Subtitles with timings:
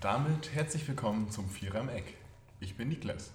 [0.00, 2.14] damit herzlich willkommen zum Vierer im Eck.
[2.60, 3.30] Ich bin Niklas.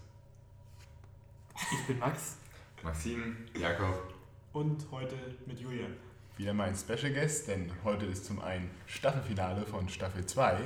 [1.71, 2.37] Ich bin Max.
[2.83, 4.13] Maxim, Jakob.
[4.53, 5.15] Und heute
[5.45, 5.93] mit Julian.
[6.37, 10.57] Wieder mein Special Guest, denn heute ist zum einen Staffelfinale von Staffel 2,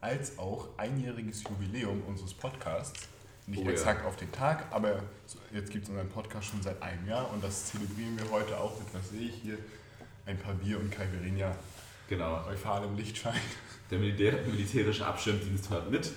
[0.00, 3.08] als auch einjähriges Jubiläum unseres Podcasts.
[3.46, 3.72] Nicht Oh ja.
[3.72, 5.02] exakt auf den Tag, aber
[5.52, 8.78] jetzt gibt es unseren Podcast schon seit einem Jahr und das zelebrieren wir heute auch
[8.78, 9.58] mit, was sehe ich hier,
[10.26, 11.54] ein paar Bier und Caipirinha
[12.10, 12.42] Genau.
[12.44, 13.40] bei fahlem Lichtschein.
[13.90, 16.12] Der Militär militärische Abschirmdienst hört mit.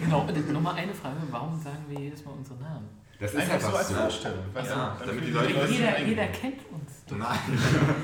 [0.00, 2.88] Genau, und nochmal eine Frage, warum sagen wir jedes Mal unsere Namen?
[3.20, 4.44] Das Einfach so als Vorstellung.
[4.54, 6.92] Ja, du, damit die Leute Jeder, jeder kennt uns.
[7.10, 7.38] Nein.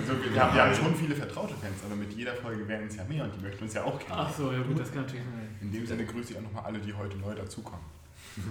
[0.06, 2.96] So, wir, haben, wir haben schon viele vertraute Fans, aber mit jeder Folge werden es
[2.96, 4.12] ja mehr und die möchten uns ja auch kennen.
[4.12, 5.56] Ach so, ja gut, das kann natürlich sein.
[5.60, 7.84] In dem Sinne grüße ich auch nochmal alle, die heute neu dazukommen.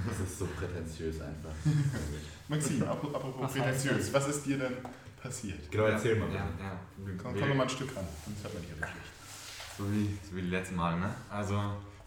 [0.08, 1.52] Das ist so prätentiös einfach.
[2.48, 4.74] Maxim, apropos, Was prätentiös, was ist dir denn
[5.24, 5.72] passiert?
[5.72, 6.28] Genau, erzähl mal.
[6.30, 6.80] Ja, ja.
[7.22, 9.78] Komm, komm mal ein Stück ran, sonst hört man nicht so schlecht.
[9.78, 11.10] So wie, so wie die letzten Mal, ne?
[11.32, 11.60] Also,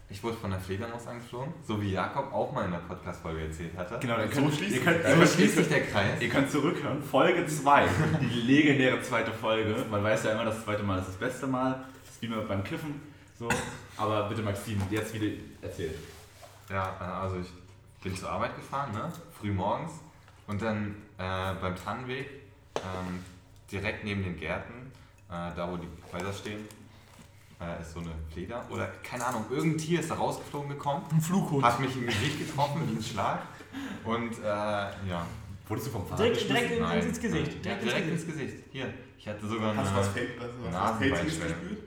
[0.09, 3.75] ich wurde von der Fledermaus angeflogen, so wie Jakob auch mal in der Podcast-Folge erzählt
[3.75, 3.97] hatte.
[3.99, 6.21] Genau, dann So schließt ihr, sich könnt, der So ihr, schließt sich der Kreis.
[6.21, 7.03] ihr könnt zurückhören.
[7.03, 7.87] Folge 2,
[8.21, 9.75] die legendäre zweite Folge.
[9.91, 11.83] Man weiß ja immer, das zweite Mal ist das beste Mal.
[12.05, 13.01] Das ist wie nur beim Kiffen.
[13.37, 13.49] So.
[13.97, 15.95] Aber bitte, Maxim, jetzt wieder erzählt.
[16.69, 17.51] Ja, äh, also ich
[18.01, 19.11] bin zur Arbeit gefahren, ne?
[19.39, 19.91] Früh morgens.
[20.47, 22.29] Und dann äh, beim Tannenweg,
[22.77, 23.23] ähm,
[23.71, 24.91] direkt neben den Gärten,
[25.29, 26.67] äh, da wo die Häuser stehen,
[27.59, 28.63] äh, ist so eine Fleder.
[28.69, 31.63] Oder keine Ahnung, irgendein Tier ist da rausgeflogen gekommen, Ein Flughund.
[31.63, 33.41] hat mich im Gesicht getroffen wie ein Schlag.
[34.03, 35.25] Und äh, ja.
[35.67, 37.53] Wurdest du vom Fahrrad Direkt, direkt in, ins Gesicht.
[37.55, 38.63] Ja, Direkt, direkt ins ins Gesicht.
[38.71, 39.81] Hier, ich hatte sogar eine.
[39.81, 41.83] Hast du was Fake, was, was, gespürt?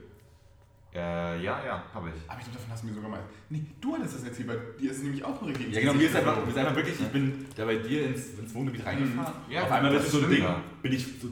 [0.93, 2.29] Äh, ja, ja, habe ich.
[2.29, 3.19] Aber ich glaube, davon hast du mir sogar mal.
[3.49, 5.73] Nee, du hattest das erzählt, bei dir ist es nämlich auch nur richtig.
[5.73, 8.37] Ja, genau, mir ist einfach, mir ist einfach wirklich, ich bin da bei dir ins,
[8.37, 9.33] ins Wohngebiet reingefahren.
[9.49, 10.47] Ja, Auf einmal das bist du so ein ist Ding,
[10.81, 11.27] bin ich so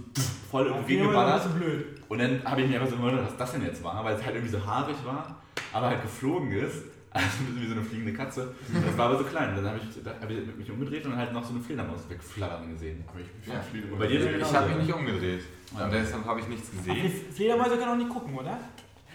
[0.49, 1.35] voll war gegengeballert.
[1.35, 1.85] das so blöd.
[2.07, 4.23] Und dann habe ich mich einfach so gewundert, was das denn jetzt war, weil es
[4.23, 5.41] halt irgendwie so haarig war,
[5.73, 6.83] aber halt geflogen ist.
[7.11, 8.53] Also ein bisschen wie so eine fliegende Katze.
[8.85, 9.49] Das war aber so klein.
[9.49, 12.07] Und dann habe ich, da hab ich mich umgedreht und halt noch so eine Fledermaus
[12.07, 13.03] wegflattern gesehen.
[13.07, 13.91] Aber ich bin Ja.
[13.91, 15.41] Und bei dir ist Ich habe mich nicht umgedreht.
[15.73, 17.01] Und deshalb habe ich nichts gesehen.
[17.01, 18.59] die Fledermäuse können auch nicht gucken, oder?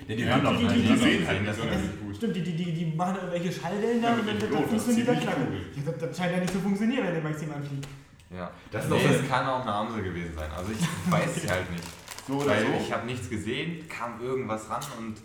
[0.08, 0.74] Ja, die hören doch die- nicht.
[0.76, 2.16] die- Die die- sehen halt nicht das.
[2.16, 5.08] Stimmt, die, die, die, die machen irgendwelche Schallwellen da Ja, und dann, mit dann, funktioniert
[5.08, 5.36] das das Ja,
[5.86, 7.86] das, das scheint ja nicht zu funktionieren, wenn der Maxim anfliegt.
[8.30, 8.50] Ja.
[8.70, 10.50] Das nee, es kann auch eine Amsel gewesen sein.
[10.56, 10.80] Also ich
[11.12, 11.84] weiß es halt nicht.
[12.26, 12.68] So oder Weil so.
[12.80, 15.16] ich habe nichts gesehen, kam irgendwas ran und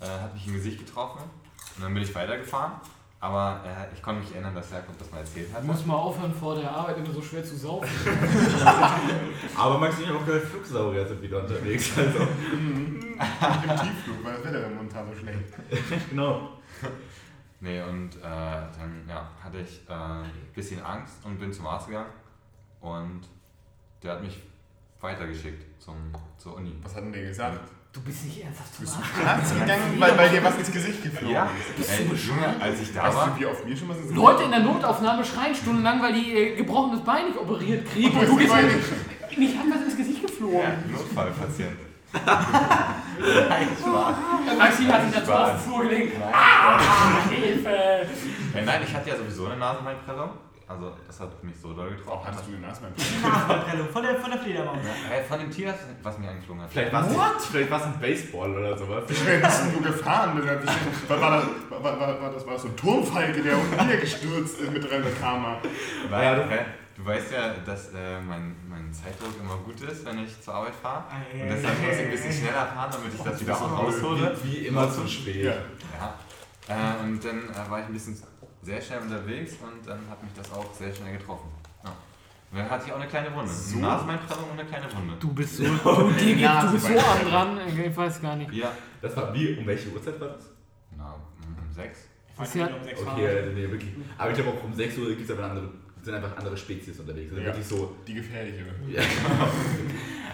[0.00, 1.20] äh, hat mich im Gesicht getroffen.
[1.76, 2.74] Und dann bin ich weitergefahren.
[3.24, 5.64] Aber äh, ich konnte mich erinnern, dass Jakob das mal erzählt Du hat.
[5.64, 7.88] musst mal aufhören, vor der Arbeit immer so schwer zu saufen.
[9.56, 11.96] Aber Max, habe auch gehört, Flugsaurier sind wieder unterwegs.
[11.96, 12.18] Also.
[12.18, 13.00] Mhm.
[13.00, 15.40] Im Tiefflug, weil das Wetter momentan so schlecht.
[16.10, 16.50] genau.
[17.60, 21.86] Nee, und äh, dann ja, hatte ich äh, ein bisschen Angst und bin zum Arzt
[21.86, 22.12] gegangen.
[22.82, 23.22] Und
[24.02, 24.42] der hat mich
[25.00, 26.76] weitergeschickt zum, zur Uni.
[26.82, 27.70] Was hat denn der gesagt?
[27.94, 29.06] Du bist nicht ernsthaft zum Bist Arzt.
[29.16, 31.90] du Arzt gegangen, weil bei dir was ins Gesicht geflogen Ja, ist?
[31.90, 33.28] ey, Junge, als ich da Weißt war.
[33.30, 36.32] du, wie oft mir schon was ins Leute in der Notaufnahme schreien stundenlang, weil die
[36.36, 38.18] äh, gebrochenes Bein nicht operiert kriegen.
[38.18, 38.68] Und du gehst hin,
[39.38, 40.58] mich hat was ins Gesicht geflogen.
[40.60, 41.76] Ja, Notfallpatient.
[44.58, 45.50] Maxim hat sich dazu Spaß.
[45.50, 46.16] auf den Flur gelegt.
[46.32, 46.78] Ah,
[47.30, 47.68] Hilfe!
[47.68, 50.30] Äh, nein, ich hatte ja sowieso eine Nasenbeinprellung.
[50.66, 52.26] Also das hat mich so doll getroffen.
[52.26, 52.92] hattest du eine Nasenbein?
[53.22, 54.78] Nachverprellung von der, von der Fledermaus.
[55.12, 56.70] Äh, von dem Tier, was mir angeflogen hat.
[56.72, 56.90] Vielleicht
[57.70, 59.04] war es ein Baseball oder sowas.
[59.06, 60.38] Wie schnell bist denn du gefahren?
[60.38, 64.72] War, war, das, war, war, war, das, war so ein Turmfalke, der unten niedergestürzt ist
[64.72, 65.58] mit Rennen Karma?
[66.08, 70.40] Weil, Ja, du- weißt ja, dass äh, mein, mein Zeitdruck immer gut ist, wenn ich
[70.40, 71.04] zur Arbeit fahre.
[71.32, 74.34] Und deshalb muss ich ein bisschen schneller fahren, damit ich das wieder so raushole.
[74.44, 75.44] Wie, wie immer zu spät.
[75.44, 75.52] Ja.
[75.98, 76.14] Ja.
[76.66, 78.16] Äh, und dann äh, war ich ein bisschen
[78.64, 81.48] sehr schnell unterwegs und dann hat mich das auch sehr schnell getroffen.
[81.84, 81.90] Ja.
[82.50, 83.50] Und dann hatte ich auch eine kleine Wunde.
[83.50, 83.76] So?
[83.76, 85.14] Eine Nasenbeinprellung und eine kleine Wunde.
[85.20, 85.70] Du bist so, du,
[86.14, 88.52] geht, du bist so arm dran, ich weiß gar nicht.
[88.52, 88.72] Ja.
[89.02, 90.46] Das war wie, um welche Uhrzeit war das?
[90.96, 92.00] Na, um sechs.
[92.36, 93.90] Das ist ja- Okay, also nee, wirklich.
[94.18, 95.68] Aber ich glaube auch um 6 Uhr gibt's aber andere,
[96.02, 97.30] sind einfach andere Spezies unterwegs.
[97.30, 97.46] Also Ja.
[97.48, 97.94] wirklich so.
[98.06, 98.64] Die gefährliche.
[98.88, 99.02] Ja.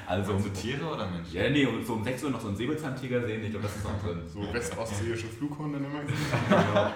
[0.07, 1.33] Also um, Tiere oder Menschen?
[1.37, 3.77] ja, nee, um so um 6 Uhr noch so einen Säbelzahntiger sehen, ich glaube, das
[3.77, 4.21] ist noch drin.
[4.27, 5.89] So westostseeische Flughunde immer.
[6.49, 6.91] Genau.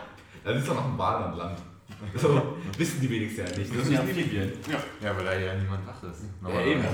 [0.44, 1.58] Da ist doch noch ein Wal am Land.
[2.16, 3.74] So, wissen die wenigsten ja nicht.
[3.74, 4.52] Das sind ja Amphibien.
[4.70, 6.22] Ja, Ja, weil da ja niemand wach ist.
[6.42, 6.82] Ja, eben.
[6.82, 6.92] das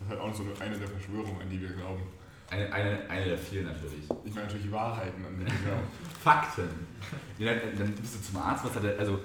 [0.00, 2.02] ist halt auch noch so eine der Verschwörungen, an die wir glauben.
[2.50, 4.04] Eine, eine, eine der vielen natürlich.
[4.24, 5.86] Ich meine natürlich Wahrheiten, an die wir glauben.
[6.24, 6.68] Fakten.
[7.38, 9.18] Ja, dann, dann bist du zum Arzt, was hat er, also.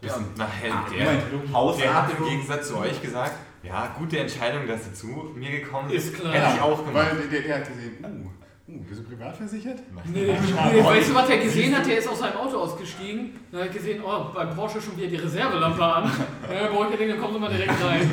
[0.00, 2.18] Ja, und nachher, Ah, der, Moment, der hat Hausarzt.
[2.18, 3.32] im Gegensatz zu euch gesagt,
[3.62, 5.06] ja, gute Entscheidung, dass sie zu
[5.36, 6.14] mir gekommen Ist ist.
[6.16, 6.32] klar.
[6.32, 7.06] Hätte ich auch gemacht.
[7.12, 8.30] Weil der, der hat gesehen, uh,
[8.68, 9.80] uh, bist du privat versichert?
[10.12, 11.86] Nee, nee, weißt du, was er gesehen hat?
[11.86, 13.30] Der ist aus seinem Auto ausgestiegen.
[13.52, 16.10] Er hat gesehen, oh, beim Porsche schon wieder die Reservelampe an.
[16.52, 18.10] Ja, brauche ich ja denken, dann kommen Sie mal direkt rein.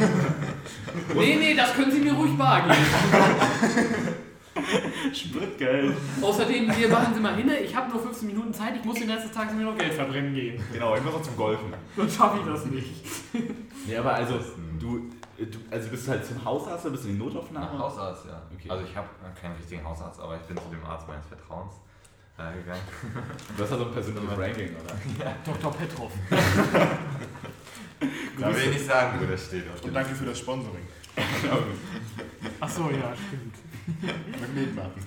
[1.16, 2.76] Nee, nee, das können Sie mir ruhig bar geben.
[5.14, 5.96] Spritgeld.
[6.22, 7.50] Außerdem, wir machen sie mal hin.
[7.64, 8.76] Ich habe nur 15 Minuten Zeit.
[8.76, 10.62] Ich muss den des Tages mir noch Geld verbrennen gehen.
[10.74, 11.74] Genau, ich muss auch zum Golfen.
[11.96, 12.90] Sonst schaffe ich das nicht.
[13.88, 14.36] Nee, aber also,
[14.80, 15.10] du,
[15.46, 17.66] du also bist du halt zum Hausarzt oder bist du in die Notaufnahme?
[17.66, 18.42] Nach Hausarzt, ja.
[18.54, 18.70] Okay.
[18.70, 19.08] Also ich habe
[19.40, 21.74] keinen richtigen Hausarzt, aber ich bin zu dem Arzt meines Vertrauens
[22.38, 22.82] äh, gegangen.
[23.58, 25.36] Du hast ja so ein persönliches Ranking, oder?
[25.46, 25.74] Dr.
[25.74, 26.12] Petrov.
[28.40, 29.66] Da will ich nicht sagen, wo das steht.
[29.84, 30.88] Und danke für das Sponsoring.
[32.62, 33.56] Achso, ja, stimmt.
[34.40, 35.04] Magnetmarken.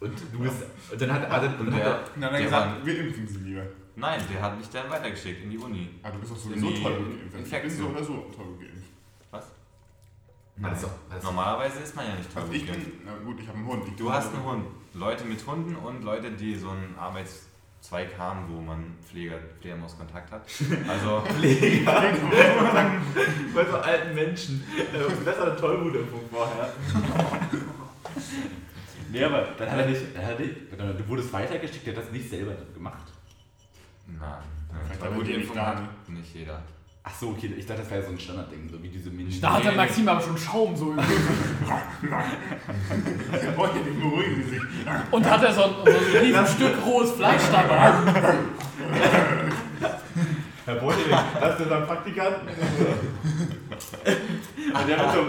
[0.00, 0.64] Und du bist.
[0.92, 1.30] Und dann hat.
[1.30, 3.62] Also, und Und hat der, Na, dann der gesagt, war, wir impfen sie lieber.
[3.98, 5.90] Nein, der hat mich dann weitergeschickt in die Uni.
[6.02, 7.16] Ah, du bist doch In sowieso toll geimpft.
[7.16, 7.90] Ich bin so Infektion.
[7.94, 8.88] oder so toll geimpft.
[9.30, 9.44] Was?
[10.56, 10.72] Nein.
[10.72, 12.84] Also, also, Normalerweise ist man ja nicht toll Also ich geimpft.
[12.86, 13.84] bin, na gut, ich habe einen Hund.
[13.88, 14.64] Ich Du hast einen Hund.
[14.94, 20.42] Leute mit Hunden und Leute, die so einen Arbeitszweig haben, wo man Pfleger, Fledermauskontakt hat.
[20.88, 21.22] Also,
[23.54, 24.64] bei so alten Menschen.
[24.76, 26.72] Äh, Das war eine Tollwutimpfung vorher.
[29.12, 30.02] nee, aber dann hat er nicht.
[30.16, 30.56] Dann hat er nicht
[31.00, 33.04] du wurdest weitergeschickt, der hat das nicht selber gemacht.
[34.08, 35.30] Nein.
[35.34, 36.18] Impfung da, hat ne?
[36.18, 36.62] nicht jeder.
[37.10, 39.40] Ach so, okay, ich dachte, das wäre so ein Standardding, so wie diese Mini.
[39.40, 40.96] Da hat der Maxim aber schon Schaum so im
[43.56, 44.60] Boah, die beruhigen sich.
[45.10, 47.94] Und hat er so ein, so ein riesen Stück rohes Fleisch dabei.
[50.66, 52.36] Herr Beuteling, das ist unser Praktikant.
[54.74, 55.22] Und der hat so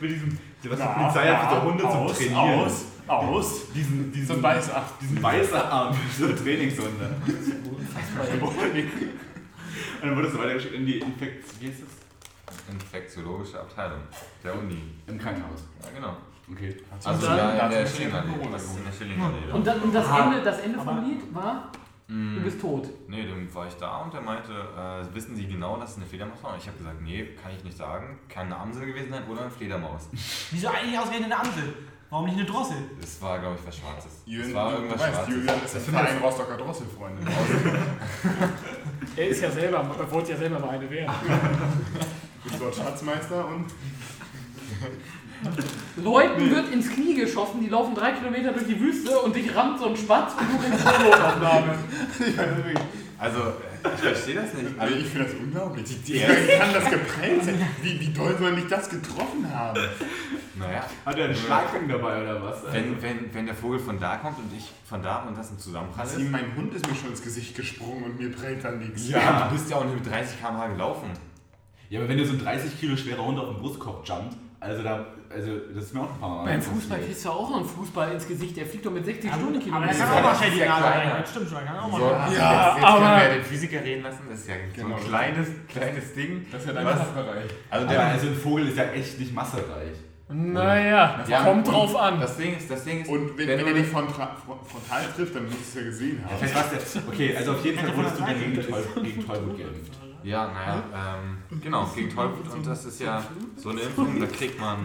[0.00, 0.38] mit diesem,
[0.70, 2.60] was die Polizei hat, für so Hunde zum Trainieren.
[2.60, 3.72] Aus, aus.
[3.74, 4.82] Diesen, diesen, So ein weißer.
[5.00, 7.10] diesen weißen Arm, so Trainingshunde.
[10.00, 11.60] Und dann wurdest du weitergeschickt in die Infekt...
[11.60, 11.88] Wie heißt das?
[12.72, 14.00] Infektiologische Abteilung
[14.44, 14.80] der Uni.
[15.06, 15.64] Im Krankenhaus.
[15.82, 16.16] Ja, genau.
[16.50, 16.76] Okay.
[17.04, 19.52] Also dann- ja, in der Schillingallee.
[19.52, 21.70] Und, dann, und das, Ende, das Ende vom Lied war,
[22.06, 22.88] du Mm, bist tot.
[23.06, 26.06] Nee, dann war ich da und er meinte, äh, wissen Sie genau, dass es eine
[26.06, 26.52] Fledermaus war?
[26.54, 28.18] Und ich habe gesagt, nee, kann ich nicht sagen.
[28.30, 30.08] Kann eine Amsel gewesen sein oder eine Fledermaus.
[30.50, 31.74] Wieso eigentlich ausgerechnet eine Amsel?
[32.10, 32.76] Warum nicht eine Drossel?
[33.00, 34.12] Das war, glaube ich, was Schwarzes.
[34.24, 35.34] Julian, Das war du irgendwas weißt, Schwarzes.
[35.34, 37.22] Julian ist ein Verein Rostocker Drosselfreunde.
[39.16, 41.12] Er ist ja selber, er wollte ja selber mal eine werden.
[42.44, 43.64] Du bist dort Schatzmeister und
[45.96, 49.80] Leuten wird ins Knie geschossen, die laufen drei Kilometer durch die Wüste und dich rammt
[49.80, 51.74] so ein Spatz und du kriegst eine Notaufnahme.
[53.18, 53.38] Also,
[53.84, 54.78] ich verstehe das nicht.
[54.78, 55.84] Also ich finde das unglaublich.
[56.06, 56.18] Wie
[56.58, 57.68] kann das geprellt sein?
[57.82, 59.80] Wie, wie doll soll mich das getroffen haben?
[60.58, 62.64] Naja, Hat er einen Schlagring dabei oder was?
[62.72, 65.58] wenn, wenn, wenn der Vogel von da kommt und ich von da und das ein
[65.58, 66.18] Zusammenprall ist.
[66.30, 69.08] Mein Hund ist mir schon ins Gesicht gesprungen und mir prellt dann nichts.
[69.08, 71.10] Ja, du bist ja auch nur mit 30 km/h gelaufen.
[71.90, 74.82] Ja, aber wenn dir so ein 30 Kilo schwerer Hund auf den Brustkorb jumpt, also
[74.82, 76.62] da, also das ist mir auch ein paar Mal Beim.
[76.62, 79.36] Fußball kriegst du auch noch einen Fußball ins Gesicht, der fliegt doch mit 60 Aber
[79.36, 79.98] da Stundenkilometern.
[79.98, 81.12] kann auch mal schnell die ja Nase kleiner.
[81.14, 81.20] rein.
[81.22, 82.30] Das stimmt schon, kann auch mal So, rein.
[82.30, 84.18] jetzt, Ja, jetzt aber- können wir den Physiker reden lassen.
[84.30, 84.96] Das ist ja so Genau.
[84.96, 86.46] ein kleines, kleines Ding.
[86.50, 86.98] Das ist ja dein Was?
[86.98, 87.50] Fachbereich.
[87.70, 89.96] Also Aber der, also ein Vogel ist ja echt nicht massereich.
[90.30, 92.20] Naja, Ja, kommt drauf an.
[92.20, 95.34] das Ding ist, das Ding ist, Und wenn, wenn wenn er dich frontal, frontal trifft,
[95.34, 96.36] dann musst du es ja gesehen haben.
[96.38, 99.97] Der, okay, also auf jeden Fall wurdest du dann gegen Tollwut geimpft.
[100.22, 100.82] Ja, naja,
[101.52, 103.22] ähm, genau, gegen Tollwut und das ist ja
[103.56, 104.78] so eine Impfung, da kriegt man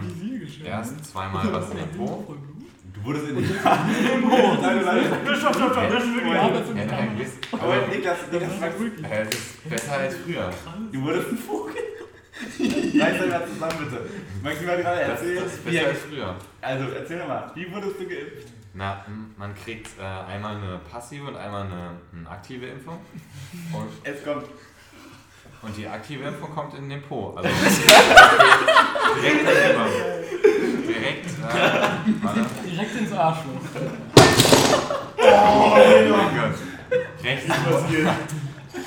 [0.64, 2.36] erst zweimal was in den Po.
[2.94, 3.44] Du wurdest in die...
[3.44, 5.36] oh, nein, nein.
[5.36, 6.32] Stopp, stopp, stopp, das ist wirklich
[6.86, 10.50] nein, wisst- Aber also, Niklas, Niklas, Max, äh, es ist besser als früher.
[10.92, 11.74] du wurdest ein Vogel.
[13.00, 14.10] Reiß euch mal zusammen, bitte.
[14.42, 15.42] Maxi mal gerade erzählen.
[15.44, 16.36] das ist besser er- als früher.
[16.60, 18.48] Also, erzähl doch mal, wie wurdest du geimpft?
[18.74, 19.04] Na,
[19.36, 20.02] man kriegt äh,
[20.32, 22.98] einmal eine passive und einmal eine, eine aktive Impfung.
[23.72, 24.44] Und, Es kommt.
[25.64, 27.34] Und die aktive Impfung kommt in den Po.
[27.36, 27.48] Also
[29.20, 29.86] direkt darüber.
[30.86, 32.70] Direkt, äh.
[32.70, 33.60] Direkt ins Arschloch.
[35.16, 36.54] Oh mein Gott.
[37.22, 37.48] Rechts,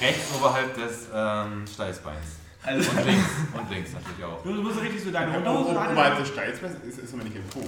[0.02, 2.47] rechts oberhalb des ähm, Steißbeins.
[2.68, 4.44] Also, Und links, und links natürlich auch.
[4.44, 6.18] Du musst richtig so deine Unterhose oberhalb rein.
[6.20, 7.64] des Steins ist, ist aber nicht im Po.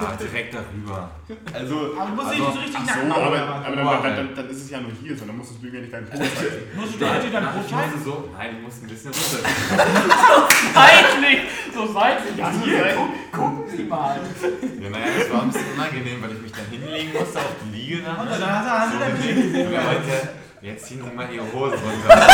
[0.00, 1.10] Ja, direkt darüber.
[1.52, 3.64] also Aber du musst Also, nicht so richtig Ach so, aber, machen.
[3.64, 5.92] aber dann, dann, dann, dann ist es ja nur hier, sondern musstest du mir nicht
[5.92, 6.62] deinen Po zeigen.
[6.76, 7.90] Musst du dir richtig deinen zeigen?
[7.92, 9.40] musste so, nein, ich musste ein bisschen runter.
[10.74, 11.38] Seitlich!
[11.74, 12.36] So seitlich.
[12.36, 14.20] Ja, hier, guck, gucken Sie mal.
[14.80, 17.76] Ja, naja, das war ein bisschen unangenehm, weil ich mich dann hinlegen musste auf die
[17.76, 18.20] Liege da.
[18.20, 20.28] Und dann hast du, du er meinte,
[20.60, 22.26] jetzt ziehen Sie mal Ihre Hose runter.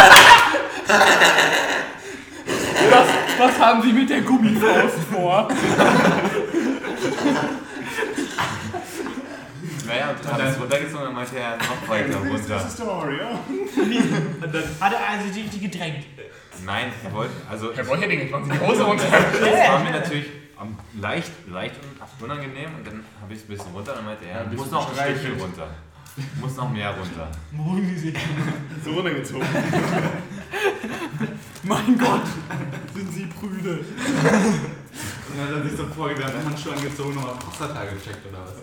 [2.90, 5.48] Was, was haben Sie mit der Gummifaust vor?
[9.86, 12.56] Naja, und dann hat er es runtergezogen und meinte er noch weiter Das runter.
[12.66, 13.30] ist Story, ja.
[14.80, 16.06] Hat er also die, die gedrängt.
[16.64, 19.04] Nein, er wollte, also Herr Wolcherding, ich mache die Hose runter.
[19.10, 23.48] das war mir natürlich am- leicht, leicht un- unangenehm und dann habe ich es ein
[23.48, 25.68] bisschen runter und dann meinte er, Ja, muss noch ein Stückchen runter.
[26.40, 27.30] Muss noch mehr runter.
[27.88, 28.14] Sie sich.
[28.84, 29.46] So runtergezogen.
[31.62, 32.22] Mein Gott,
[32.94, 33.78] sind Sie prüde.
[33.78, 38.54] Und dann hat er sich so vorgegangen, Handschuhe angezogen, nochmal Prostata gecheckt oder was?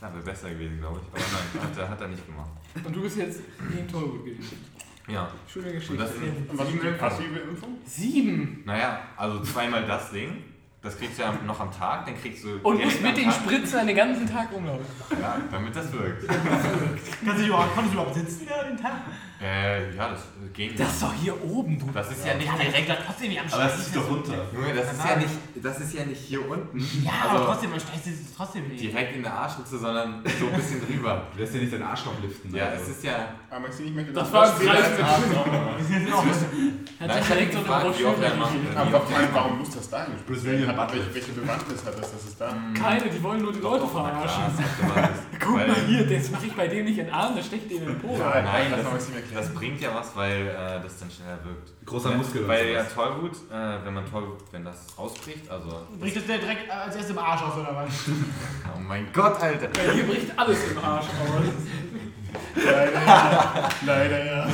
[0.00, 1.06] Das wäre besser gewesen, glaube ich.
[1.08, 2.50] Aber nein, hat er, hat er nicht gemacht.
[2.82, 4.52] Und du bist jetzt gegen Tollwood geimpft.
[5.08, 5.28] Ja.
[5.52, 5.96] Schöne Und Geschichte.
[5.96, 7.78] das sind Und was ist sieben die passive Impfung?
[7.84, 8.62] Sieben!
[8.64, 10.44] Naja, also zweimal das Ding.
[10.82, 12.58] Das kriegst du ja noch am Tag, dann kriegst du.
[12.62, 14.84] Und musst mit den Tag- Spritzen den ganzen Tag umlaufen.
[15.20, 16.26] Ja, damit das wirkt.
[16.28, 18.92] Kannst du überhaupt, konntest du überhaupt sitzen ja, den Tag?
[19.42, 20.20] Äh, ja, das
[20.52, 20.70] ging.
[20.76, 21.90] Das ist doch hier oben, du.
[21.92, 22.88] Das ist ja nicht Ja, der direkt.
[22.90, 24.46] regelt trotzdem am Aber es ist doch runter.
[24.54, 26.78] Junge, das ist ja nicht, das ist ja nicht hier unten.
[27.04, 28.76] Ja, also aber trotzdem, man streicht es trotzdem weh.
[28.76, 31.26] direkt in der Arschritze, sondern so ein bisschen drüber.
[31.34, 32.54] Du lässt ja nicht deinen Arsch noch liften.
[32.54, 32.82] Ja, also.
[32.82, 33.34] es ist ja.
[33.50, 34.60] Aber Maxine, ich möchte Das war ein.
[34.60, 36.26] Wir sind auch Hat
[37.00, 37.84] Nein, sich ich direkt so eine.
[37.84, 38.14] Broschüre
[39.32, 40.26] warum muss das da nicht?
[40.26, 41.00] Brazilian Hat, Butler.
[41.00, 42.54] welche, welche Bewandtnis hat das, dass es da?
[42.78, 44.42] Keine, die wollen nur die Leute verarschen.
[45.40, 47.78] Guck mal hier, das mache ich bei dem nicht in den Arm, das steckt dem
[47.78, 48.16] in den Po.
[48.16, 51.72] Ja, Nein, das, mal Maxine das bringt ja was, weil äh, das dann schneller wirkt.
[51.86, 52.46] Großer Muskel.
[52.48, 52.82] Weil ja.
[52.84, 55.86] Tollwut, äh, wenn man Tollwut, wenn das ausbricht, also.
[55.98, 57.92] Bricht das der direkt als erstes im Arsch aus, oder was?
[58.74, 59.68] Oh mein Gott, Alter!
[59.74, 61.44] Weil hier bricht alles im Arsch aus.
[62.54, 63.68] Leider ja.
[63.86, 64.46] Leider ja.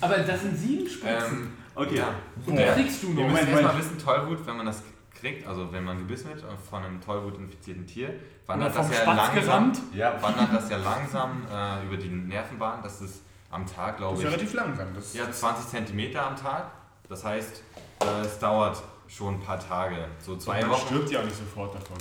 [0.00, 1.38] Aber das sind sieben Spritzen.
[1.42, 1.96] Ähm, Okay.
[1.96, 2.14] ja.
[2.46, 2.72] Und die Ja.
[2.72, 3.22] kriegst du noch.
[3.22, 6.84] Moment, erstmal wissen, Tollwut, wenn man das kriegt, also wenn man gebissen wird äh, von
[6.84, 11.96] einem Tollwut-infizierten Tier, Oder wandert das ja langsam, ja, wandert das ja langsam äh, über
[11.96, 12.80] die Nervenbahn.
[12.82, 13.22] Das ist
[13.54, 14.94] am Tag, Das glaube ist ich, relativ langsam.
[14.94, 16.70] Das ja, 20 Zentimeter am Tag.
[17.08, 17.62] Das heißt,
[18.00, 20.86] äh, es dauert schon ein paar Tage, so zwei man Wochen.
[20.86, 21.96] stirbt ja auch nicht sofort davon.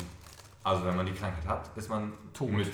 [0.64, 2.50] Also wenn man die Krankheit hat, ist man Tot.
[2.52, 2.72] mit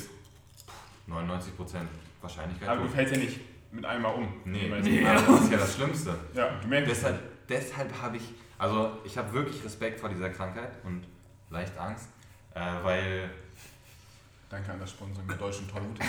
[1.08, 1.78] 99%
[2.22, 3.40] Wahrscheinlichkeit Aber du fällst ja nicht
[3.72, 4.28] mit einmal um.
[4.46, 5.04] Nee, Nee.
[5.28, 6.16] das ist ja das Schlimmste.
[6.34, 6.98] Ja, du merkst es.
[7.00, 8.24] Deshalb, deshalb habe ich,
[8.58, 11.04] also ich habe wirklich Respekt vor dieser Krankheit und
[11.50, 12.08] leicht Angst,
[12.54, 13.30] äh, weil,
[14.50, 16.00] Danke an das Sponsoring der deutschen Tollwut.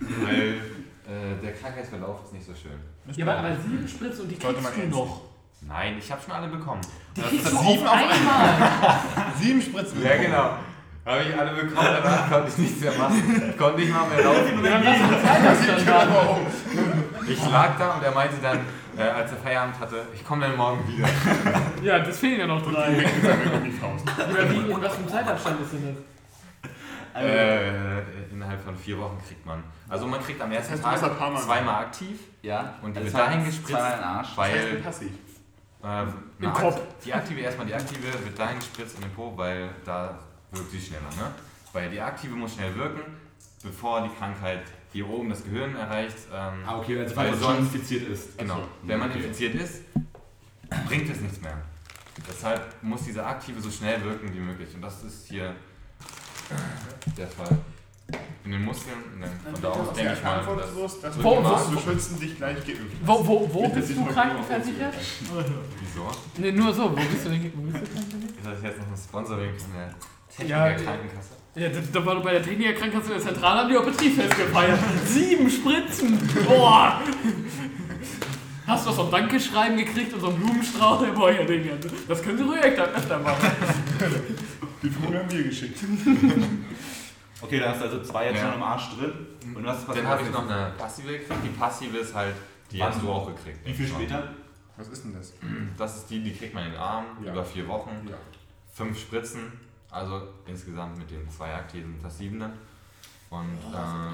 [0.00, 0.60] weil
[1.08, 2.78] äh, der Krankheitsverlauf ist nicht so schön.
[3.16, 5.22] Ja, aber, aber sieben Spritzen und die Sollte kriegst man du noch.
[5.66, 6.82] Nein, ich habe schon alle bekommen.
[7.16, 9.00] Die Das kriegst du sieben auf einmal.
[9.40, 10.02] Sieben Spritzen.
[10.02, 10.58] Ja, genau.
[11.06, 13.50] Habe ich alle bekommen, danach konnte ich nichts mehr machen.
[13.50, 14.62] Ich konnte nicht mal mehr laufen.
[14.62, 16.14] Wir haben das im Zeitabstand dann.
[16.14, 16.46] Warum?
[17.26, 18.58] Ich lag da und er meinte dann,
[18.94, 21.08] äh, als er Feierabend hatte, ich komme dann morgen wieder.
[21.82, 22.90] Ja, das fehlen ja noch drei.
[22.98, 26.17] Oder wie, in was für einem Zeitabstand ist denn das?
[27.14, 28.00] Äh,
[28.32, 29.62] innerhalb von vier Wochen kriegt man.
[29.88, 32.74] Also man kriegt am ersten heißt, du bist Tag zweimal aktiv Ja.
[32.82, 34.28] und die Also wird dahin gespritzt, Arsch.
[34.34, 35.10] Das heißt, weil passiv.
[35.84, 36.02] äh,
[36.44, 36.80] Im Kopf.
[37.04, 40.18] die aktive, erstmal die aktive wird dahin gespritzt in den Po, weil da
[40.52, 41.02] wirkt sie schneller.
[41.16, 41.30] Ne?
[41.72, 43.02] Weil die aktive muss schnell wirken,
[43.62, 44.62] bevor die Krankheit
[44.92, 46.16] hier oben das Gehirn erreicht.
[46.32, 48.38] Ähm, Ah, okay, also Weil weil man sonst- infiziert ist.
[48.38, 48.54] Genau.
[48.54, 48.68] Ach so.
[48.88, 49.18] Wenn man Okay.
[49.20, 49.82] infiziert ist,
[50.86, 51.58] bringt es nichts mehr.
[52.28, 54.74] Deshalb muss diese Aktive so schnell wirken wie möglich.
[54.74, 55.54] Und das ist hier
[57.16, 57.58] der Fall.
[58.44, 60.36] In den Muskeln, in den, von da aus denke ich mal.
[60.36, 62.96] Das, Verantwortungslos, das Wo- wo- beschützen, dich gleich geimpft.
[63.04, 64.94] Wo, wo, wo dass bist du krankenversichert?
[65.80, 66.10] wieso?
[66.42, 66.90] Ne, nur so.
[66.90, 67.52] Wo bist du denn?
[67.54, 68.38] Wo bist du krankenversichert?
[68.38, 71.28] Ist das jetzt noch ein Sponsoring von der Ja, Techniker Krankenkasse?
[71.56, 73.84] Ja, da, da war du bei der Techniker Krankenkasse in der Zentrale, haben die auch
[73.84, 74.78] Betriebsfest gefeiert.
[75.06, 76.18] Sieben Spritzen!
[76.46, 77.02] Boah!
[78.66, 81.02] Hast du so ein Dankeschreiben gekriegt und so einen Blumenstrauß?
[81.14, 81.74] Boah, ja, Digga,
[82.08, 83.50] das können sie ruhig öfter machen.
[84.82, 85.78] Die Blumen haben wir geschickt.
[87.40, 88.46] Okay, da hast du also zwei jetzt Ja.
[88.46, 89.12] schon im Arsch drin.
[89.54, 91.40] Und was, was Dann habe ich noch eine passive gekriegt.
[91.44, 92.34] Die passive ist halt,
[92.72, 93.64] die hast du auch gekriegt.
[93.64, 94.34] Wie viel später?
[94.76, 95.32] Was ist denn das?
[95.76, 97.30] Das ist die, die kriegt man in den Arm Ja.
[97.32, 97.90] über vier Wochen.
[98.10, 98.16] Ja.
[98.72, 99.52] Fünf Spritzen,
[99.88, 102.52] also insgesamt mit den zwei aktiven das sieben dann.
[103.30, 104.12] Und ähm, ja.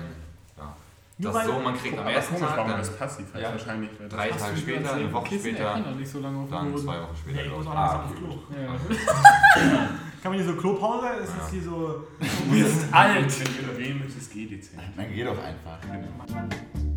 [1.16, 3.42] Nur Das weil- so, man kriegt am Aber ersten komisch, Tag dann das passiv heißt.
[3.44, 3.50] Ja.
[3.52, 3.90] Wahrscheinlich.
[4.08, 6.84] drei Tage später, eine Woche Kissen später, so lange auf dem dann Boden.
[6.84, 7.36] zwei Wochen später.
[7.36, 8.28] Nee, ich muss auch Ah, Klo.
[8.50, 8.74] Ja.
[10.22, 11.06] Kann man hier so Klopause?
[11.22, 11.34] Ist Ja.
[11.38, 12.06] das hier so.
[12.18, 13.56] Du bist alt.
[13.58, 14.82] Wenn du wählen möchtest, geh dezent.
[14.96, 15.78] Dann geh doch einfach.
[15.82, 16.93] Willkommen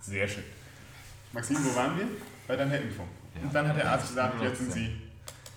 [0.00, 0.44] Sehr schön.
[1.32, 2.06] Maxim, wo waren wir?
[2.46, 3.06] Bei deiner Impfung.
[3.34, 3.42] Ja.
[3.42, 4.72] Und dann hat der Arzt gesagt, jetzt sind.
[4.72, 4.86] Sie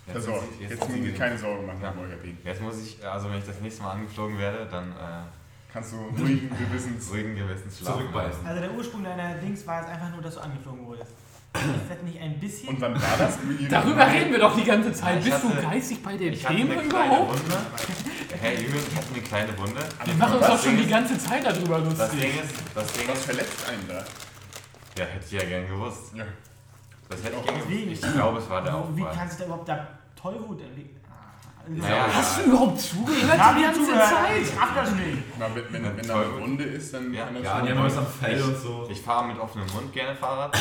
[0.08, 0.42] Jetzt, versorgt.
[0.42, 1.88] sind sie- Jetzt jetzt, müssen sie- keine Sorgen machen, Ja.
[1.90, 2.38] Herr Molkerbin.
[2.44, 4.96] jetzt muss ich, also wenn ich das nächste Mal angeflogen werde, dann äh,
[5.72, 7.10] Kannst du ruhigen Gewissens...
[7.12, 8.00] ruhigen Gewissens schlafen.
[8.00, 8.46] Zurückbeißen.
[8.46, 11.12] Also der Ursprung deiner Dings war es einfach nur, dass du angeflogen wurdest.
[11.54, 12.70] Ist das nicht ein bisschen.
[12.70, 13.38] Und wann war das?
[13.70, 15.20] Darüber reden wir doch die ganze Zeit.
[15.20, 17.44] Ich Bist du hatte- geistig bei dem Ich hatte eine Thema kleine überhaupt?
[17.44, 17.58] Wunde.
[18.42, 19.82] Herr Jüngel, ich hatte eine kleine Wunde.
[20.06, 22.20] Wir machen uns Das doch schon die ganze Zeit darüber Das lustig.
[22.20, 24.06] Ding ist, das Ding Was ist, verletzt einen da?
[24.98, 26.14] Ja, hätte ich ja gern gewusst.
[26.16, 26.24] Ja.
[27.10, 27.70] Das hätte ich Deswegen.
[27.70, 27.92] gegen.
[27.92, 29.16] Ich glaube, es war der Wie Aufprall.
[29.18, 29.88] kann sich da überhaupt da
[30.20, 30.98] Tollwut entwickeln?
[31.10, 34.42] Ah, Naja, Hast du überhaupt zugehört Ich hab die ganze zugehört, Zeit?
[34.42, 35.18] ich raff das nicht.
[35.38, 37.26] Na, wenn, wenn, wenn da eine Runde ist, dann Ja.
[37.26, 38.88] kann das Ja, die haben am Fell und so.
[38.90, 40.54] Ich fahre mit offenem Mund gerne Fahrrad.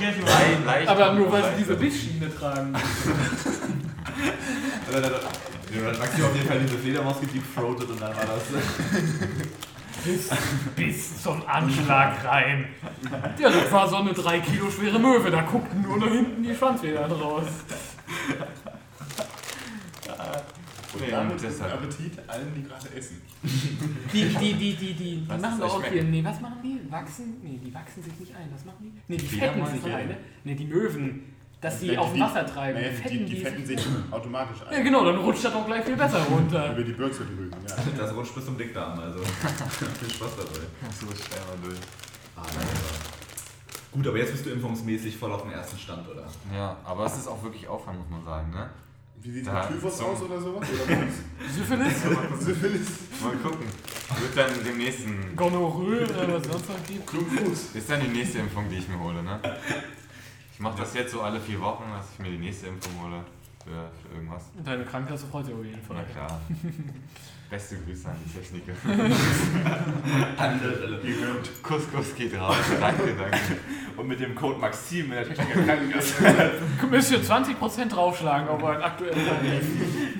[0.00, 2.72] Geld über- Leicht, leicht Aber nur weil sie diese Bissschiene tragen.
[4.92, 8.42] Dann hat Maxi auf jeden Fall diese Fledermaus gedeepthroated und dann war das.
[10.04, 10.30] Bis,
[10.76, 12.66] bis zum Anschlag rein.
[13.38, 15.30] Ja, das war so eine 3 Kilo schwere Möwe.
[15.30, 17.44] Da guckten nur noch hinten die Schwanzfedern raus.
[20.92, 23.22] Und Nee, damit guten deshalb- Appetit allen, die gerade essen.
[24.12, 25.92] Die, die, die, die, die, die Was machen auch schmecken?
[25.94, 26.02] hier.
[26.04, 26.80] Nee, was machen die?
[26.90, 27.34] Wachsen?
[27.42, 28.48] Nee, die wachsen sich nicht ein.
[28.52, 28.92] Was machen die?
[29.08, 29.82] Nee, die fetten Fledermäuse?
[29.82, 30.08] sich ein.
[30.08, 30.16] Ne?
[30.44, 31.29] Nee, die Möwen.
[31.60, 32.80] Dass die Ja, auf dem Wasser treiben.
[32.80, 33.78] Naja, fetten die, die fetten sich
[34.10, 34.84] automatisch Ja, ein.
[34.84, 36.72] genau, dann rutscht das auch gleich viel besser runter.
[36.72, 37.76] Über die Bürzelrüben, ja.
[37.98, 39.18] Das rutscht bis zum Dickdarm, also.
[40.00, 40.60] Viel Spaß dabei.
[40.98, 41.78] So schnell mal durch.
[42.36, 43.92] Ah, nein, aber.
[43.92, 46.24] Gut, aber jetzt bist du impfungsmäßig voll auf dem ersten Stand, oder?
[46.54, 48.70] Ja, aber es ist auch wirklich Aufwand, muss man sagen, ne?
[49.22, 50.66] Wie sieht Da der Typhus zum- aus oder sowas?
[50.72, 51.54] Oder was?
[51.54, 51.92] Syphilis,
[52.42, 52.88] Syphilis.
[53.22, 53.66] Mal gucken.
[54.18, 55.36] Wird dann dem nächsten.
[55.36, 57.06] Gonorrhoe oder was sonst noch gibt.
[57.06, 57.74] Klumpfuß.
[57.74, 59.38] Ist dann die nächste Impfung, die ich mir hole, ne?
[60.60, 63.24] Ich mache das jetzt so alle vier Wochen, dass ich mir die nächste Impfung hole.
[63.64, 64.42] Für, für irgendwas.
[64.62, 66.04] Deine Krankenkasse freut sich auf jeden Na Fall.
[66.12, 66.38] klar.
[67.48, 68.72] Beste Grüße an die Techniker.
[71.62, 72.56] Kuss, Kuss geht raus.
[72.78, 73.38] Danke, danke.
[73.96, 76.14] Und mit dem Code Maxim in der Techniker Krankenkasse
[76.90, 79.64] Müsst ihr 20% draufschlagen auf ein aktuelles Tarif.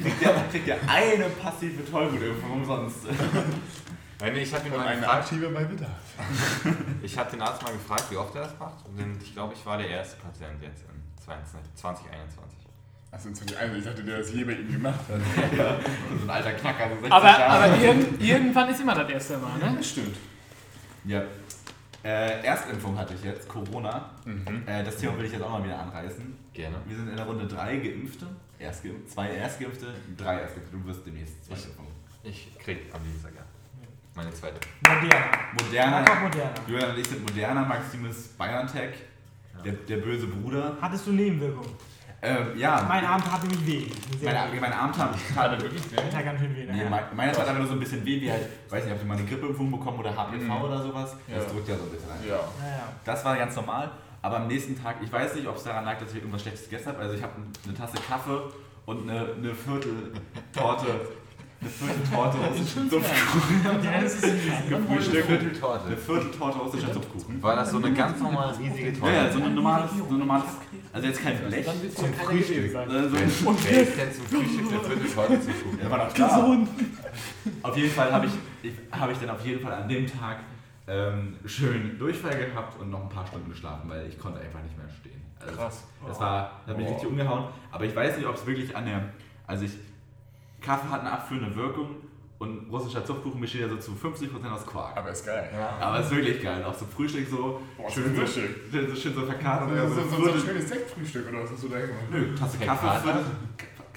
[0.02, 3.00] kriegt ihr, kriegt ihr eine passive Tollwutimpfung umsonst.
[4.20, 5.22] Nein, ich habe ihn mal eine gefragt.
[5.24, 5.90] aktive bei Bedarf.
[7.02, 8.84] Ich habe den Arzt mal gefragt, wie oft er das macht.
[8.86, 12.58] Und ich glaube, ich war der erste Patient jetzt in 20, 2021.
[13.12, 15.20] Achso, also ich dachte, der das je bei ihm gemacht hat.
[16.18, 17.64] so ein alter Knacker, so 60 Aber, Jahre.
[17.64, 19.82] aber irgend, irgendwann ist immer das erste Mal, ne?
[19.82, 20.16] Stimmt.
[21.04, 21.22] Ja.
[22.04, 24.10] Äh, Erstimpfung hatte ich jetzt, Corona.
[24.24, 24.62] Mhm.
[24.66, 26.36] Äh, das Thema will ich jetzt auch mal wieder anreißen.
[26.52, 26.76] Gerne.
[26.86, 28.26] Wir sind in der Runde drei Geimpfte,
[28.58, 29.86] Erstgeimpfte, zwei Erstgeimpfte,
[30.16, 30.76] drei Erstgeimpfte.
[30.76, 31.90] Du wirst demnächst zwei Ich- Impfungen.
[32.22, 33.39] Ich krieg am Dienstag, ja.
[34.20, 34.60] Meine zweite.
[34.86, 35.26] Moderna.
[35.58, 36.50] Moderna, Einfach Moderna.
[36.66, 38.94] Julian und ich sind Moderna, Maximus BioNTech,
[39.64, 40.76] der, der böse Bruder.
[40.80, 41.70] Hattest du Nebenwirkungen?
[42.22, 43.86] Ähm, ja, Mein Arm tat nämlich weh.
[44.20, 44.60] Sehr meine, weh.
[44.60, 46.02] meine Arm tat Gerade wirklich, ne?
[46.06, 46.66] Ich tat ganz schön weh.
[46.66, 46.90] Nee, nachher.
[46.90, 49.06] mein- meiner tat einfach nur so ein bisschen weh, wie halt, weiß nicht, ob du
[49.06, 50.62] mal eine Grippeimpfung bekommen oder HPV Mhm.
[50.62, 51.16] oder sowas.
[51.26, 51.50] Das Ja.
[51.50, 52.28] drückt ja so ein bisschen ein.
[52.28, 52.40] Ja.
[52.60, 52.82] Naja.
[53.06, 55.96] Das war ganz normal, aber am nächsten Tag, ich weiß nicht, ob es daran lag,
[55.98, 56.98] dass ich irgendwas Schlechtes gegessen habe.
[56.98, 57.32] Also ich habe
[57.64, 58.38] eine Tasse Kaffee
[58.84, 61.08] und eine, eine Vierteltorte,
[61.60, 63.84] eine Vierteltorte russischen Supfkuchen.
[63.84, 64.24] Ja, das ist
[64.88, 65.24] Frühstück.
[65.26, 65.86] Vierteltorte.
[65.86, 67.42] Eine Vierteltorte russischer Supfkuchen.
[67.42, 69.14] War das so eine ganz normale, riesige Torte?
[69.14, 70.44] Ja, ja, so ein normales, so ein normales,
[70.92, 72.56] also jetzt kein Blech du zum Frühstück.
[72.56, 72.88] gewesen sein.
[72.88, 75.78] sondern so Wer ein ist, denn zum Frühstück eine Vierteltorte zu gucken?
[75.82, 76.58] Ja, war doch klar.
[77.62, 80.38] Auf jeden Fall habe ich, ich, hab ich dann auf jeden Fall an dem Tag
[80.88, 84.76] ähm, schön Durchfall gehabt und noch ein paar Stunden geschlafen, weil ich konnte einfach nicht
[84.78, 85.20] mehr stehen.
[85.38, 85.84] Also Krass.
[86.06, 86.92] Das war, das hat mich Oh.
[86.92, 87.44] richtig umgehauen.
[87.70, 89.02] Aber ich weiß nicht, ob es wirklich an der,
[89.46, 89.72] also ich,
[90.60, 91.96] Kaffee hat eine abführende Wirkung
[92.38, 94.96] und russischer Zuchtkuchen besteht ja so zu 50% aus Quark.
[94.96, 95.50] Aber ist geil.
[95.52, 95.76] Ja.
[95.86, 96.64] Aber es ist wirklich geil.
[96.64, 98.50] Auch so Frühstück so, Boah, schön, so, Frühstück.
[98.70, 99.68] schön, so, schön so verkatert.
[99.68, 102.04] So, oder so, so, so, so ein schönes Sektfrühstück oder was hast du da gemacht?
[102.10, 103.00] Nö, Tasse Kaffee?
[103.00, 103.24] Viertel,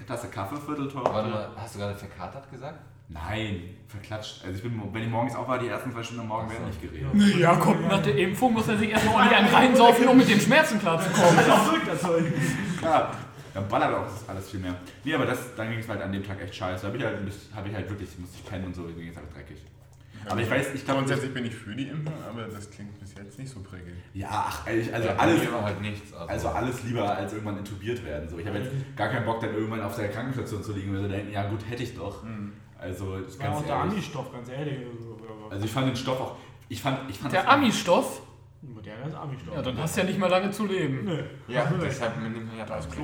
[0.06, 1.14] Tasse Kaffee, Vierteltorte.
[1.14, 2.80] Warte mal, hast du gerade verkatert gesagt?
[3.10, 4.44] Nein, verklatscht.
[4.44, 6.66] Also ich bin, wenn ich morgens auf war, die ersten zwei Stunden am Morgen werden
[6.66, 7.40] nicht geredet.
[7.40, 10.40] Ja, kommt nach der Impfung, muss er sich erstmal ordentlich einen reinsaufen, um mit den
[10.40, 11.40] Schmerzen klarzukommen.
[12.82, 13.12] Ja,
[13.54, 14.76] dann ballert auch das alles viel mehr.
[15.04, 16.82] Nee, aber das, dann ging es halt an dem Tag echt scheiße.
[16.82, 17.18] Da habe ich halt,
[17.56, 19.58] hab ich halt wirklich, musste ich pennen und so, mir ging es halt dreckig.
[20.26, 23.14] Aber ich weiß, ich glaube, Grundsätzlich bin ich für die Impfung, aber das klingt bis
[23.14, 23.98] jetzt nicht so prägend.
[24.14, 26.14] ja, ach, ehrlich, also Ja, alles, halt nichts.
[26.14, 28.30] Also, also alles lieber als irgendwann intubiert werden.
[28.30, 31.02] So, ich habe jetzt gar keinen Bock, dann irgendwann auf der Krankenstation zu liegen und
[31.04, 32.24] so denken, ja gut, hätte ich doch.
[32.80, 33.76] Also Das war ganz auch der.
[33.76, 34.78] Ami-Stoff, ganz ehrlich.
[35.50, 36.36] Also ich fand den Stoff auch,
[36.70, 38.22] ich fand, ich fand Der Ami-Stoff?
[38.66, 39.56] Moderna ist Ami-Stoff.
[39.56, 41.04] Ja, dann hast du ja nicht mal lange zu leben.
[41.04, 41.24] Nö.
[41.48, 43.04] ja, deshalb nimmt man ja das Klo.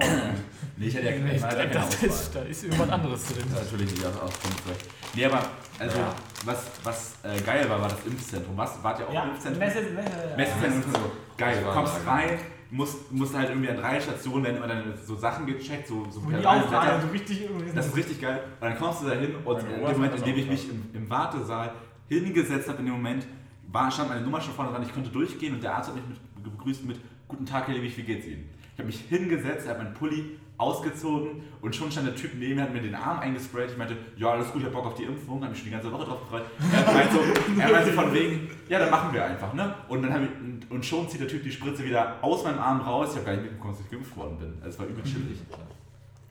[0.77, 2.09] Nee, ich hätte ja Nee, ich hatte ja keine das Auswahl.
[2.09, 3.43] ist, da ist irgendwas anderes drin.
[3.51, 4.89] Das ist natürlich nicht aus, aus Grundrecht.
[5.15, 5.41] Nee, aber
[5.79, 6.15] also, Ja.
[6.45, 8.55] was, was äh, geil war, war das Impfzentrum.
[8.57, 9.59] Was, wart ihr auch Ja, im Impfzentrum?
[9.59, 10.33] Messe, Messe.
[10.37, 11.11] Messezentrum und so.
[11.37, 12.39] Geil, du kommst rein,
[12.71, 16.23] musst, musst halt irgendwie an drei Stationen werden immer dann so Sachen gecheckt, so, so
[16.25, 16.45] Wo die.
[16.45, 18.43] Auflage so richtig Das ist richtig geil.
[18.61, 20.69] Und dann kommst du da hin und Meine in dem Moment, in dem ich mich
[20.69, 21.71] im, im Wartesaal
[22.07, 23.25] hingesetzt habe, in dem Moment
[23.71, 26.05] war, stand meine Nummer schon vorne dran, ich konnte durchgehen und der Arzt hat mich
[26.07, 28.49] mit, begrüßt mit Guten Tag, Herr Liebig, wie geht's Ihnen?
[28.73, 32.63] Ich habe mich hingesetzt, habe meinen Pulli ausgezogen und schon stand der Typ neben mir,
[32.63, 33.71] hat mir den Arm eingesprayt.
[33.71, 35.73] Ich meinte, ja, alles gut, ich hab Bock auf die Impfung, habe mich schon die
[35.73, 36.43] ganze Woche drauf gefreut.
[36.73, 37.21] Er meinte so,
[37.59, 39.73] er meinte von wegen, ja, dann machen wir einfach, ne?
[39.87, 43.09] Und dann ich, und schon zieht der Typ die Spritze wieder aus meinem Arm raus.
[43.11, 44.53] Ich habe gar nicht mitbekommen, dass ich geimpft worden bin.
[44.61, 45.37] Also es war übel chillig.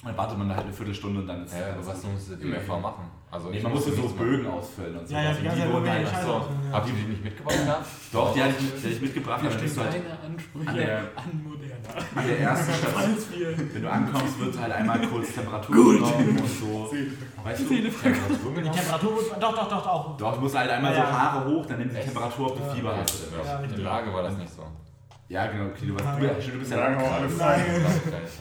[0.04, 2.34] Dann wartet man da halt eine Viertelstunde und dann ist Ja, aber was musst du
[2.34, 2.54] Immerhin.
[2.54, 3.10] davor machen?
[3.32, 4.02] Also Nee, man musste so.
[4.08, 5.12] Bögen ausfüllen und so.
[5.14, 6.44] Ja, ja, die ganze Zeit wurden halt- die ja.
[6.72, 7.86] habt ihr die nicht mitgebracht gehabt?
[8.12, 11.74] Doch, die hatte ich, die mitgebracht, steht bist du halt an der- an Moderna.
[12.14, 13.70] an der ersten Station.
[13.74, 16.90] Wenn du ankommst, wird halt einmal kurz Temperatur genommen und so.
[17.44, 17.64] Weißt du?
[17.68, 18.72] Temperatur Die genommen?
[18.78, 20.16] Temperatur, doch, doch, doch, auch.
[20.16, 21.10] Doch, du musst halt einmal so Ja.
[21.12, 22.04] Haare hoch, dann nimmst du die?
[22.06, 22.72] Temperatur, ob du Ja.
[22.74, 23.24] Fieber Ja, hast.
[23.34, 23.84] oder Ja, In richtig.
[23.84, 24.62] Lage war das nicht so.
[25.28, 27.62] Ja, genau, okay, du, warst, du, du bist ja Sagen wir alle frei.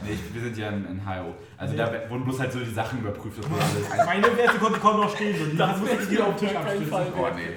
[0.05, 1.35] Nee, ich, wir sind ja in, in HIO.
[1.57, 3.39] Also da wurden bloß halt so die Sachen überprüft.
[3.39, 5.41] Das alles Meine Werte konnten kaum noch stehen.
[5.41, 6.93] Und die Das musste ich dir auf den Tisch abstützen.
[6.93, 7.47] Oh, nee.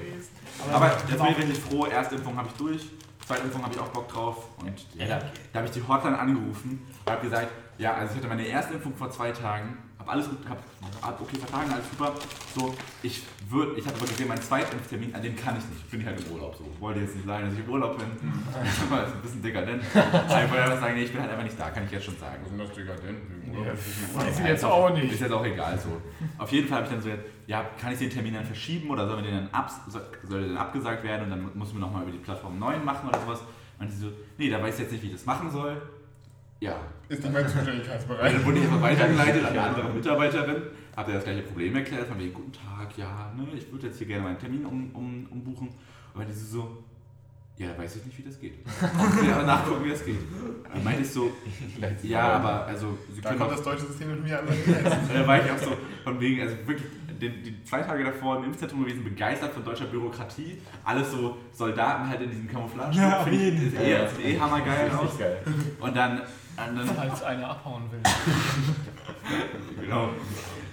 [0.73, 1.87] Aber das jetzt war bin ich richtig froh.
[1.87, 2.91] Erste Impfung habe ich durch.
[3.25, 4.49] Zweite Impfung habe ich auch Bock drauf.
[4.59, 5.19] Und ja, da,
[5.53, 8.75] da habe ich die Hotline angerufen und habe gesagt, ja, also ich hatte meine erste
[8.75, 9.79] Impfung vor zwei Tagen.
[10.01, 10.61] Habe alles gut, habe
[11.03, 12.15] hab okay vertragen, alles super.
[12.55, 15.91] So, ich würde, ich habe aber gesehen, meinen zweiten Impftermin, an dem kann ich nicht.
[15.91, 16.57] Bin ich halt im Urlaub.
[16.57, 18.07] So, wollte jetzt nicht sagen, dass ich im Urlaub bin.
[18.91, 19.83] Aber ist ein bisschen dekadent.
[19.83, 22.17] Ich wollte einfach sagen, nee, ich bin halt einfach nicht da, kann ich jetzt schon
[22.17, 22.37] sagen.
[22.41, 23.19] Was sind das dekadent?
[24.15, 25.13] Weiß ich jetzt auch nicht.
[25.13, 26.01] Ist jetzt auch egal so.
[26.39, 27.11] Auf jeden Fall habe ich dann so,
[27.47, 30.57] ja, kann ich den Termin dann verschieben oder soll, den dann ab, soll, der dann
[30.57, 33.43] abgesagt werden und dann muss man nochmal über die Plattform neu machen oder sowas?
[33.79, 35.77] Und sie so, nee, da weiß ich jetzt nicht, wie ich das machen soll.
[36.61, 36.77] Ja.
[37.09, 38.33] Ist nicht mein Zuständigkeitsbereich.
[38.35, 40.63] dann wurde ich einfach weitergeleitet an eine andere Mitarbeiterin,
[40.97, 43.99] habe ihr das gleiche Problem erklärt, von wegen, guten Tag, ja, ne, ich würde jetzt
[43.99, 45.69] hier gerne meinen Termin um, um, umbuchen.
[46.15, 46.85] Und dann sie so,
[47.57, 48.55] ja, da weiß ich nicht, wie das geht.
[48.65, 50.19] Ich will aber nachgucken, wie das geht.
[50.73, 51.31] Dann meinte ich so,
[52.03, 54.47] ja, aber also, Sie Da können kommt das deutsche System mit mir an.
[54.47, 54.57] Und
[55.15, 56.89] da war ich auch so, von wegen, also wirklich,
[57.21, 60.59] die, die zwei Tage davor im Impfzentrum gewesen, begeistert von deutscher Bürokratie.
[60.85, 62.97] Alles so Soldaten halt in diesem Camouflage.
[62.97, 65.19] Ja, auf Finde ich, jeden ist eh, sieht eh hammergeil aus.
[65.19, 65.39] geil.
[65.81, 66.23] Und dann,
[66.69, 68.01] und dann Falls einer abhauen will.
[69.81, 70.11] genau,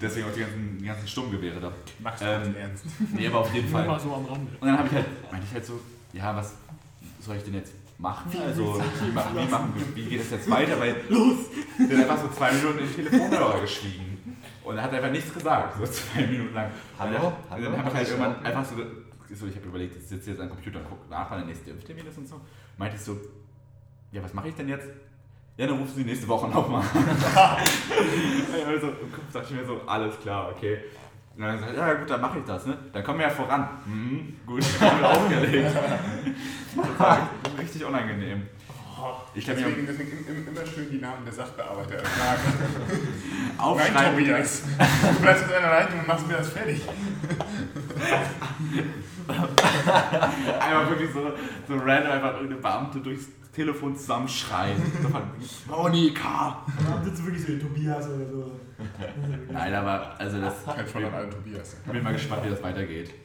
[0.02, 1.72] deswegen auch die ganzen, die ganzen Sturmgewehre da.
[2.00, 2.86] Mach's Ähm, ernst.
[3.14, 4.00] Nee, aber auf jeden Nur Fall.
[4.00, 4.52] so am Rande.
[4.60, 5.80] Und dann habe ich halt, meinte ich halt so,
[6.14, 6.56] ja, was
[7.20, 8.32] soll ich denn jetzt machen?
[8.40, 10.80] Also, wie, machen, wie, machen, wie geht es jetzt weiter?
[10.80, 11.38] Weil, los!
[11.80, 14.38] Der hat einfach so zwei Minuten im Telefonhörer geschwiegen.
[14.64, 16.70] Und er hat einfach nichts gesagt, so zwei Minuten lang.
[17.00, 17.16] Hallo?
[17.16, 17.64] Und dann, Hallo?
[17.72, 18.76] dann habe ich halt irgendwann einfach so,
[19.34, 21.70] so ich habe überlegt, ich sitze jetzt am Computer und gucke nach, wann der nächste
[21.72, 22.42] Impftermin ist und so.
[22.78, 23.18] Meinte ich so,
[24.12, 24.88] ja, was mache ich denn jetzt?
[25.58, 26.84] Ja, dann rufst du die nächste Woche nochmal.
[28.68, 30.78] also, im Kopf dachte ich mir so, alles klar, okay.
[31.36, 32.78] Und dann gesagt, ja gut, dann mache ich das, ne?
[32.94, 33.68] Dann kommen wir ja voran.
[33.86, 35.76] Mhm, gut, haben wir aufgelegt.
[37.60, 38.44] Richtig unangenehm.
[39.36, 42.42] Ich Deswegen, deswegen im- im- immer schön die Namen der Sachbearbeiter erfragen.
[43.58, 44.18] Nein, aufschreiben.
[44.18, 44.64] Tobias.
[45.14, 46.82] Du bleibst in einer Leitung und machst mir das fertig.
[50.60, 51.32] Einmal wirklich so,
[51.68, 54.78] so random einfach irgendeine Beamte durchs Telefon zusammenschreien.
[55.12, 55.24] Von,
[55.68, 56.64] Monika!
[56.78, 58.52] Und dann sitzt du wirklich so in Tobias oder so.
[59.52, 60.64] Nein, aber also das.
[60.64, 61.78] Kein Fall an allen Tobias.
[61.84, 63.16] Ich bin mal gespannt, wie das weitergeht.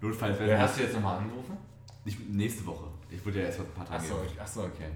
[0.00, 1.58] Notfalls Wer werden hast du jetzt nochmal angerufen?
[2.06, 2.86] ich, nächste Woche.
[3.10, 4.02] Ich wurde ja erst vor ein paar Tagen.
[4.02, 4.88] Achso, achso, okay.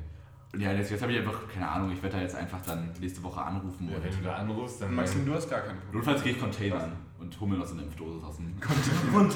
[0.54, 2.90] Und ja, jetzt, jetzt habe ich einfach, keine Ahnung, ich werde da jetzt einfach dann
[2.98, 3.86] nächste Woche anrufen.
[3.90, 4.94] Ja, und wenn du da anrufst, dann.
[4.94, 5.96] Maxim, du hast gar keine Probleme.
[5.98, 8.46] notfalls gehe ich Containern und hole mir noch so eine Impfdose aus dem.
[9.14, 9.32] Und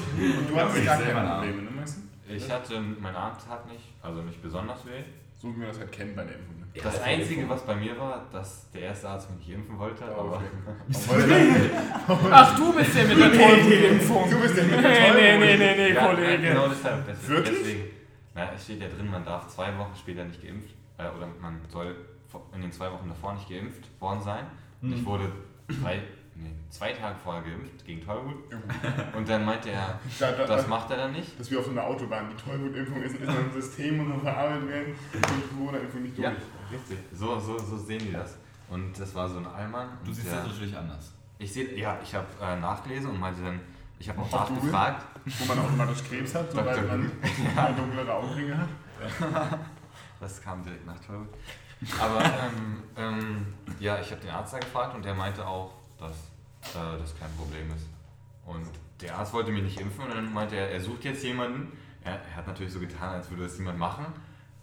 [0.49, 1.35] du Ja, hast ich gar selber keine nach.
[1.43, 2.03] Probleme, ne, Maxim?
[2.27, 5.03] Ich hatte, mein Arm tat nicht, also nicht besonders weh.
[5.45, 6.59] So wie wir das halt kennen bei der Impfung.
[6.59, 6.65] Ne?
[6.81, 10.41] Das Einzige, was bei mir war, dass der erste Arzt mich nicht impfen wollte, aber.
[12.31, 14.27] Ach, du bist der mit der Tollwutimpfung.
[14.31, 16.47] Du bist der mit der Nee, nee, nee, nee, nee, Ja, Kollege.
[16.47, 17.05] Genau deshalb.
[17.05, 17.59] Deswegen, Wirklich?
[17.59, 17.83] Deswegen,
[18.33, 21.61] na, es steht ja drin, man darf zwei Wochen später nicht geimpft, äh, oder man
[21.67, 21.95] soll
[22.55, 24.47] in den zwei Wochen davor nicht geimpft worden sein.
[24.81, 25.31] Und ich wurde
[25.67, 26.01] drei,
[26.35, 28.35] nee, zwei Tage vorher geimpft gegen Tollwut.
[29.15, 31.39] Und dann meinte er, Da, da, das da, macht er dann nicht.
[31.39, 34.67] dass wir auf so einer Autobahn die Tollwutimpfung ist, ist ein System und noch verarbeitet
[34.69, 36.27] werden und die Corona-Impfung nicht durch.
[36.27, 36.33] Ja,
[36.71, 36.97] richtig.
[37.13, 38.37] So, so, so sehen die das.
[38.69, 39.89] Und das war so ein Allmann.
[40.03, 41.13] Du siehst der, das natürlich anders.
[41.37, 43.59] Ich sehe, ja, ich habe äh, nachgelesen und meinte dann,
[43.99, 44.71] ich habe auch Auf Google?
[44.71, 45.05] nachgefragt.
[45.25, 46.97] Wo man automatisch Krebs hat, sobald Dr.
[46.97, 47.11] man
[47.57, 48.69] eine dunklere Augenringe hat.
[50.19, 51.27] Das kam direkt nach Tollwut.
[52.01, 53.45] Aber ähm, ähm,
[53.79, 55.73] ja, ich habe den Arzt da gefragt und der meinte auch,
[56.07, 57.87] dass äh, das kein Problem ist.
[58.45, 58.67] Und
[59.01, 61.71] der Arzt wollte mich nicht impfen und dann meinte er, er sucht jetzt jemanden.
[62.03, 64.05] Er, er hat natürlich so getan, als würde das jemand machen.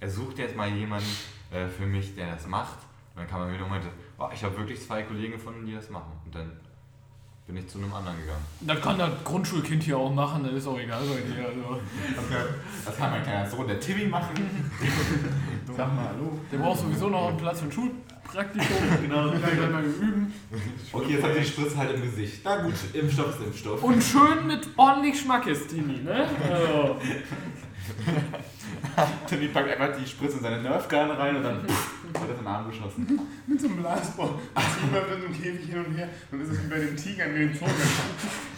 [0.00, 1.10] Er sucht jetzt mal jemanden
[1.50, 2.78] äh, für mich, der das macht.
[3.14, 5.74] Und dann kam er wieder und meinte, oh, ich habe wirklich zwei Kollegen gefunden, die
[5.74, 6.12] das machen.
[6.24, 6.52] Und dann
[7.46, 8.44] bin ich zu einem anderen gegangen.
[8.60, 11.46] Das kann das Grundschulkind hier auch machen, das ist auch egal bei dir.
[11.48, 11.80] Also.
[12.84, 14.34] Das kann mein kleiner Sohn, der Timmy, machen.
[15.76, 16.38] Sag mal hallo.
[16.50, 17.72] Der braucht sowieso noch einen Platz für ein
[18.32, 19.02] Schulpraktikum.
[19.02, 20.32] genau, das kann ich mal üben.
[20.92, 22.40] Okay, jetzt hat die Spritze halt im Gesicht.
[22.44, 23.82] Na gut, Impfstoff ist Impfstoff.
[23.82, 26.28] Und schön mit ordentlich Schmackes, Tini, ne?
[26.50, 26.96] Also.
[29.26, 32.36] Timmy packt einfach die Spritze in seine Nerfgun rein und dann pff, wird er in
[32.36, 33.18] den Arm geschossen.
[33.46, 34.30] Mit so einem Blasball.
[34.54, 36.08] Das läuft in so einem Käfig hin und her.
[36.30, 37.74] Dann ist es wie bei den Tigern, die den Zungen.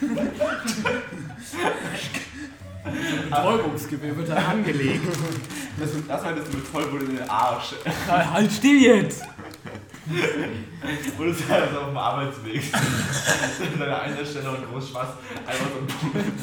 [3.30, 5.04] Betäubungsgewehr wird da angelegt.
[5.78, 7.74] Das, das haltest du mit Vollblut in den Arsch.
[8.08, 9.24] halt still jetzt!
[10.06, 12.62] Und es ist halt auf dem Arbeitsweg.
[12.74, 15.08] An einer einen Stelle und groß Spaß.
[15.46, 16.40] Einfach so ein Punkt.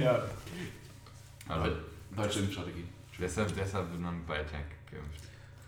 [0.00, 0.22] Ja.
[1.48, 1.70] Aber
[2.16, 2.84] deutsche Impfstrategie.
[3.18, 5.22] Deshalb, deshalb wird man BioNTech geimpft.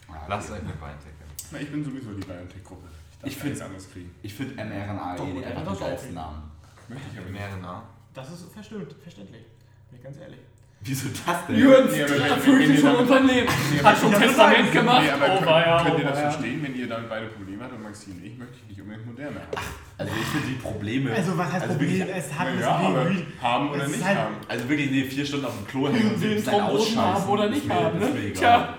[0.09, 1.49] Ah, Lasst euch mit BioNTech impfen.
[1.53, 2.87] Na, ich bin sowieso die BioNTech-Gruppe.
[3.25, 4.15] Ich darf find- nichts anderes kriegen.
[4.23, 6.51] Ich finde mRNA eh einfach das den geilsten Namen.
[6.89, 7.43] Möchte ich aber Im nicht.
[7.43, 7.83] RNA.
[8.15, 9.45] Das ist verstimmt, verständlich.
[9.91, 10.39] Bin ich ganz ehrlich.
[10.83, 11.57] Wieso das denn?
[11.59, 13.49] Jürgen Nee, erfüllt wenn sich schon dann- unser Leben.
[13.71, 15.03] Nee, Hat schon Testament gemacht.
[15.05, 17.65] Nee, aber Oh, könnt, ja, könnt oh, ihr das verstehen, wenn ihr damit beide Probleme
[17.65, 19.65] habt und Maxine, ich möchte nicht unbedingt moderne haben.
[19.99, 21.13] Also ich finde die Probleme.
[21.13, 21.99] Also was heißt also Problem?
[21.99, 23.11] Wirklich, Es hat ja, aber
[23.43, 24.35] haben oder nicht halt- haben.
[24.49, 27.03] also wirklich, nee, vier Stunden auf dem Klo hängen und sich dann ausscheißen.
[27.03, 28.33] haben oder nicht haben, ne?
[28.33, 28.75] Tja.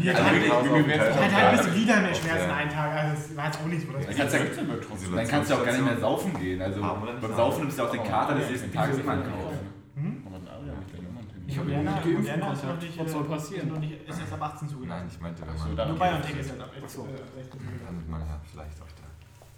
[0.00, 1.46] Hier Also wirklich, auf mir auch halt egal.
[1.50, 2.54] ein bisschen wieder mehr Schmerzen Ja.
[2.54, 2.90] einen Tag.
[2.94, 3.90] Also es war jetzt auch nicht so.
[3.92, 5.16] Dann ich- kannst du ja-.
[5.16, 6.62] Dann kannst du auch gar nicht mehr saufen gehen.
[6.62, 7.34] Also nicht beim?
[7.34, 9.50] Saufen nimmst du auch den Kater des nächsten Tages immer in Kauf.
[9.98, 10.22] Hm?
[10.26, 11.20] Aber ein Aria mit der Nummer
[11.50, 13.68] Ich habe Moderna- ja nicht geimpft Moderna ist noch nicht, Was äh, soll passieren?
[13.68, 15.00] Noch nicht, ist erst ab 18 zugelassen.
[15.00, 15.76] Nein, ich meinte, wenn so, man.
[15.76, 17.08] dann- Nur BioNTech ist jetzt ab Ach so.
[17.34, 19.06] 16 Dann wird man ja vielleicht auch da.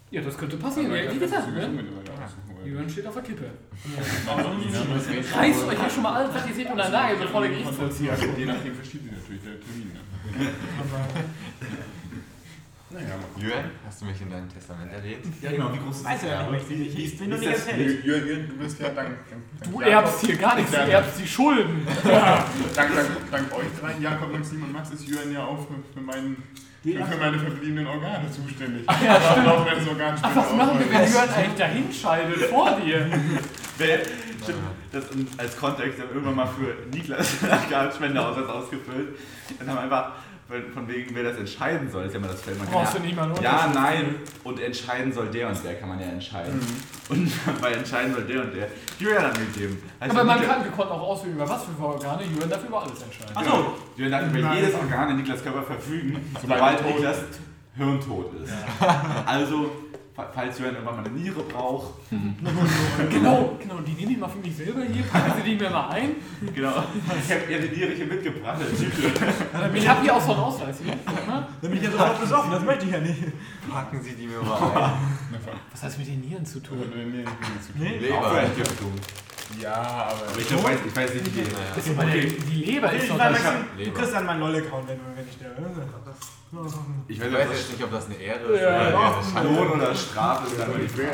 [0.09, 0.91] Ja, das könnte passieren.
[0.93, 1.61] Ja, wie gesagt, ne?
[1.61, 3.45] Jürgen Jürgen steht auf der Kippe.
[3.45, 8.15] Reiß Reißt euch ja schon mal alles, was ihr seht, unter Nagel, bevor der Gerichtsvollzieher
[8.15, 8.37] kommt.
[8.37, 9.91] Je nachdem verschiebt sich natürlich der Termin.
[12.93, 13.15] Naja.
[13.37, 15.25] Jürgen, hast du mich in deinem Testament erwähnt?
[15.41, 18.05] Ja genau, wie groß ist Weiß das ja nicht, ich, ich noch ist nicht erzählt.
[18.05, 19.17] Jürgen, Jürgen, du bist ja dank.
[19.29, 21.87] dank Du Jakob- erbst hier gar nichts, du erbst die Schulden.
[22.03, 26.01] Dank, dank, dank euch drei, Jakob, Maxim und Max, ist Jürgen ja auch für, für,
[26.01, 26.43] meinen,
[26.83, 28.83] für, für meine verbliebenen Organe zuständig.
[28.85, 29.47] Ach ja, stimmt.
[29.47, 33.09] Auch wenn Organ Ach, was machen wir, wenn Jürgen eigentlich dahin scheidet vor dir?
[33.79, 33.99] Wer,
[34.43, 34.59] stimmt,
[34.91, 35.05] das
[35.37, 37.37] als Kontext, wir haben irgendwann mal für Niklas
[37.95, 39.17] Spendeausweis ausgefüllt
[39.59, 40.11] und haben einfach
[40.73, 42.57] von wegen, wer das entscheiden soll, ist ja immer das Feld.
[42.57, 45.63] Man kann Brauchst ja, du nicht mal einen ja, nein, und entscheiden soll der und
[45.63, 46.59] der, kann man ja entscheiden.
[47.09, 48.67] Und bei entscheiden soll der und der,
[48.99, 49.81] Julian angegeben.
[49.99, 52.23] Heißt Aber ja, man Niklas- kann, wir konnten auch auswählen, über was für Organe.
[52.23, 53.31] Jürgen darf über alles entscheiden.
[53.35, 53.51] Ach so.
[53.51, 53.73] Genau.
[53.97, 54.57] Julian darf über Nein.
[54.57, 57.17] jedes Organ in Niklas Körper verfügen, Sobald Niklas
[57.75, 58.53] hirntot ist.
[59.25, 59.71] Also, fa-
[60.15, 61.93] falls Julian irgendwann mal eine Niere braucht,
[63.09, 65.89] Genau, genau, die nehme ich mal für mich selber hier, packen sie die mir mal
[65.89, 66.11] ein.
[66.53, 66.83] genau,
[67.25, 68.59] ich habe ihr die Niere hier mitgebracht.
[68.61, 69.73] der.
[69.75, 70.77] Ich habe hier auch so einen Ausweis.
[70.83, 70.93] Hier.
[70.93, 71.47] Ne?
[71.61, 73.23] Dann bin ich ja sofort besoffen, das möchte ich ja nicht.
[73.71, 74.93] Packen Sie die mir mal ein.
[75.71, 76.79] Was hat das mit den Nieren zu tun?
[77.75, 77.97] Nee?
[77.97, 78.93] Leberentgiftung.
[79.61, 80.27] Ja, aber.
[80.29, 81.41] Aber ich, glaub, weiß, ich weiß nicht, wie die.
[81.41, 83.31] Ist aber der, die Leber ist Ich doch das.
[83.77, 83.91] Leber.
[83.91, 85.61] du kriegst dann meinen LOL-Account, wenn, du- wenn ich sterbe.
[87.07, 88.89] Ich Ich weiß nicht, jetzt nicht, ob das eine Ehre Ja, ist ja.
[88.89, 89.49] oder eine Schande.
[89.59, 91.11] Lohn oder Strafe ist dann ich wäre.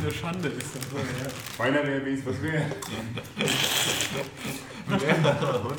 [0.00, 0.90] Eine Schande ist das.
[0.90, 1.04] so, ja.
[1.58, 2.76] Meiner wäre wenigstens was wert.
[4.88, 5.74] 100 Euro.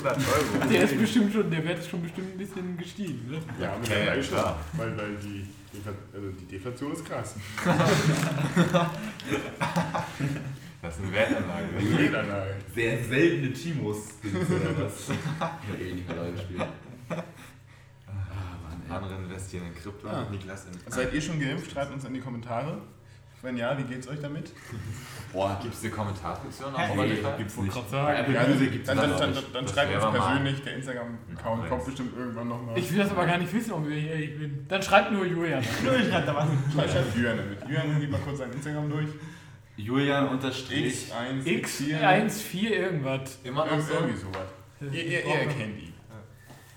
[0.70, 3.32] Der ist bestimmt schon, der Wert ist schon bestimmt ein bisschen gestiegen.
[3.32, 3.38] Ne?
[3.62, 4.60] Ja, mit Ja, der ja, klar.
[4.74, 5.46] Weil, weil die,
[6.14, 7.36] also die Deflation ist krass.
[10.80, 11.66] Das ist eine Wertanlage.
[11.82, 12.56] Die Wertanlage.
[12.74, 15.10] sehr seltene Timos-Dings oder was.
[15.10, 16.62] Ich habe eh nicht mehr Leute gespielt.
[18.92, 20.26] Andere investieren in Krypto, Ah.
[20.32, 20.92] Niklas in.
[20.92, 21.72] Seid ihr schon geimpft?
[21.72, 22.82] Schreibt uns in die Kommentare.
[23.44, 24.52] Wenn ja, wie geht's euch damit?
[25.34, 27.38] Boah, Gibt es eine Kommentarfunktion auf nee, Spotify?
[27.38, 27.92] gibt's nicht.
[27.92, 28.20] Bei.
[28.20, 31.86] Apple Ja, Music gibt's dann, dann, dann, dann schreibt uns persönlich, der Instagram-Account Ja, kommt
[31.86, 32.78] bestimmt irgendwann nochmal.
[32.78, 34.66] Ich will das aber gar nicht wissen, ob ich ehrlich bin.
[34.68, 35.64] Dann schreibt nur Julian.
[35.84, 36.46] Nur ich schreibe da was.
[36.74, 37.70] Schreibt schreibt damit.
[37.70, 39.08] Jürgen, gib mal kurz sein Instagram durch.
[39.76, 41.12] Julian unterstrich.
[41.12, 43.38] X1, X14 irgendwas.
[43.44, 43.94] Immer noch so?
[43.94, 44.48] Irgendwie sowas.
[44.82, 45.94] Ihr, ihr, ihr erkennt ihn.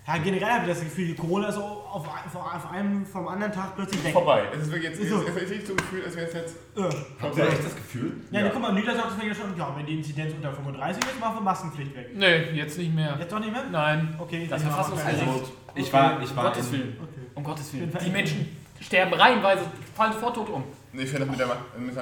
[0.06, 3.26] Ja, generell habe ich das Gefühl, die Corona ist so auf, auf, auf einem vom
[3.28, 4.12] anderen Tag plötzlich weg.
[4.12, 4.44] Vorbei.
[4.52, 5.26] Es ist wirklich jetzt, Ist es so.
[5.26, 6.82] es ist nicht so gefühlt, als wäre es jetzt Äh.
[7.22, 8.12] Habt ihr echt das Gefühl?
[8.30, 8.48] Ja, Ja.
[8.50, 11.40] guck mal, Nüder sagt deswegen schon, ja, wenn die Inzidenz unter 35 ist, machen wir
[11.42, 12.10] Maskenpflicht weg.
[12.14, 13.16] Nee, jetzt nicht mehr.
[13.18, 13.64] Jetzt doch nicht mehr?
[13.70, 14.14] Nein.
[14.18, 14.74] Okay, Das dann ist.
[14.74, 15.20] Verfassungsgericht.
[15.28, 16.96] Also, ich war, ich Um war Gottes in, Willen.
[17.02, 17.20] Okay.
[17.34, 17.92] Um Gottes Willen.
[18.04, 19.62] Die Menschen sterben reihenweise,
[19.94, 20.64] fallen sofort tot um.
[20.92, 21.56] Nee, ich finde das mit der, Ma-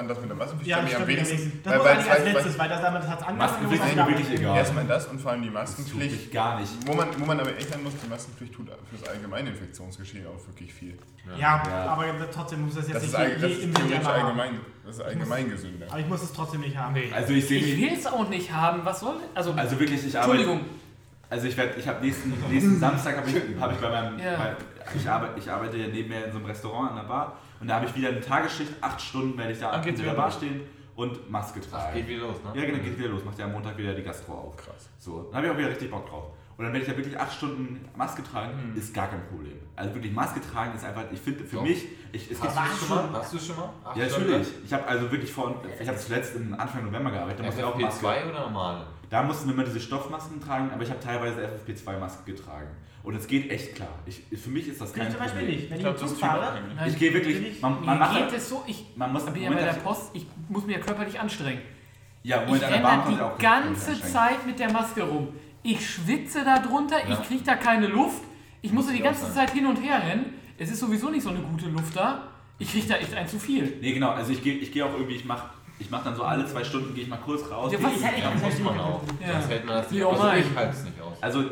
[0.07, 1.61] das mit der Maskenpflicht Ja, am wenigsten.
[1.63, 3.37] Das weil- muss weil- eigentlich als letztes, weil das damit hat es angefangen.
[3.37, 4.57] Maskenpflicht ist mir wirklich egal.
[4.57, 6.31] Erstmal das und vor allem die Das tut Maskenpflicht.
[6.31, 6.71] gar nicht.
[6.87, 10.47] Wo man, wo man aber echt sagen muss, die Maskenpflicht tut fürs allgemeine Infektionsgeschehen auch
[10.47, 10.97] wirklich viel.
[11.37, 11.85] Ja, Ja.
[11.91, 14.95] aber trotzdem muss das jetzt Das ist, nicht all- das je- ist theoretisch allgemein, das
[14.95, 15.85] ist allgemein gesünder.
[15.89, 16.93] Aber ich muss es trotzdem nicht haben.
[16.93, 17.11] Nee.
[17.13, 18.83] Also ich sehe Ich will es auch nicht haben.
[18.85, 20.39] Was soll Also, Also wirklich, ich arbeite.
[20.41, 20.69] Entschuldigung.
[21.29, 24.35] Also ich werde, ich habe nächsten, nächsten Samstag habe ich, hab ich bei meinem, Ja.
[24.35, 24.55] bei,
[24.95, 27.75] ich, arbeite, ich arbeite ja nebenher in so einem Restaurant an der Bar und da
[27.75, 30.31] habe ich wieder eine Tagesschicht, acht Stunden werde ich da Ah, in der wieder Bar
[30.31, 30.61] stehen
[30.95, 31.95] und Maske tragen.
[31.95, 32.59] geht wieder los, ne?
[32.59, 34.57] Ja, genau, geht wieder los, macht ja am Montag wieder die Gastro auf.
[34.57, 34.89] Krass.
[34.97, 36.25] So, dann habe ich auch wieder richtig Bock drauf.
[36.57, 38.77] Und dann werde ich da wirklich acht Stunden Maske tragen, Mhm.
[38.77, 39.53] ist gar kein Problem.
[39.77, 41.63] Also wirklich Maske tragen ist einfach, ich finde für Doch.
[41.63, 43.19] mich, ich, es gibt Hast du es schon mal?
[43.21, 43.69] Hast du schon mal?
[43.85, 44.29] Acht ja, Stunden?
[44.31, 44.53] natürlich.
[44.65, 47.65] Ich habe also wirklich vor, ich habe zuletzt im Anfang November gearbeitet, da musste ich
[47.65, 48.05] auch Maske.
[48.05, 48.85] FFP2 oder normal?
[49.09, 52.67] Da mussten wir immer diese Stoffmasken tragen, aber ich habe teilweise FFP2-Maske getragen.
[53.03, 53.87] Und es geht echt klar.
[54.05, 55.55] Ich, für mich ist das Bin ich kein zum Beispiel Problem.
[55.59, 55.69] nicht.
[55.69, 57.85] Wenn Ich ich, glaube, im das Zug ist fahre, Ich gehe wirklich, ich- man, Mir
[57.85, 60.25] man macht geht es so, ich man muss, bin ja bei Moment, der Post, ich
[60.49, 61.61] muss mir ja körperlich anstrengen.
[62.23, 64.01] Ja, Ich Moment, an der renne Bahn kommt ja auch die ganze.
[64.01, 65.29] Zeit mit der Maske rum.
[65.63, 67.13] Ich schwitze da drunter, Ja.
[67.19, 68.21] ich kriege da keine Luft.
[68.61, 70.33] Ich muss Muss die ich ganze Zeit hin und her rennen.
[70.57, 72.23] Es ist sowieso nicht so eine gute Luft da.
[72.57, 73.77] Ich kriege da echt ein zu viel.
[73.81, 75.45] Nee, genau, also ich gehe ich geh auch irgendwie, ich mach,
[75.79, 77.71] ich mach dann so alle zwei Stunden, gehe ich mal kurz raus.
[77.71, 79.01] Ja, was ist Ja, muss man auch.
[79.25, 79.31] Ja.
[79.39, 80.19] Sonst hält man das Wie nicht auch aus.
[80.19, 80.39] mein.
[80.41, 81.23] Ich halte es nicht aus.
[81.23, 81.45] Also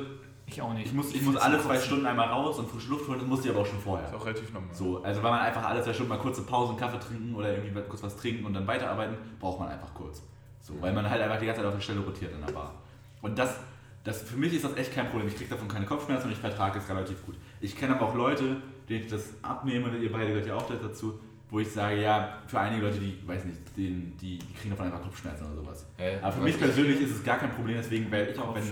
[0.50, 0.88] Ich auch nicht.
[0.88, 3.48] ich muss, ich muss alle zwei Stunden einmal raus und frische Luft holen, das musste
[3.48, 4.08] ich aber auch schon vorher.
[4.08, 4.74] Ist auch relativ normal.
[4.74, 7.52] So, also weil man einfach alle zwei Stunden mal kurze Pause, einen Kaffee trinken oder
[7.54, 10.24] irgendwie kurz was trinken und dann weiterarbeiten, braucht man einfach kurz.
[10.62, 12.74] So, weil man halt einfach die ganze Zeit auf der Stelle rotiert in der Bar.
[13.22, 13.58] Und das,
[14.06, 15.28] das für mich ist das echt kein Problem.
[15.28, 17.36] Ich kriege davon keine Kopfschmerzen und ich vertrage es relativ gut.
[17.60, 21.20] Ich kenne aber auch Leute, denen ich das abnehme, ihr beide gehört ja auch dazu,
[21.50, 24.88] wo ich sage, ja, für einige Leute, die, weiß nicht, denen, die, die kriegen davon
[24.88, 25.86] einfach Kopfschmerzen oder sowas.
[25.98, 26.18] Hä?
[26.22, 28.64] Aber für mich persönlich ist es gar kein Problem, deswegen, weil ich auch, wenn,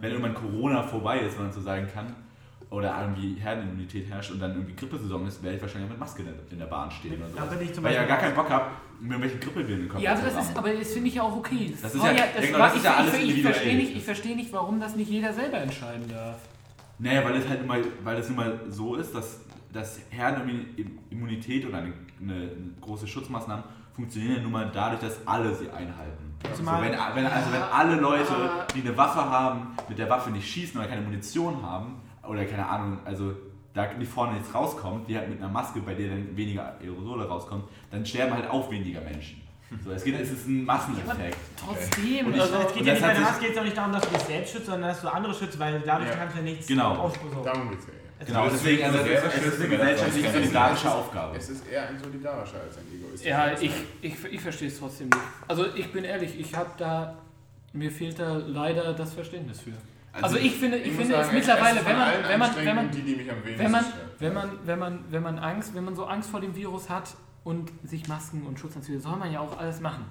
[0.00, 0.16] wenn ja.
[0.16, 2.14] irgendwann Corona vorbei ist, wenn man so sagen kann,
[2.70, 6.52] oder irgendwie Herdenimmunität herrscht und dann irgendwie Grippesaison ist, werde ich wahrscheinlich mit Maske in-
[6.52, 7.36] in der Bahn stehen oder so.
[7.36, 10.00] zum Weil ich ja Beispiel gar keinen Bock habe, mir irgendwelche Grippewellen in den Kopf
[10.00, 11.74] Ja, aber das ist, aber das finde ich ja auch okay.
[11.82, 13.96] Das ist war ja- das genau, das ist ich, ja alles ich, ich, verstehe nicht,
[13.96, 16.38] ich verstehe nicht, warum das nicht jeder selber entscheiden darf.
[16.98, 19.40] Naja, weil es halt immer, weil es nun mal so ist, dass,
[19.72, 25.70] dass Herdenimmunität oder eine, eine, große Schutzmaßnahmen funktionieren ja nun mal dadurch, dass alle sie
[25.70, 26.34] einhalten.
[26.54, 28.32] Zumal- wenn, wenn, also wenn alle Leute,
[28.74, 32.66] die eine Waffe haben, mit der Waffe nicht schießen oder keine Munition haben, oder keine
[32.66, 33.32] Ahnung, also
[33.74, 37.26] da nicht vorne nichts rauskommt, die halt mit einer Maske, bei der dann weniger Aerosole
[37.26, 39.40] rauskommen, dann sterben halt auch weniger Menschen.
[39.82, 41.38] So, es, geht, es ist ein Masseneffekt.
[41.56, 43.76] Trotzdem, Und ich- also, Es geht ja nicht bei der Maske geht es auch nicht
[43.76, 46.16] darum, dass du dich selbst schützt, sondern dass du andere schützt, weil dadurch Ja.
[46.16, 46.90] kannst du ja nichts Genau.
[46.96, 47.42] ausprobieren.
[47.44, 47.92] Darum geht's ja.
[48.26, 51.36] Genau, Also deswegen, also, es es ist eine gesellschaftlich es ist- solidarische Aufgabe.
[51.36, 53.30] Es ist eher ein solidarischer als ein egoistischer.
[53.30, 55.18] ja, ich, ich, ich verstehe es trotzdem nicht.
[55.48, 57.18] Also ich bin ehrlich, ich habe da,
[57.72, 59.72] mir fehlt da leider das Verständnis für.
[60.14, 62.76] Also, ich finde, ich, muss finde es sagen, mittlerweile, ist wenn man, wenn man, wenn
[62.76, 63.84] man, die, die mich am wenigsten wenn man,
[64.18, 67.14] wenn man, wenn man, wenn man Angst, wenn man so Angst vor dem Virus hat
[67.44, 70.04] und sich Masken und Schutzanzüge, soll man ja auch alles machen.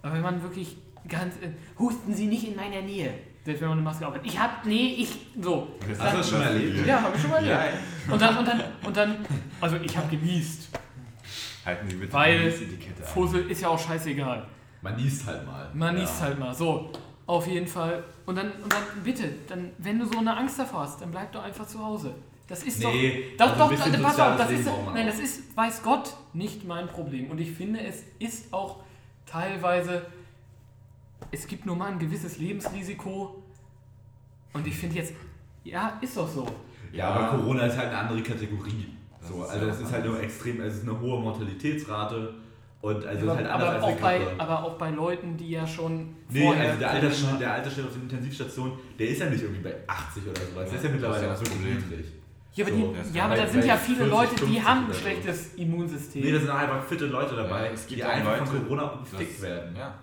[0.00, 3.12] Aber wenn man wirklich ganz, äh, husten Sie nicht in meiner Nähe,
[3.44, 4.22] selbst wenn man eine Maske aufhat.
[4.24, 5.08] Ich hab, nee, ich,
[5.40, 5.68] so.
[5.98, 6.86] Hast du das schon erlebt?
[6.86, 7.82] Ja, habe ich schon mal Ja, erlebt.
[8.10, 9.26] Und dann, und dann, und dann,
[9.60, 10.68] also ich habe genießt.
[11.66, 13.02] Halten Sie bitte Weil die Etikette.
[13.02, 14.46] Fussel ist ja auch scheißegal.
[14.82, 15.70] Man niest halt mal.
[15.72, 16.00] Man ja.
[16.02, 16.54] niest halt mal.
[16.54, 16.90] So,
[17.26, 18.04] auf jeden Fall.
[18.26, 21.32] Und dann, und dann bitte, dann, wenn du so eine Angst davor hast, dann bleib
[21.32, 22.14] doch einfach zu Hause.
[22.46, 23.46] Das ist Nee, doch.
[23.46, 27.30] also Doch, pass auf, das Leben ist, nein, das ist, weiß Gott, nicht mein Problem.
[27.30, 28.80] Und ich finde, es ist auch
[29.24, 30.04] teilweise,
[31.30, 33.42] es gibt nur mal ein gewisses Lebensrisiko.
[34.52, 35.12] Und ich finde jetzt,
[35.64, 36.46] ja, ist doch so.
[36.92, 38.86] Ja, aber Corona ist halt eine andere Kategorie.
[39.20, 42.34] Das So, also ja es ist halt nur extrem, es ist eine hohe Mortalitätsrate
[42.80, 45.36] und also es ist halt anders aber, als auch eine bei, aber auch bei Leuten,
[45.36, 49.30] die ja schon Nee, also der Altersschnitt, der Altersschnitt auf der Intensivstation, der ist ja
[49.30, 50.68] nicht irgendwie bei 80 oder sowas.
[50.68, 51.76] Der ist ja mittlerweile auch ja Problem.
[51.76, 52.06] niedrig.
[52.54, 54.84] Ja, aber, So, die, ja, aber da sind ja viele 40, Leute, die 50 haben
[54.86, 54.98] ein so.
[55.00, 56.22] schlechtes Immunsystem.
[56.22, 59.00] Nee, da sind einfach fitte Leute dabei, Ja, es gibt die einfach Leute, von Corona
[59.10, 59.76] gefickt werden.
[59.76, 59.94] Ja.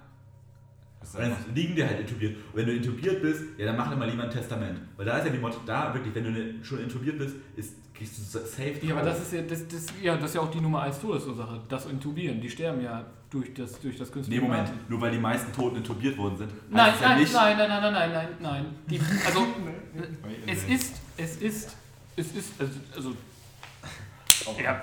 [1.13, 2.35] Und dann liegen die halt intubiert.
[2.35, 4.79] Und wenn du intubiert bist, ja, dann mach dann mal lieber ein Testament.
[4.97, 7.73] Weil da ist ja die Motto, da wirklich, wenn du ne- schon intubiert bist, ist,
[7.93, 10.51] gehst du safe ja, aber das ist ja, das, das, ja, das ist ja auch
[10.51, 12.39] die Nummer 1 Todesursache, das Intubieren.
[12.39, 14.79] Die sterben ja durch das, durch das Nee, künstliche Moment, Atmen.
[14.89, 16.51] nur weil die meisten Toten intubiert worden sind.
[16.69, 18.65] Nein, es ja nein, nicht, nein, nein, nein, nein, nein, nein, nein.
[18.87, 19.47] Die, also,
[20.47, 21.75] es ist, es ist,
[22.15, 23.15] es ist, also, also
[24.63, 24.81] ja,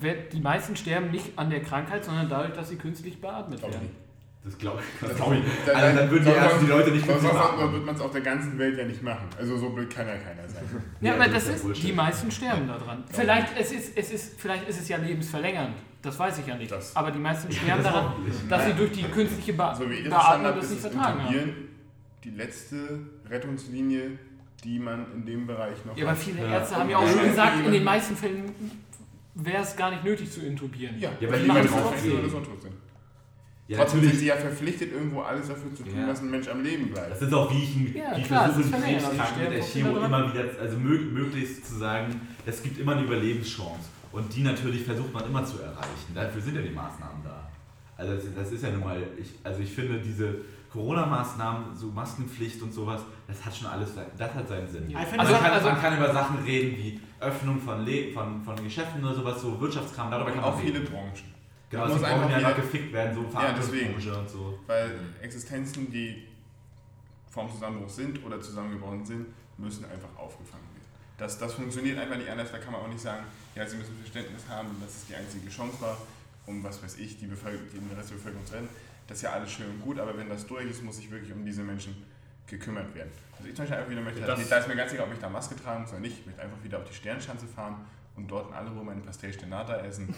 [0.00, 3.80] wer- die meisten sterben nicht an der Krankheit, sondern dadurch, dass sie künstlich beatmet werden.
[3.82, 3.94] nicht.
[4.42, 5.00] Das glaube ich.
[5.00, 5.40] Das Das- glaub ich.
[5.66, 8.10] da- Also dann würden die Ärzte die Leute nicht Sonst sonst wird man es auf
[8.10, 9.28] der ganzen Welt ja nicht machen.
[9.38, 10.62] Also so blöd kann ja keiner sein.
[10.72, 11.84] Ja, Nee, aber das das ist ja ist, Bullshit.
[11.88, 13.04] die meisten sterben daran.
[13.12, 15.76] Vielleicht, es ist, es ist, vielleicht ist es ja lebensverlängernd.
[16.00, 16.70] Das weiß ich ja nicht.
[16.72, 18.12] Das- aber die meisten sterben daran,
[18.48, 21.22] dass sie durch die künstliche Ba- So wie das Beatmung das ist nicht das vertragen
[21.22, 21.34] haben.
[21.34, 21.68] Intubieren
[22.24, 24.12] die letzte Rettungslinie,
[24.64, 26.48] die man in dem Bereich noch Ja, aber viele Ja.
[26.54, 27.12] Ärzte haben ja auch Ja.
[27.12, 28.54] schon gesagt, in den meisten Fällen
[29.34, 30.98] wäre es gar nicht nötig zu intubieren.
[30.98, 31.56] Ja, Ja, weil die auch
[31.90, 32.18] trotzdem.
[32.20, 32.74] oder so tot sind.
[33.70, 34.18] Ja, Trotzdem sind natürlich.
[34.20, 36.06] sie ja verpflichtet, irgendwo alles dafür zu tun, Ja.
[36.08, 37.12] dass ein Mensch am Leben bleibt.
[37.12, 40.32] Das ist auch, wie ich, wie Ja, ich klar, versuche, Krebskranken mit der Chemo immer
[40.32, 43.88] wieder, also mög möglichst zu sagen, es gibt immer eine Überlebenschance.
[44.10, 46.12] Und die natürlich versucht man immer zu erreichen.
[46.12, 47.48] Dafür sind ja die Maßnahmen da.
[47.96, 50.34] Also das, das ist ja nun mal, ich, also ich finde diese
[50.72, 54.92] Corona-Maßnahmen, so Maskenpflicht und sowas, das hat schon alles, sein- das hat seinen Sinn.
[54.96, 58.56] Also, man, kann, also- man kann über Sachen reden wie Öffnung von, Le von, von
[58.64, 60.90] Geschäften oder sowas, so Wirtschaftskram, darüber kann man auch viele reden.
[60.90, 61.30] Branchen.
[61.70, 63.94] Genau, muss sie brauchen einfach ja einfach wieder- gefickt werden, so Ja, deswegen.
[63.94, 64.58] Und so.
[64.66, 64.90] Weil
[65.22, 66.26] Existenzen, die
[67.30, 69.26] vorm Zusammenbruch sind oder zusammengebrochen sind,
[69.56, 70.80] müssen einfach aufgefangen werden.
[71.16, 72.50] Das, das funktioniert einfach nicht anders.
[72.50, 73.24] Da kann man auch nicht sagen,
[73.54, 75.96] ja, sie müssen Verständnis haben, dass es die einzige Chance war,
[76.46, 78.68] um was weiß ich, die Bevölkerung, den Rest der Bevölkerung zu retten.
[79.06, 81.32] Das ist ja alles schön und gut, aber wenn das durch ist, muss sich wirklich
[81.32, 81.94] um diese Menschen
[82.46, 83.10] gekümmert werden.
[83.36, 85.20] Also ich zum Beispiel einfach wieder möchte, Das- da ist mir ganz egal, ob ich
[85.20, 87.76] da Maske tragen muss oder nicht, ich möchte einfach wieder auf die Sternschanze fahren
[88.16, 90.12] und dort in Alle Ruhe meine Pastel Stenata essen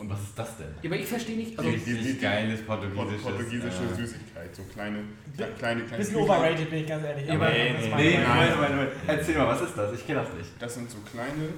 [0.00, 0.68] Und was ist das denn?
[0.82, 1.58] Ja, aber ich verstehe nicht.
[1.58, 3.22] Also, Richtig geiles Port- portugiesisches.
[3.22, 5.04] portugiesische äh, Süßigkeit, so kleine,
[5.36, 7.26] kleine, kleine, kleine Bisschen overrated, bin ich ganz ehrlich.
[7.28, 8.34] Ja, aber nee, nee, Nee, Meinung.
[8.34, 8.90] Moment, Moment, Moment.
[9.06, 9.92] Erzähl mal, was ist das?
[9.94, 10.50] Ich kenne das nicht.
[10.58, 11.48] Das sind so kleine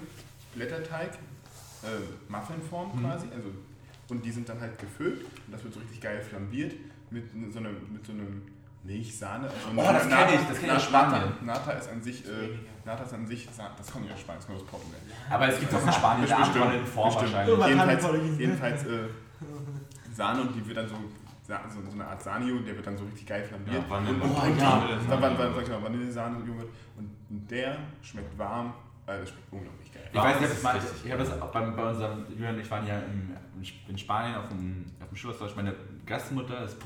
[0.57, 1.12] Blätterteig,
[1.84, 1.86] äh,
[2.32, 3.01] Muffinform Mhm.
[3.05, 3.49] quasi, also
[4.09, 6.72] und die sind dann halt gefüllt und das wird so richtig geil flambiert
[7.11, 8.43] mit so einem, mit so einem
[8.84, 9.44] Milchsahne.
[9.46, 11.32] Also Oh, das Nata- kenn ich, das kenn ich aus Nata- Spanien.
[11.46, 14.46] Nata ist an sich, äh, Nata ist an sich, das kommt nicht aus Spanien, das
[14.46, 15.00] kommt aus Portugal.
[15.30, 17.46] Aber es gibt doch in Spanien eine Bestimmt, in Form bestimmt.
[17.46, 19.08] Jedenfalls, jedenfalls äh,
[20.12, 21.54] Sahne und die wird dann so, so,
[21.86, 23.82] so eine Art Sanio, der wird dann so richtig geil flambiert.
[23.82, 24.14] Ja, Vanille.
[24.14, 24.74] und, und, Oh, und, ja.
[24.78, 26.68] und, Van- Van- Van- sag ich mal, Vanillesahne und Joghurt.
[26.98, 28.74] Und der schmeckt warm,
[29.06, 30.08] äh, das schmeckt unglaublich geil.
[30.12, 32.60] Ich weiß, ich habe das, richtig ich hab das auch bei, bei unserem, Julian und
[32.60, 33.36] ich waren ja im,
[33.88, 35.54] in Spanien auf dem, auf dem Schulaustausch.
[35.56, 35.74] Meine
[36.04, 36.78] Gastmutter ist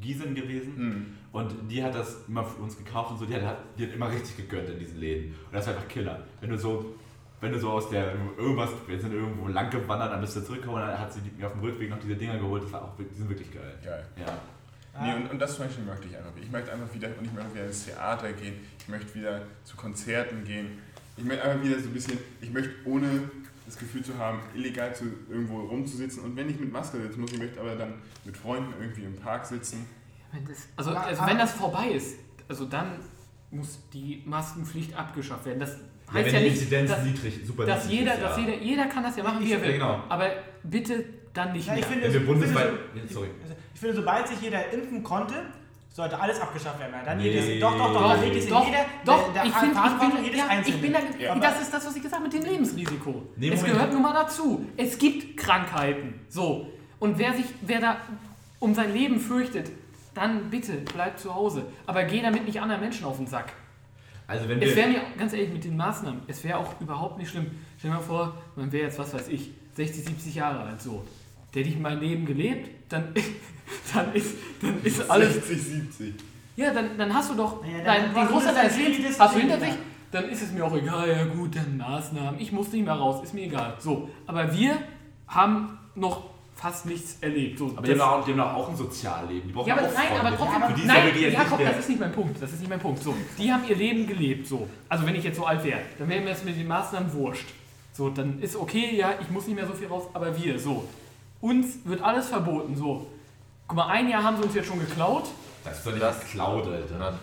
[0.00, 1.06] Portugiesin gewesen Mhm.
[1.32, 3.26] und die hat das immer für uns gekauft und so.
[3.26, 5.34] Die hat, die hat immer richtig gegönnt in diesen Läden.
[5.46, 6.24] Und das war einfach Killer.
[6.40, 6.94] Wenn du so,
[7.40, 10.82] wenn du so aus der, irgendwas, wir sind irgendwo lang gewandert, dann bist du zurückgekommen
[10.82, 12.64] und dann hat sie mir auf dem Rückweg noch diese Dinger geholt.
[12.64, 13.74] Das war auch, die sind wirklich geil.
[13.84, 14.04] Geil.
[14.18, 15.02] Ja.
[15.02, 16.32] Nee, und, und das zum Beispiel möchte ich einfach.
[16.40, 19.76] Ich möchte einfach wieder, und ich möchte wieder ins Theater gehen, ich möchte wieder zu
[19.76, 20.66] Konzerten gehen.
[21.16, 23.06] Ich möchte einfach wieder so ein bisschen, ich möchte ohne
[23.70, 26.22] das Gefühl zu haben, illegal zu, irgendwo rumzusitzen.
[26.24, 27.94] Und wenn ich mit Maske sitzen muss, ich möchte aber dann
[28.24, 29.86] mit Freunden irgendwie im Park sitzen.
[30.32, 32.16] wenn das, also, also wenn das vorbei ist,
[32.48, 32.98] also dann
[33.52, 35.60] muss die Maskenpflicht abgeschafft werden.
[35.60, 35.70] Das
[36.08, 38.36] Ja, heißt wenn ja, die nicht, Inzidenz dass, niedrig, super dass, niedrig jeder, ist, dass
[38.38, 38.44] ja.
[38.44, 39.72] jeder, jeder kann das ja machen, wie er will.
[39.74, 40.02] Genau.
[40.08, 40.30] Aber
[40.64, 41.88] bitte dann nicht Ja, ich mehr.
[41.88, 43.28] finde, Wenn wir ich finde, Ja, sorry.
[43.46, 45.34] so- ich finde, sobald sich jeder impfen konnte,
[45.92, 46.94] sollte alles abgeschafft werden.
[47.04, 47.30] Dann Nee.
[47.30, 49.52] jedes, doch, doch, doch, Doch, dann liegt es in doch, jeder doch, der, der ich,
[49.56, 51.34] find, ich, bin, jedes ja, ich bin da, Ja.
[51.38, 53.22] das ist das, was ich gesagt habe mit dem Lebensrisiko.
[53.36, 53.74] Nee, es Moment.
[53.74, 54.66] gehört nun mal dazu.
[54.76, 56.20] Es gibt Krankheiten.
[56.28, 56.68] So.
[57.00, 57.96] Und wer sich, wer da
[58.60, 59.70] um sein Leben fürchtet,
[60.14, 61.64] dann bitte bleib zu Hause.
[61.86, 63.52] Aber geh damit nicht anderen Menschen auf den Sack.
[64.26, 67.30] Also wenn Es wäre mir, ganz ehrlich, mit den Maßnahmen, es wäre auch überhaupt nicht
[67.30, 67.50] schlimm.
[67.78, 71.04] Stell dir mal vor, man wäre jetzt, was weiß ich, 60, 70 Jahre alt so.
[71.54, 73.14] Der hätte ich mein Leben gelebt, dann,
[73.94, 76.14] dann, ist, dann ist alles 60, 70.
[76.56, 78.76] ja, dann, dann hast du doch Naja, dann dein, hast den du Großteil das deines
[78.76, 79.74] Leben Lebens hast du hinter sich,
[80.12, 83.22] dann ist es mir auch egal, ja gut, dann Maßnahmen, ich muss nicht mehr raus,
[83.22, 83.76] ist mir egal.
[83.78, 84.78] So, aber wir
[85.28, 86.30] haben noch
[86.60, 87.58] fast nichts erlebt.
[87.58, 89.48] So, Aber die haben, auch, die haben doch auch ein Sozialleben.
[89.48, 90.26] Die brauchen ja, aber auch nein, Freunde.
[90.26, 92.60] aber trotzdem, Für die ist nein, ja Jakob, das ist nicht mein Punkt, das ist
[92.60, 93.02] nicht mein Punkt.
[93.02, 94.68] So, die haben ihr Leben gelebt, so.
[94.88, 97.48] Also wenn ich jetzt so alt wäre, dann wäre mir das mit den Maßnahmen wurscht.
[97.92, 100.86] So, dann ist okay, ja, ich muss nicht mehr so viel raus, aber wir, so.
[101.40, 103.10] Uns wird alles verboten, so.
[103.66, 105.28] Guck mal, ein Jahr haben sie uns jetzt schon geklaut.
[105.64, 106.96] Das ist doch nicht Das- geklaut, Alter.
[106.98, 107.18] Na,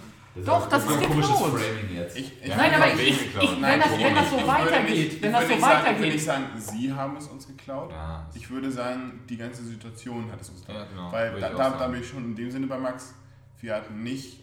[0.45, 1.51] Doch, das ein ist komisches geklaut.
[1.59, 2.17] Framing jetzt.
[2.17, 3.43] Ich, ich, Nein, aber ich, ich, geklaut?
[3.43, 5.53] ich, wenn, Nein, das, wenn das so Ich weitergeht, nicht- wenn ich das würde so
[5.53, 7.91] nicht sagen- Ich würde weitergeht, nicht sagen, sie haben es uns geklaut.
[7.91, 10.77] Ja, Ich würde sagen, die ganze Situation hat es uns geklaut.
[10.83, 13.13] Ja, genau, Weil da, da, da bin ich schon in dem Sinne bei Max,
[13.59, 14.39] wir hatten nicht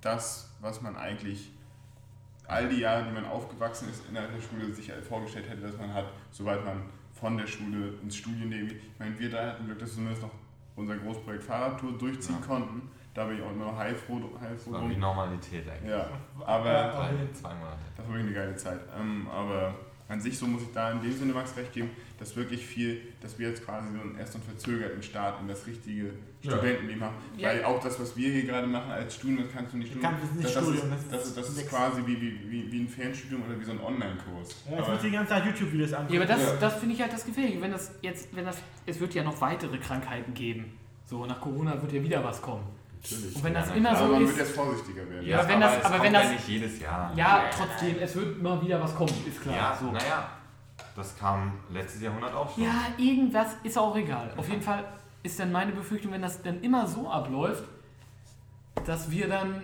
[0.00, 1.50] das, was man eigentlich
[2.46, 5.92] all die Jahre, die man aufgewachsen ist, innerhalb der Schule sich vorgestellt hätte, dass man
[5.92, 6.82] hat, sobald man
[7.20, 8.68] von der Schule ins Studienleben.
[8.70, 10.30] Ich meine, wir drei hatten Glück, dass wir zumindest noch
[10.76, 12.46] unser Großprojekt Fahrradtour durchziehen Ja.
[12.46, 12.82] konnten.
[13.14, 14.96] Da bin ich auch immer heilfroh, heilfroh das war wie.
[14.96, 15.90] Normalität eigentlich.
[15.90, 16.08] Ja,
[16.44, 16.92] aber
[17.32, 17.78] zwei Monate.
[17.96, 18.80] das war wirklich eine geile Zeit.
[18.96, 19.74] Ähm, aber
[20.08, 23.02] an sich, so muss ich da in dem Sinne Max recht geben, dass wirklich viel,
[23.20, 26.52] dass wir jetzt quasi so einen erst und verzögerten Start in das richtige Ja.
[26.52, 27.14] Studentenleben haben.
[27.36, 27.48] Ja.
[27.48, 30.22] Weil auch das, was wir hier gerade machen als Studium, das kannst du nicht Kannst
[30.32, 32.88] du nicht das, ist, das, ist, das ist Sechs- quasi wie, wie, wie, wie ein
[32.88, 34.56] Fernstudium oder wie so ein Online-Kurs.
[34.64, 36.14] Ja, jetzt Aber- muss ich die ganze Zeit YouTube-Videos angucken.
[36.14, 36.56] Ja, aber das, Ja.
[36.58, 37.60] das finde ich halt das Gefährliche.
[37.60, 38.56] Wenn das jetzt, wenn das,
[38.86, 40.72] es wird ja noch weitere Krankheiten geben.
[41.04, 42.64] So, nach Corona wird ja wieder was kommen.
[43.10, 43.36] Natürlich.
[43.36, 45.26] Und wenn das Ja, immer aber so man ist, wird jetzt vorsichtiger werden.
[45.26, 47.12] Ja, aber wenn das- es aber kommt wenn ja das- nicht jedes Jahr.
[47.16, 49.56] ja, trotzdem, es wird immer wieder was kommen, ist klar.
[49.56, 49.86] Ja, so.
[49.92, 50.28] naja,
[50.96, 52.64] das kam letztes Jahrhundert auch schon.
[52.64, 54.32] ja, irgendwas ist auch egal.
[54.36, 54.84] Auf jeden Fall
[55.22, 57.64] ist dann meine Befürchtung, wenn das dann immer so abläuft,
[58.84, 59.62] dass wir dann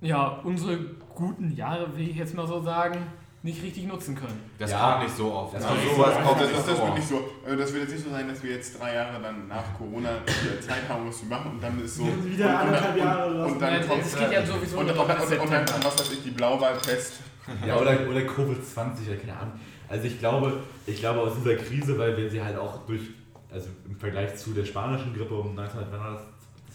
[0.00, 0.78] ja unsere
[1.14, 2.98] guten Jahre, will ich jetzt mal so sagen,
[3.42, 4.38] nicht richtig nutzen können.
[4.58, 4.92] Das Ja.
[4.92, 5.54] kommt nicht so oft.
[5.54, 7.16] Das Also kommt sowas so kommt das, das, das wird nicht so.
[7.46, 10.10] äh, Das wird jetzt nicht so sein, dass wir jetzt drei Jahre dann nach Corona
[10.60, 12.04] Zeit haben, was zu machen und dann ist so.
[12.04, 13.52] Wieder und, und, anderthalb Jahre und, was.
[13.52, 15.98] und dann Ja, kommt es geht ja sowieso und, und, und, und, und dann was
[16.00, 17.12] weiß ich, die Blauwahlpest.
[17.66, 19.52] Ja, oder, oder Covid-20 oder keine Ahnung.
[19.88, 23.00] Also ich glaube, ich glaube aus dieser Krise, weil wir sie halt auch durch,
[23.50, 25.54] also im Vergleich zu der spanischen Grippe um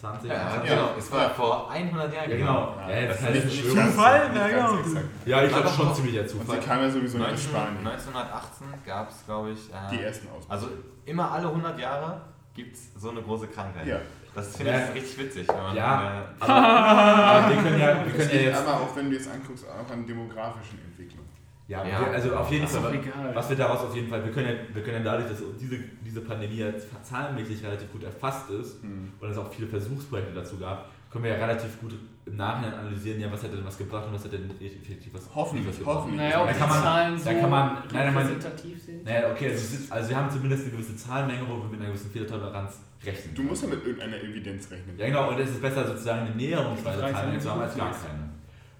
[0.04, 0.74] 1920, Ja, Ja.
[0.76, 0.90] genau.
[0.98, 2.30] Es war vor 100 Jahren.
[2.30, 2.74] Ja, genau.
[2.88, 4.30] Ja, jetzt das kann ist ich nicht Zufall?
[4.34, 4.78] Ja, genau.
[5.26, 6.60] Ja, ich glaube schon ziemlich der Und sie Zufall.
[6.60, 7.86] kam ja sowieso nicht aus 19, Spanien.
[7.86, 9.58] 1918 gab es, glaube ich,
[9.90, 10.44] Die äh, ersten aus.
[10.48, 10.68] also
[11.04, 12.20] immer alle 100 Jahre
[12.54, 13.86] gibt es so eine große Krankheit.
[13.86, 13.98] Ja.
[14.34, 14.92] Das finde ich Ja.
[14.92, 15.48] richtig witzig.
[15.48, 16.02] Wenn man, Ja.
[16.02, 18.58] äh, Aber, aber wir können ja, wir Das können ja jetzt.
[18.66, 21.23] aber auch wenn du jetzt anguckst, auch an demografischen Entwicklungen.
[21.66, 22.00] Ja, Ja.
[22.00, 23.00] Wir, also auf jeden Fall.
[23.34, 25.78] Was wir daraus auf jeden Fall, wir können ja, wir können ja dadurch, dass diese,
[26.04, 29.12] diese Pandemie jetzt zahlenmäßig relativ gut erfasst ist Hm.
[29.18, 31.92] und es auch viele Versuchsprojekte dazu gab, können wir ja relativ gut
[32.26, 35.28] im Nachhinein analysieren, ja, was hat denn was gebracht und was hat denn effektiv was
[35.34, 35.96] Hoffentlich, was gebracht.
[35.98, 36.20] hoffentlich.
[36.20, 39.04] Naja, ob Da die kann man- Zahlen so da kann man- nein, repräsentativ sind.
[39.04, 42.10] Naja, okay, also, also wir haben zumindest eine gewisse Zahlenmenge, wo wir mit einer gewissen
[42.10, 43.34] Fehlertoleranz rechnen.
[43.34, 44.98] Du musst ja mit irgendeiner Evidenz rechnen.
[44.98, 47.60] Ja genau, und es ist besser sozusagen eine näherungsweise Die drei Zahl Zahlen zu haben
[47.60, 48.33] als gar keine.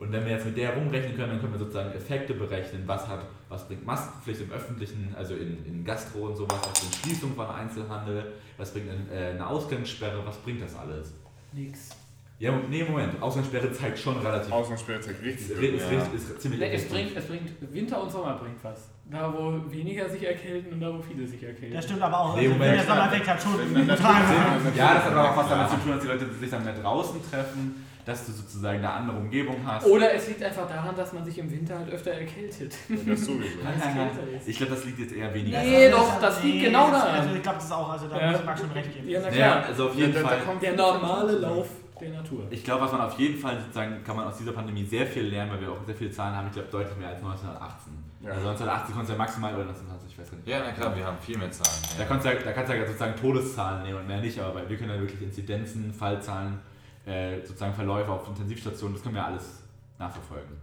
[0.04, 3.08] Und wenn wir jetzt mit der rumrechnen können, dann können wir sozusagen Effekte berechnen, was
[3.08, 7.34] hat, was bringt Maskenpflicht im Öffentlichen, also in, in Gastro und sowas, was bringt Schließung
[7.34, 11.14] von Einzelhandel, was bringt äh, eine Ausgangssperre, was bringt das alles?
[11.52, 11.90] Nix.
[12.38, 14.52] Ja, nee, Moment, Ausgangssperre zeigt schon relativ.
[14.52, 15.50] Ausgangssperre zeigt richtig.
[15.50, 18.62] ist, Ist, ist, ist, ist ziemlich Nee, es, bringt, es bringt Winter und Sommer bringt
[18.62, 18.90] was.
[19.10, 21.72] Da wo weniger sich erkälten und da wo viele sich erkälten.
[21.74, 22.36] Das stimmt aber auch.
[22.36, 22.76] Nee, Also, Moment.
[22.76, 26.00] der Sommereffekt hat schon einen Ja, das hat aber auch was damit zu tun, dass
[26.02, 29.86] die Leute sich dann mehr draußen treffen, dass du sozusagen eine andere Umgebung hast.
[29.86, 32.74] Oder es liegt einfach daran, dass man sich im Winter halt öfter erkältet.
[32.88, 33.32] Das sowieso.
[34.36, 34.48] Ist.
[34.48, 35.60] Ich glaube, das liegt jetzt eher weniger.
[35.62, 37.20] Nee, doch, das liegt genau das- daran.
[37.20, 38.30] Also ich glaube, das ist auch, also da Ja.
[38.30, 39.08] muss ich Max schon recht geben.
[39.08, 39.64] Ja, na Ja, klar.
[39.68, 40.38] also auf jeden Da- da Fall.
[40.40, 41.68] kommt Der normale Lauf
[42.00, 42.42] der Natur.
[42.50, 45.24] Ich glaube, was man auf jeden Fall sozusagen, kann man aus dieser Pandemie sehr viel
[45.24, 47.92] lernen, weil wir auch sehr viele Zahlen haben, ich glaube deutlich mehr als 1918.
[48.20, 48.30] Ja.
[48.32, 50.48] Also 1980 konntest du ja maximal, oder 1920, ich weiß gar nicht.
[50.48, 51.78] Ja, na klar, wir haben viel mehr Zahlen.
[51.96, 52.08] Da Ja.
[52.08, 54.76] kannst, du ja, da kannst du ja sozusagen Todeszahlen nehmen und mehr nicht, aber wir
[54.76, 56.58] können ja wirklich Inzidenzen, Fallzahlen,
[57.06, 59.62] äh, sozusagen Verläufe auf Intensivstationen, das können wir alles
[59.98, 60.56] nachverfolgen.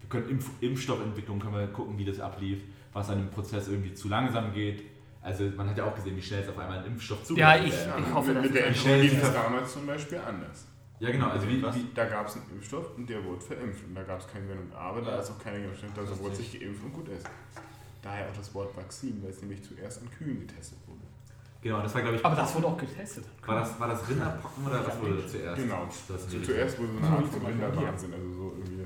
[0.00, 3.92] Wir können Impf Impfstoffentwicklung, können wir gucken, wie das ablief, was an dem Prozess irgendwie
[3.94, 4.84] zu langsam geht.
[5.22, 7.40] Also man hat ja auch gesehen, wie schnell es auf einmal ein Impfstoff zugeht.
[7.40, 10.18] Ja, ich- Äh, ich hoffe, mit, dass mit der Impfung lief es damals zum Beispiel
[10.18, 10.66] anders.
[11.00, 11.74] ja genau, also wie, Was?
[11.74, 13.84] wie Da gab es einen Impfstoff und der wurde verimpft.
[13.84, 15.18] Und da gab es kein Wenn und Aber, da Ja.
[15.20, 17.26] ist auch keine da Das wurde sich geimpft und gut ist.
[18.02, 20.78] Daher auch das Wort Vakzin, weil es nämlich zuerst an Kühen getestet.
[21.62, 23.24] Genau, das war glaube ich, Aber das wurde auch getestet.
[23.44, 25.62] war das, war das Rinderpocken oder was wurde zuerst?
[25.62, 25.88] Genau.
[26.08, 28.82] Das die zuerst wurde so eine Art von Rinderwahnsinn, also so irgendwie.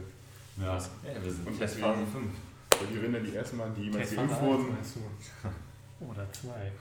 [0.60, 0.66] Ja.
[0.66, 0.78] Ja,
[1.24, 2.32] wir sind Testphase deswegen- 5.
[2.78, 4.64] Weil die Rinder die ersten Mal, die jemals geimpft wurden?
[6.00, 6.72] Oder zwei.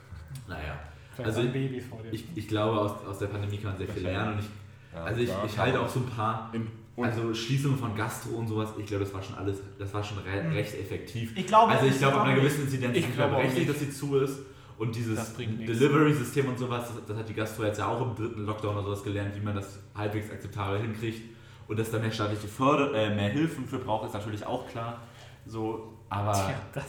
[0.48, 0.78] Naja.
[1.14, 2.12] Vielleicht Also waren Babys vor dir.
[2.12, 4.46] Ich, ich glaube, aus, aus der Pandemie kann man sehr viel lernen und ich,
[4.94, 6.52] Ja, also ich, ich halte auch so ein paar,
[6.96, 10.18] also Schließungen von Gastro und sowas, ich glaube, das war schon alles, das war schon
[10.18, 10.52] re Mhm.
[10.52, 11.36] recht effektiv.
[11.36, 13.68] Ich glaube, Also ich glaube, ab einer gewissen Inzidenz Ich ist es glaube nicht.
[13.68, 14.38] dass sie zu ist.
[14.80, 15.34] Und dieses.
[15.36, 18.84] Delivery-System und sowas, das, das hat die Gastro jetzt ja auch im dritten Lockdown oder
[18.84, 21.20] sowas gelernt, wie man das halbwegs akzeptabel hinkriegt.
[21.68, 25.02] Und dass da mehr staatliche Förder äh, mehr Hilfen für braucht, ist natürlich auch klar.
[25.44, 26.84] So, aber Tja, das,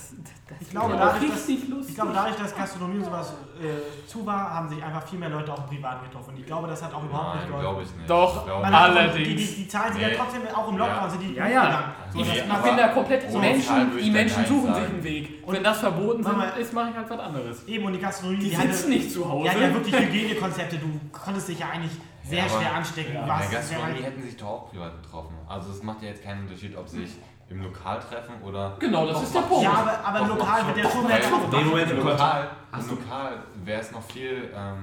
[0.50, 1.48] das Ich glaube, dadurch, dass-.
[1.48, 5.30] Ich glaube, dadurch, dass Gastronomie und sowas äh, zu war, haben sich einfach viel mehr
[5.30, 6.32] Leute auch im Privaten getroffen.
[6.32, 7.62] Und ich glaube, das hat auch überhaupt Nein, nicht geholfen.
[7.70, 8.10] glaube ich nicht.
[8.10, 9.28] Doch, Allerdings.
[9.28, 10.16] Die, die, die Zahlen sind ja Nee.
[10.18, 11.10] trotzdem auch im Lockdown, Ja.
[11.10, 11.94] sind die Ja, ja.
[12.12, 14.76] So, ich bin da komplett So Menschen, die Menschen suchen sagen.
[14.86, 15.44] sich einen Weg.
[15.48, 17.68] Und wenn das verboten Sag mal- ist, mache ich halt was anderes.
[17.68, 19.44] Eben, und die Gastronomie, Die hatte- sitzen nicht zu Hause.
[19.44, 20.78] Die hatten ja wirklich Hygienekonzepte.
[20.78, 21.92] Du konntest dich ja eigentlich
[22.24, 23.14] sehr Ja, schwer anstecken.
[23.14, 25.36] Ja, In der sehr Gastronomie hätten sich doch auch privat getroffen.
[25.48, 27.12] Also es macht ja jetzt keinen Unterschied, ob sich
[27.52, 28.76] im Lokal treffen oder.
[28.80, 29.50] Genau, das ist der doch.
[29.50, 29.64] Punkt.
[29.64, 31.50] Ja, aber, aber Doch, Lokal wird ja doch, schon mehr getroffen.
[31.52, 34.78] Nee, Moment, Im Lokal, im Lokal wäre es noch viel ähm,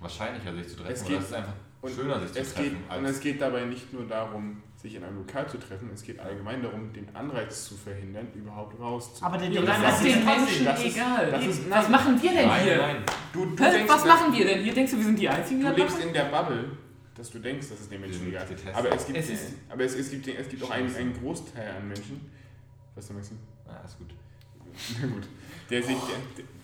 [0.00, 0.92] wahrscheinlicher, sich zu treffen.
[0.92, 1.52] Es oder geht- es ist einfach
[1.94, 2.84] schöner, sich zu es treffen.
[2.88, 6.02] geht, und es geht dabei nicht nur darum, sich in einem Lokal zu treffen, es
[6.02, 9.34] geht allgemein darum, den Anreiz zu verhindern, überhaupt rauszukommen.
[9.34, 10.24] Aber den, Ja, das Anreiz ist den.
[10.24, 11.30] Menschen das ist- egal.
[11.30, 11.90] das ist- was nein.
[11.92, 12.76] machen wir denn nein, hier?
[12.78, 12.96] nein.
[13.32, 13.58] Du, du
[13.88, 14.72] Was machen wir denn hier?
[14.74, 16.64] Denkst du, wir sind die Einzigen, die Du das lebst in der Bubble,
[17.18, 18.64] dass du denkst, dass es den Menschen egal ist.
[18.74, 21.68] Aber es gibt, Es ist- aber es, es gibt, es gibt auch einen, einen Großteil
[21.76, 22.30] an Menschen,
[22.94, 23.38] was du Maxim?
[23.66, 24.14] Ja, ist gut.
[25.00, 25.28] Na gut.
[25.70, 25.96] Der, sich,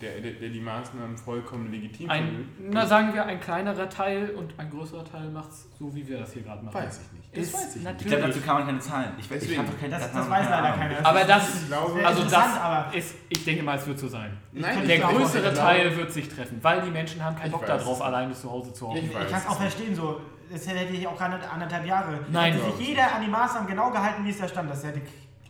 [0.01, 4.31] der, der, der, der die Maßnahmen vollkommen legitim Ein, na sagen wir, ein kleinerer Teil
[4.31, 6.73] und ein größerer Teil macht es so, wie wir das hier gerade machen.
[6.73, 7.37] Weiß ich nicht.
[7.37, 8.01] Ist Das weiß ich nicht.
[8.01, 9.11] ich glaube, dazu kann man keine Zahlen.
[9.19, 9.59] Ich, weiß- ich Deswegen.
[9.59, 11.05] habe doch keine Das, das weiß leider keiner.
[11.05, 14.35] Aber das- Ich glaube, Also das aber ist, ich denke mal, es wird so sein.
[14.53, 17.51] nein, Der ich größere ich Teil wird sich treffen, weil die Menschen haben keinen Ich
[17.51, 18.97] Bock darauf, alleine zu Hause zu hocken.
[18.99, 20.21] Ich ich kann es auch verstehen, so.
[20.51, 22.19] Das hätte ich auch gerade anderthalb Jahre.
[22.31, 22.53] Nein.
[22.53, 24.69] Hätte sich jeder an die Maßnahmen genau gehalten, wie es da stand.
[24.69, 25.01] Das hätte,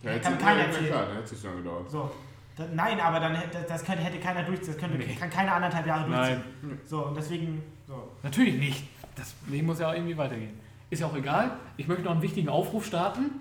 [0.02, 0.86] Ja, kann keiner erzählen.
[0.86, 1.90] Klar, dann hätte es schon gedauert.
[1.90, 2.10] So.
[2.56, 5.14] Da, nein, aber dann hätte, das könnte, hätte keiner durch, das könnte, Nee.
[5.14, 6.42] kann keiner anderthalb Jahre durchziehen.
[6.62, 8.10] Nein, So, und deswegen, so.
[8.22, 8.88] natürlich nicht.
[9.14, 10.58] Das Leben muss ja auch irgendwie weitergehen.
[10.88, 11.50] Ist ja auch egal.
[11.76, 13.40] Ich möchte noch einen wichtigen Aufruf starten.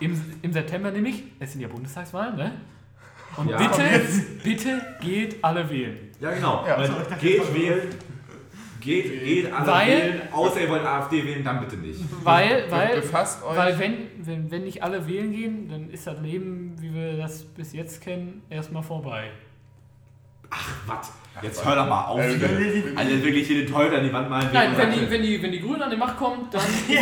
[0.00, 2.52] Im, Im September nämlich, es sind ja Bundestagswahlen, ne?
[3.36, 3.56] Und Ja.
[3.58, 4.00] bitte,
[4.44, 6.10] bitte geht alle wählen.
[6.20, 6.64] Ja, genau.
[6.66, 7.88] Ja, Weil so, ich dachte, geht das wählen,
[8.86, 12.00] geht, geht alle Weil- wählen, außer ihr wollt AfD wählen, dann bitte nicht.
[12.24, 13.02] Weil, weil,
[13.54, 17.44] weil wenn, wenn, wenn nicht alle wählen gehen, dann ist das Leben, wie wir das
[17.44, 19.24] bis jetzt kennen, erstmal vorbei.
[20.86, 21.12] Was?
[21.42, 22.18] Jetzt hör doch mal auf.
[22.20, 22.48] Also, hier.
[22.86, 24.48] wenn- Also wirklich hier den Teufel an die Wand malen.
[24.54, 26.94] Nein, wenn die, wenn, die, wenn die Grünen an die Macht kommen, dann Die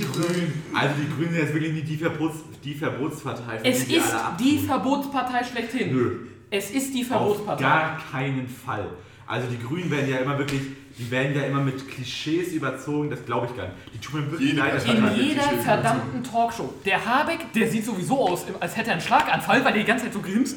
[0.00, 0.62] Grünen.
[0.74, 4.36] Also die Grünen sind jetzt wirklich nicht die, Verbots, die Verbotspartei, von es ist alle
[4.40, 5.92] die Verbotspartei schlechthin.
[5.94, 6.16] Nö,
[6.50, 7.62] Es ist die auf Verbotspartei.
[7.62, 8.86] gar keinen Fall.
[9.28, 10.62] Also die Grünen werden ja immer wirklich,
[10.98, 13.76] die werden ja immer mit Klischees überzogen, das glaube ich gar nicht.
[13.94, 14.84] Die tun mir wirklich Jede leid.
[14.86, 16.72] In jeder verdammten Talkshow.
[16.86, 20.04] Der Habeck, der sieht sowieso aus, als hätte er einen Schlaganfall, weil er die ganze
[20.06, 20.56] Zeit so grinst.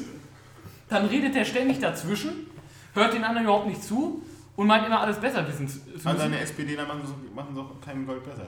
[0.88, 2.46] Dann redet er ständig dazwischen,
[2.94, 4.22] hört den anderen überhaupt nicht zu
[4.56, 6.18] und meint immer alles besser wissen zu zu Also müssen.
[6.32, 8.46] deine SPDler machen so, machen so kein Gold besser.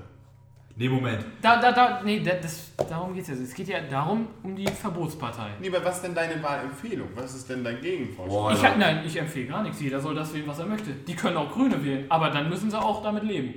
[0.76, 1.24] Nee, Moment.
[1.40, 3.34] Da, da, da, nee, da- das, darum geht es ja.
[3.34, 5.50] Es geht ja darum, um die Verbotspartei.
[5.60, 7.08] Nee, aber was ist denn deine Wahlempfehlung?
[7.14, 8.54] Was ist denn dein Gegenvorschlag?
[8.58, 9.80] Ich, also- nein, ich empfehle gar nichts.
[9.80, 10.90] Jeder soll das wählen, was er möchte.
[10.90, 13.54] Die können auch Grüne wählen, aber dann müssen sie auch damit leben.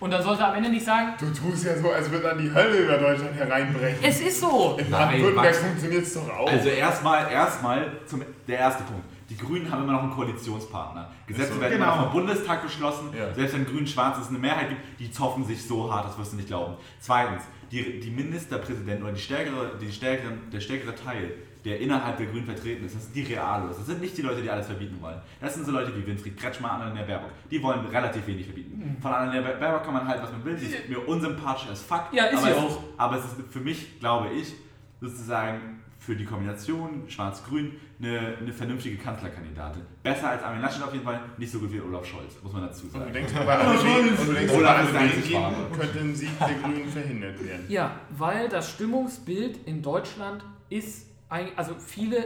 [0.00, 2.38] Und dann sollte er am Ende nicht sagen, Du tust ja so, als würde dann
[2.38, 3.98] die Hölle über Deutschland hereinbrechen.
[4.02, 4.76] es ist so.
[4.78, 6.50] In Nein, Baden-Württemberg funktioniert es doch auch.
[6.50, 9.04] Also erstmal, erstmal zum der erste Punkt.
[9.28, 11.10] Die Grünen haben immer noch einen Koalitionspartner.
[11.26, 11.60] Gesetze Ist so.
[11.60, 11.84] werden Genau.
[11.92, 13.08] immer noch vom Bundestag beschlossen.
[13.16, 13.34] Ja.
[13.34, 16.36] Selbst wenn Grün-Schwarz es eine Mehrheit gibt, die zoffen sich so hart, das wirst du
[16.36, 16.74] nicht glauben.
[17.00, 22.26] Zweitens, die, die Ministerpräsidenten oder die stärkere, die stärkere, der stärkere Teil, der innerhalb der
[22.26, 23.76] Grünen vertreten ist, das sind die Realos.
[23.78, 25.20] Das sind nicht die Leute, die alles verbieten wollen.
[25.40, 27.30] Das sind so Leute wie Winfried Kretschmer, Annalena Baerbock.
[27.50, 28.96] Die wollen relativ wenig verbieten.
[29.02, 30.56] Von Annalena Baerbock kann man halt, was man will.
[30.56, 32.04] Sie ist mir unsympathisch als fuck.
[32.12, 32.80] Ja, ist aber sie auch.
[32.96, 34.52] aber es ist für mich, glaube ich,
[35.00, 35.75] sozusagen
[36.06, 39.82] für die Kombination Schwarz-Grün eine, eine vernünftige Kanzlerkandidatin.
[40.04, 42.62] Besser als Armin Laschet auf jeden Fall, nicht so gut wie Olaf Scholz, muss man
[42.62, 43.04] dazu Und du sagen.
[43.06, 45.54] und du denkst aber, Olaf Wahre.
[45.76, 47.66] könnte ein Sieg der Grünen verhindert werden.
[47.68, 52.24] Ja, weil das Stimmungsbild in Deutschland ist, also viele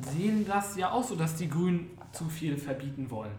[0.00, 3.32] sehen das ja auch so, dass die Grünen zu viel verbieten wollen.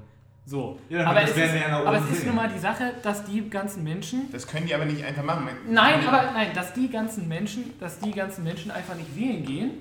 [0.49, 0.79] So.
[0.89, 3.83] Ja, aber das es, ist, aber es ist nun mal die Sache, dass die ganzen
[3.83, 5.47] Menschen Das können die aber nicht einfach machen.
[5.69, 9.71] Nein, aber nein, dass die ganzen Menschen, dass die ganzen Menschen einfach nicht wählen gehen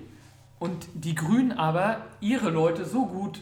[0.59, 3.41] und die Grünen aber ihre Leute so gut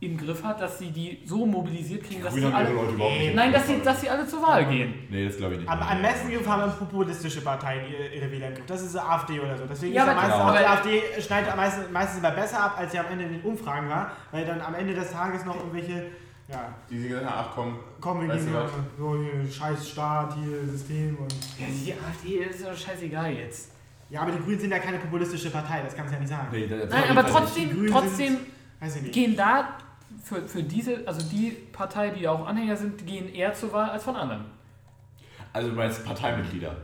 [0.00, 3.34] im Griff hat, dass sie die so mobilisiert kriegen, dass sie alle, nicht.
[3.36, 4.92] nein, dass sie, dass sie alle zur Wahl gehen.
[5.08, 5.70] Nee, das glaube ich nicht.
[5.70, 8.66] Am, am besten Griff haben populistische Parteien ihre, ihre Wähler im Griff.
[8.66, 9.64] Das ist die AfD oder so.
[9.70, 10.52] Deswegen Ja, ist ja aber- meistens genau.
[10.52, 13.42] die aber- AfD schneidet meistens, meistens immer besser ab, als sie am Ende in den
[13.42, 16.06] Umfragen war, weil dann am Ende des Tages noch irgendwelche,
[16.48, 18.70] ja, Die sie gesagt haben, ach komm, kommen wir du was?
[18.98, 21.32] so hier scheiß Staat, hier System und.
[21.58, 23.72] Ja, die AfD ist doch scheißegal jetzt.
[24.08, 26.46] Ja, aber die Grünen sind ja keine populistische Partei, das kannst du ja nicht sagen.
[26.52, 28.36] Nee, Nein, aber trotzdem, Grünen trotzdem
[28.78, 29.14] Weiß ich nicht.
[29.14, 29.76] gehen da
[30.22, 34.04] für, für diese, also die Partei, die auch Anhänger sind, gehen eher zur Wahl als
[34.04, 34.44] von anderen.
[35.52, 36.76] Also du meinst Parteimitglieder.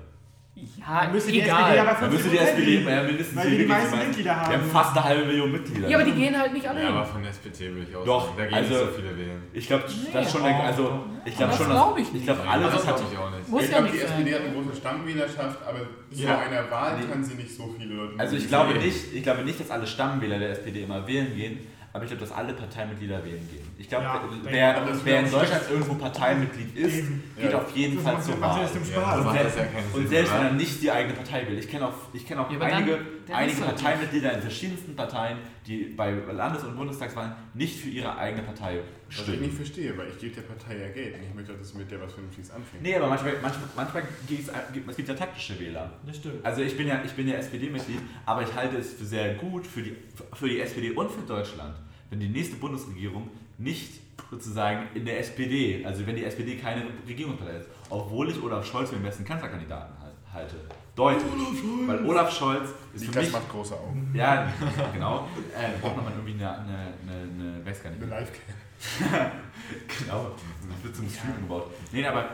[0.78, 1.78] Ja, Dann müsste die SPD egal.
[1.78, 4.52] aber Da müsste die 50% SPD ja, mindestens Weil die die meisten Mitglieder Die haben.
[4.52, 5.88] haben fast eine halbe Million Mitglieder.
[5.88, 8.04] Ja, aber die gehen halt nicht alle Ja, aber von der SPD würde ich auch
[8.04, 8.34] Doch, sagen.
[8.38, 9.42] Da gehen also- nicht so viele wählen.
[9.52, 10.44] Ich glaube, Nee, das ist schon, oh.
[10.44, 13.12] eine, also ich glaube Das schon, glaub ich ich glaube, alle, das das hat, glaube
[13.12, 13.48] ich auch nicht.
[13.48, 14.40] Muss ich ja glaube, die nicht SPD sein.
[14.40, 15.78] hat eine große Stammwählerschaft, aber
[16.12, 16.38] zu Ja.
[16.38, 17.06] einer Wahl Nee.
[17.12, 19.86] kann sie nicht so viele Leute Also ich glaube nicht, ich glaube nicht, dass alle
[19.86, 21.58] Stammwähler der SPD immer wählen gehen,
[21.93, 23.68] aber ich glaube, dass alle Parteimitglieder wählen gehen.
[23.78, 27.22] Ich glaube, Ja, wer, das wer in Deutschland irgendwo Parteimitglied ist, Eben.
[27.38, 27.59] geht Ja.
[27.59, 28.61] auf jeden Das Fall zur Wahl.
[28.61, 29.59] ja macht selbst-
[29.95, 31.59] Und selbst wenn er nicht die eigene Partei will.
[31.59, 35.84] Ich kenne auch, ich kenn auch einige, dann einige er Parteimitglieder in verschiedensten Parteien, die
[35.97, 38.80] bei Landes- und Bundestagswahlen nicht für ihre eigene Partei
[39.18, 41.66] Was ich nicht verstehe, weil ich gebe der Partei ja Geld und ich möchte, dass
[41.68, 42.82] es mit der was Vernünftiges anfängt.
[42.82, 44.52] Nee, aber manchmal, manchmal, manchmal gibt es,
[44.88, 45.90] es gibt ja taktische Wähler.
[46.06, 46.44] Das stimmt.
[46.44, 49.66] Also ich bin ja, ich bin ja SPD-Mitglied, aber ich halte es für sehr gut
[49.66, 49.96] für die,
[50.34, 51.76] für die SPD und für Deutschland,
[52.10, 54.00] wenn die nächste Bundesregierung nicht
[54.30, 58.88] sozusagen in der SPD, also wenn die SPD keine Regierungspartei ist, obwohl ich Olaf Scholz
[58.90, 60.56] für den besten Kanzlerkandidaten halt- halte.
[60.94, 61.24] Deutlich.
[61.86, 63.32] Weil Olaf Scholz ist für Niklas mich...
[63.32, 64.10] macht große Augen.
[64.14, 64.52] Ja,
[64.92, 65.26] genau.
[65.56, 67.62] Äh, braucht man irgendwie eine, eine, eine, eine.
[67.64, 68.30] Eine live
[69.99, 70.33] Genau,
[70.68, 71.70] das wird zum Stream gebaut.
[71.93, 72.26] Nee, aber,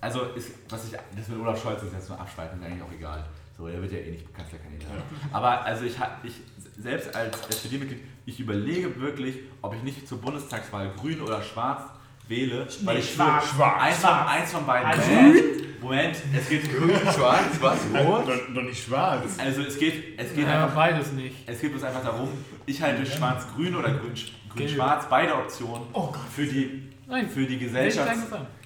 [0.00, 2.92] also, ist, was ich, das mit Olaf Scholz ist jetzt nur abschweifen, ist eigentlich auch
[2.92, 3.24] egal.
[3.56, 4.88] So, er wird ja eh nicht Kanzlerkandidat.
[5.32, 6.34] Aber, also, ich, ich
[6.78, 11.82] selbst als SPD-Mitglied, ich überlege wirklich, ob ich nicht zur Bundestagswahl grün oder schwarz
[12.28, 13.46] wähle, weil Nee, ich schwarz.
[13.48, 13.82] Schwarz.
[13.82, 14.86] Eins von, eins von beiden.
[14.86, 18.26] Also- Moment, Moment, es geht Grün, schwarz, was, rot?
[18.28, 19.38] Doch, doch nicht schwarz.
[19.38, 21.36] Also es geht, es geht Ja, einfach beides nicht.
[21.46, 22.28] Es geht uns einfach darum,
[22.64, 24.16] ich halte schwarz-grün oder Gelb.
[24.56, 25.86] Grün-schwarz, beide Optionen.
[25.92, 28.12] Oh für die, Nein, für die Gesellschaft,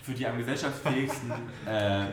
[0.02, 1.30] für die am gesellschaftsfähigsten,
[1.66, 2.04] äh,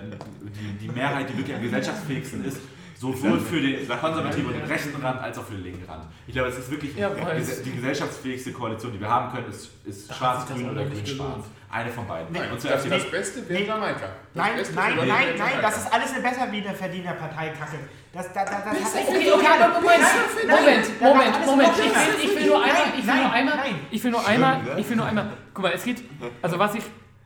[0.41, 2.59] die, die Mehrheit, die wirklich am gesellschaftsfähigsten ist,
[2.99, 6.05] sowohl für den konservativen und den rechten Rand als auch für den linken Rand.
[6.25, 10.13] Ich glaube, es ist wirklich Ja, die gesellschaftsfähigste Koalition, die wir haben können, ist, ist
[10.13, 11.45] schwarz-grün oder grün-schwarz.
[11.78, 12.34] Eine von beiden.
[12.34, 13.67] Nein, und das, zuerst das Beste wäre Nee.
[13.67, 13.99] Jamaika.
[13.99, 15.61] Das Nein, Beste nein, nein, nein, Jamaika.
[15.61, 17.78] das ist alles eine Besserverdiener-Partei, Kacke.
[18.13, 20.01] Das, da, da, das hat Okay, okay, aber Moment,
[20.47, 21.69] Moment, Moment, Moment.
[21.78, 23.59] Ich will, ich will nur einmal, ich will nur einmal,
[23.91, 25.30] ich will nur einmal, ich will nur einmal.
[25.53, 26.03] Guck mal, es geht,
[26.41, 26.84] also was ich,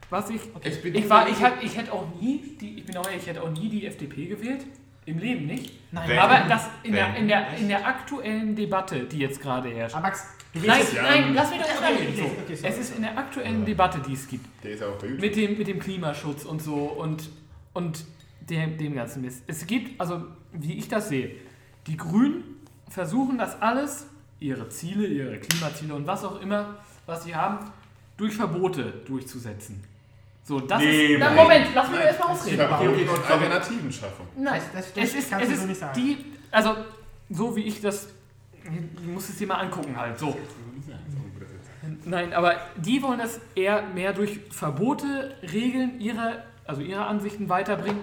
[0.10, 3.06] was ich, SPD ich war, ich hab, ich hätte auch nie, die, ich bin auch
[3.06, 4.66] ehrlich, ich hätte auch nie die FDP gewählt.
[5.06, 5.80] Im Leben nicht.
[5.92, 6.20] Nein.
[6.20, 7.16] Aber das in der, Wenn.
[7.24, 9.96] in der, in der aktuellen Debatte, die jetzt gerade herrscht.
[9.96, 12.66] Aber Max, du Nein, ja- nein, lass mich doch erst Okay, So.
[12.68, 14.46] Es ist in der aktuellen Debatte, die es gibt.
[14.64, 15.22] Der ist auch bei YouTube.
[15.22, 17.30] mit dem, mit dem Klimaschutz und so und,
[17.74, 18.06] und
[18.50, 19.44] dem, dem ganzen Mist.
[19.48, 20.24] Es gibt, also
[20.54, 21.32] wie ich das sehe,
[21.88, 22.44] die Grünen
[22.90, 24.08] versuchen das alles,
[24.40, 26.76] ihre Ziele, ihre Klimaziele und was auch immer,
[27.06, 27.72] was sie haben,
[28.18, 29.84] durch Verbote durchzusetzen.
[30.44, 31.20] So, das Nee, ist.
[31.20, 31.36] Na, nein.
[31.36, 32.58] Moment, lass mich erstmal ausreden.
[32.58, 33.32] Verboten okay, und sorry.
[33.34, 34.26] Alternativen schaffen.
[34.38, 35.94] Nein, Das- das es ist, kannst es du so ist nicht sagen.
[35.96, 36.18] die,
[36.50, 36.76] also
[37.30, 38.10] so wie ich das,
[38.64, 40.38] ich muss es dir mal angucken halt, so.
[42.06, 48.02] nein, aber die wollen das eher mehr durch Verbote, Regeln ihrer, also ihrer Ansichten weiterbringen.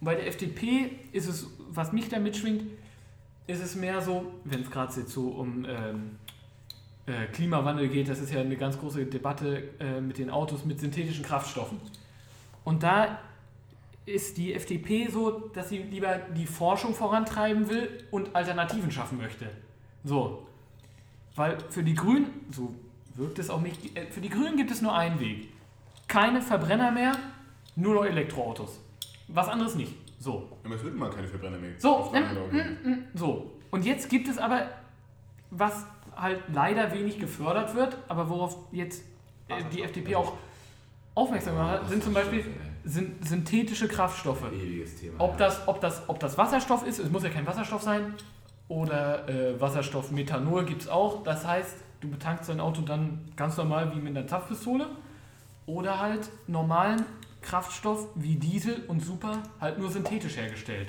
[0.00, 2.64] Und bei der FDP ist es, was mich da mitschwingt,
[3.46, 6.18] ist es mehr so, wenn es gerade jetzt so um ähm,
[7.06, 10.80] äh, Klimawandel geht, das ist ja eine ganz große Debatte äh, mit den Autos mit
[10.80, 11.80] synthetischen Kraftstoffen.
[12.64, 13.18] Und da
[14.06, 19.50] ist die FDP so, dass sie lieber die Forschung vorantreiben will und Alternativen schaffen möchte.
[20.04, 20.46] So.
[21.34, 22.74] Weil für die Grünen, so
[23.14, 25.48] wirkt es auch nicht, äh, für die Grünen gibt es nur einen Weg.
[26.08, 27.16] Keine Verbrenner mehr,
[27.76, 28.80] nur noch Elektroautos.
[29.28, 29.94] Was anderes nicht.
[30.18, 30.48] So.
[30.64, 31.72] Aber es wird mal keine Verbrenner mehr.
[31.78, 32.78] So, auf der mm, mm, geben.
[32.84, 33.50] mm, so.
[33.70, 34.68] Und jetzt gibt es aber,
[35.50, 39.02] was halt leider wenig gefördert wird, aber worauf jetzt
[39.48, 40.34] äh, die FDP auch
[41.14, 42.44] aufmerksam gemacht hat, sind zum Beispiel
[42.84, 44.44] syn synthetische Kraftstoffe.
[44.52, 45.14] Ewiges Thema.
[45.18, 48.14] Ob das, ob, das, ob das Wasserstoff ist, es muss ja kein Wasserstoff sein,
[48.68, 51.22] oder äh, Wasserstoff Methanol gibt es auch.
[51.22, 54.86] Das heißt, du betankst dein Auto dann ganz normal wie mit einer Zapfpistole.
[55.66, 57.04] Oder halt normalen
[57.40, 60.88] Kraftstoff wie Diesel und Super halt nur synthetisch hergestellt.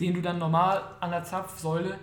[0.00, 1.98] Den du dann normal an der Zapfsäule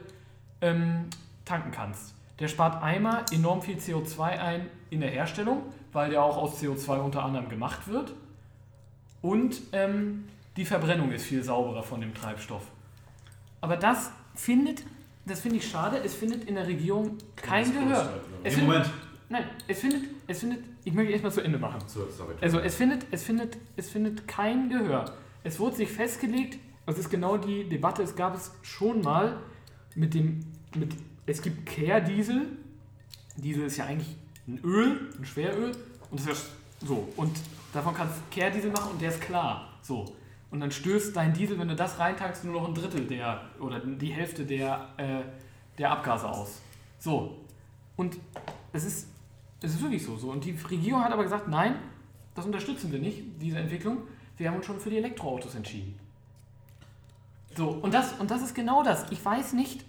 [0.61, 1.09] ähm,
[1.45, 2.13] tanken kannst.
[2.39, 5.63] Der spart einmal enorm viel CO2 ein in der Herstellung,
[5.93, 8.13] weil der auch aus CO2 unter anderem gemacht wird.
[9.21, 10.25] Und ähm,
[10.57, 12.63] die Verbrennung ist viel sauberer von dem Treibstoff.
[13.61, 14.83] Aber das findet,
[15.25, 18.21] das finde ich schade, es findet in der Regierung kein Gehör.
[18.43, 18.93] Es Im findet, Moment.
[19.29, 21.79] nein, es findet, es findet, ich möchte erstmal zu Ende machen.
[21.87, 22.35] So, sorry.
[22.41, 25.05] Also es findet, es findet, es findet kein Gehör.
[25.43, 29.39] Es wurde sich festgelegt, das ist genau die Debatte, es gab es schon mal
[29.95, 30.41] mit dem,
[30.75, 30.93] mit,
[31.25, 32.47] es gibt Care-Diesel.
[33.37, 34.15] Diesel ist ja eigentlich
[34.47, 35.71] ein Öl, ein Schweröl.
[36.11, 36.49] Und das ist
[36.81, 37.09] ja so.
[37.15, 37.35] Und
[37.73, 39.79] davon kannst du Care-Diesel machen und der ist klar.
[39.81, 40.15] So.
[40.55, 43.77] Und dann stößt dein Diesel, wenn du das reintankst, nur noch ein Drittel der oder
[43.81, 45.19] die Hälfte der, äh,
[45.77, 46.61] der Abgase aus.
[46.97, 47.35] So.
[47.97, 48.15] Und
[48.71, 49.09] es ist,
[49.61, 50.31] es ist wirklich so, so.
[50.31, 51.75] Und die Regierung hat aber gesagt, nein,
[52.35, 53.97] das unterstützen wir nicht, diese Entwicklung.
[54.37, 55.99] Wir haben uns schon für die Elektroautos entschieden.
[57.57, 59.11] So, und das, und das ist genau das.
[59.11, 59.83] Ich weiß nicht,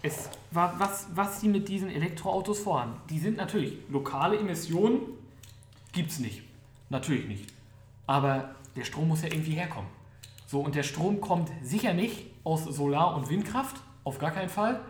[0.00, 2.94] es war, was, was sie mit diesen Elektroautos vorhaben.
[3.10, 5.00] Die sind natürlich, lokale Emissionen
[5.92, 6.44] gibt es nicht.
[6.88, 7.52] Natürlich nicht.
[8.06, 9.97] Aber der Strom muss ja irgendwie herkommen.
[10.50, 14.80] So, und der Strom kommt sicher nicht aus Solar- und Windkraft, auf gar keinen Fall.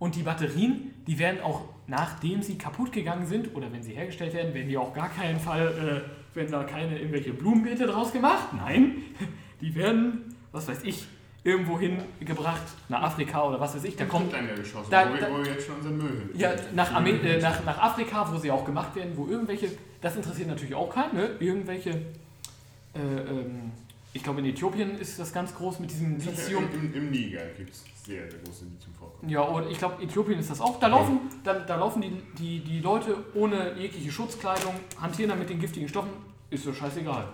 [0.00, 4.34] Und die Batterien, die werden auch, nachdem sie kaputt gegangen sind oder wenn sie hergestellt
[4.34, 6.02] werden, werden die auch gar keinen Fall,
[6.34, 8.48] äh, werden da keine irgendwelche Blumenbeete draus gemacht.
[8.52, 8.96] Nein,
[9.60, 11.06] die werden, was weiß ich,
[11.44, 13.94] irgendwo hingebracht, nach Afrika oder was weiß ich.
[13.94, 16.92] Da kommt dann ja geschossen, Da- da- wo wir jetzt schon unseren Müll ja, nach,
[16.92, 19.68] Amer äh, nach, nach Afrika, wo sie auch gemacht werden, wo irgendwelche,
[20.00, 21.30] das interessiert natürlich auch keinen, ne?
[21.38, 23.70] irgendwelche, äh, ähm,
[24.16, 26.64] ich glaube in Äthiopien ist das ganz groß mit diesem Lithium.
[26.72, 29.30] Im, im, Niger gibt es sehr, sehr große Lithium-Vorkommen.
[29.30, 30.80] Ja, und ich glaube, Äthiopien ist das auch.
[30.80, 35.50] Da laufen, da, da laufen die, die, die Leute ohne jegliche Schutzkleidung, hantieren dann mit
[35.50, 36.10] den giftigen Stoffen,
[36.48, 37.28] ist so scheißegal.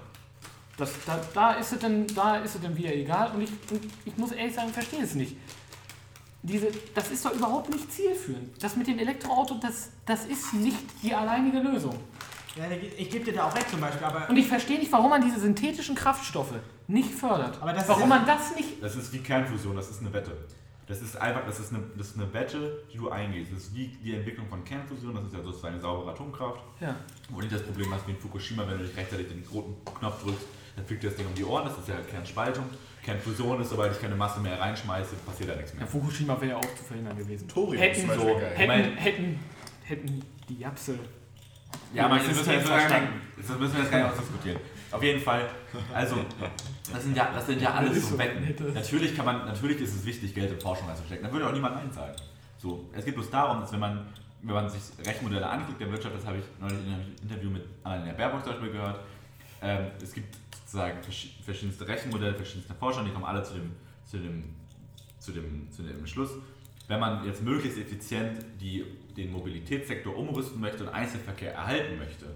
[0.76, 3.80] Das, da, da ist es dann, da ist es dann wieder egal und ich, und
[4.04, 5.36] ich muss ehrlich sagen, verstehe es nicht.
[6.42, 6.66] Diese,
[6.96, 8.60] das ist doch überhaupt nicht zielführend.
[8.60, 11.94] Das mit dem Elektroauto, das, das ist nicht die alleinige Lösung.
[12.56, 12.64] Ja,
[12.98, 15.22] ich gebe dir da auch recht zum Beispiel, aber Und ich verstehe nicht, warum man
[15.22, 16.52] diese synthetischen Kraftstoffe
[16.86, 17.58] nicht fördert.
[17.62, 18.82] Aber das warum ja- man das nicht.
[18.82, 20.32] Das ist wie Kernfusion, das ist eine Wette.
[20.86, 23.52] Das ist einfach, das ist eine, das ist eine Wette, die du eingehst.
[23.52, 26.60] Das ist wie die Entwicklung von Kernfusion, das ist ja sozusagen eine saubere Atomkraft.
[26.80, 26.94] Ja.
[27.30, 29.76] Wo du nicht das Problem hast wie in Fukushima, wenn du nicht rechtzeitig den roten
[29.98, 30.44] Knopf drückst,
[30.76, 32.64] dann fliegt dir das Ding um die Ohren, das ist ja Kernspaltung.
[33.02, 35.86] Kernfusion ist, sobald ich keine Masse mehr reinschmeiße, passiert da nichts ja mehr.
[35.86, 37.48] Fukushima wäre ja auch zu verhindern gewesen.
[37.48, 38.52] Thorium hätten, so, geil.
[38.54, 39.40] hätten, mein- hätten,
[39.84, 40.98] hätten die Japse
[41.94, 43.20] Ja, aber das das müssen wir jetzt verstanden.
[43.36, 44.60] das müssen wir jetzt gar nicht ausdiskutieren.
[44.90, 45.48] Auf jeden Fall,
[45.94, 46.16] also,
[46.92, 48.74] das sind ja, das sind ja alles so Wetten.
[48.74, 51.24] Natürlich kann man, natürlich ist es wichtig, Geld in Forschung reinzustecken.
[51.24, 52.14] Da würde auch niemand Nein sagen.
[52.58, 54.06] So, es geht bloß darum, dass wenn man,
[54.42, 57.64] wenn man sich Rechenmodelle anguckt der Wirtschaft, das habe ich neulich in einem Interview mit
[57.82, 59.00] Annalena Baerbock zum Beispiel gehört,
[59.62, 63.72] ähm, es gibt sozusagen verschi- verschiedenste Rechenmodelle, verschiedenste Forscher, die kommen alle zu dem,
[64.04, 64.44] zu dem,
[65.18, 66.30] zu dem, zu dem Schluss,
[66.88, 68.84] wenn man jetzt möglichst effizient die,
[69.16, 72.26] den Mobilitätssektor umrüsten möchte und Einzelverkehr erhalten möchte,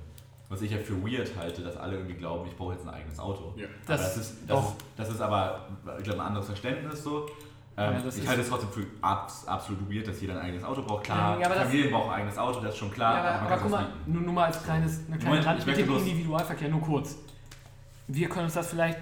[0.48, 3.18] was ich ja für weird halte, dass alle irgendwie glauben, ich brauche jetzt ein eigenes
[3.18, 3.54] Auto.
[3.56, 3.66] Ja.
[3.86, 5.68] Das das, ist, das, ist, das ist aber,
[5.98, 7.26] ich glaube, ein anderes Verständnis so.
[7.78, 10.64] Ähm, Ja, das ich halte es trotzdem für abs, absolut weird, dass jeder ein eigenes
[10.64, 11.04] Auto braucht.
[11.04, 13.16] Klar, Ja, Familien brauchen ein eigenes Auto, das ist schon klar.
[13.16, 15.60] Ja, aber, man aber guck mal, nur, nur mal als kleines, eine kleine Moment, Rand
[15.60, 17.16] ich mit möchte dem Individualverkehr, nur kurz.
[18.08, 18.98] Wir können uns das vielleicht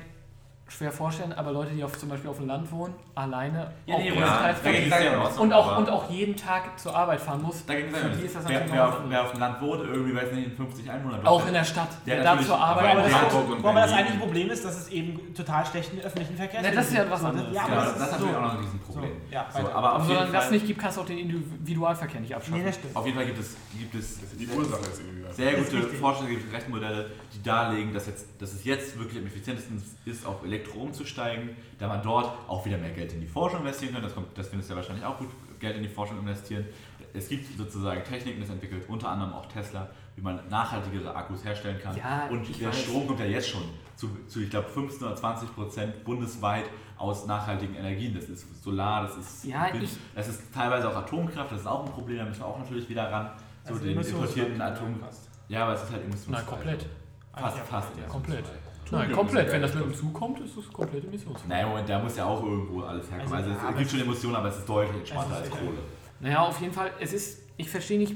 [0.76, 3.98] schwer vorstellen, aber Leute, die auf, zum Beispiel auf dem Land wohnen, alleine, Ja, auch
[3.98, 7.80] nee, ja, ja und, auch, und auch jeden Tag zur Arbeit fahren muss, Da für
[7.80, 10.32] ja die ist das wer, natürlich wer, auf, wer auf dem Land wohnt, irgendwie, weiß
[10.32, 11.18] nicht, in 50 Einwohner.
[11.24, 14.64] Auch in der Stadt, der da zur Arbeit aber das, aber das eigentliche Problem ist,
[14.64, 17.54] dass es eben total schlechten öffentlichen Verkehr Na, das ist ja was anderes.
[17.54, 18.38] Ja, das, das ist natürlich so.
[18.38, 19.10] auch noch ein Riesenproblem.
[19.10, 19.74] So, ja, So, weiter.
[19.74, 22.58] aber auf solange das nicht gibt, kannst du auch den Individualverkehr nicht abschaffen.
[22.58, 22.96] Nee, das stimmt.
[22.96, 25.23] auf jeden Fall gibt es, gibt es Die Ursache ist irgendwie was.
[25.36, 26.00] Sehr gute richtig.
[26.00, 30.78] Forschungs- Rechenmodelle, die darlegen, dass, jetzt, dass es jetzt wirklich am effizientesten ist, auf Elektro
[30.80, 34.02] umzusteigen, da man dort auch wieder mehr Geld in die Forschung investieren kann.
[34.02, 35.28] Das, kommt, das findest du ja wahrscheinlich auch gut,
[35.60, 36.66] Geld in die Forschung investieren.
[37.12, 41.78] Es gibt sozusagen Techniken, das entwickelt unter anderem auch Tesla, wie man nachhaltigere Akkus herstellen
[41.80, 41.96] kann.
[41.96, 42.82] Ja, Und der weiß.
[42.82, 43.62] Strom kommt ja jetzt schon
[43.96, 46.64] zu, zu ich glaube, 15 oder 20 Prozent bundesweit
[46.98, 48.14] aus nachhaltigen Energien.
[48.14, 51.86] Das ist Solar, das ist Ja, Wind, das ist teilweise auch Atomkraft, das ist auch
[51.86, 53.30] ein Problem, da müssen wir auch natürlich wieder ran.
[53.64, 55.00] So Also den importierten Atom.
[55.48, 56.32] Ja, aber es ist halt emissionsfrei.
[56.42, 56.86] Nein, komplett.
[57.34, 57.88] Fast, Ja, fast.
[58.00, 58.44] ja, Komplett.
[58.90, 59.50] Nein, komplett.
[59.50, 61.48] Wenn das mit dem Zug kommt, ist es komplett emissionsfrei.
[61.48, 63.32] Naja, Moment, da muss ja auch irgendwo alles herkommen.
[63.34, 65.50] Also, Also, ja, es gibt schon Emotionen, aber es ist deutlich entspannter als.
[65.50, 65.78] Kohle.
[66.20, 68.14] Naja, auf jeden Fall, es ist, ich verstehe nicht,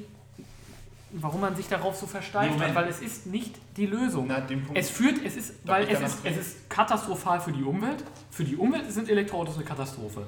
[1.13, 4.27] warum man sich darauf so versteift Nee, hat, weil es ist nicht die Lösung.
[4.29, 4.43] Na.
[4.75, 8.05] Es führt, es ist, Darf weil es ist, es ist katastrophal für die Umwelt.
[8.31, 10.23] Für die Umwelt sind Elektroautos eine Katastrophe.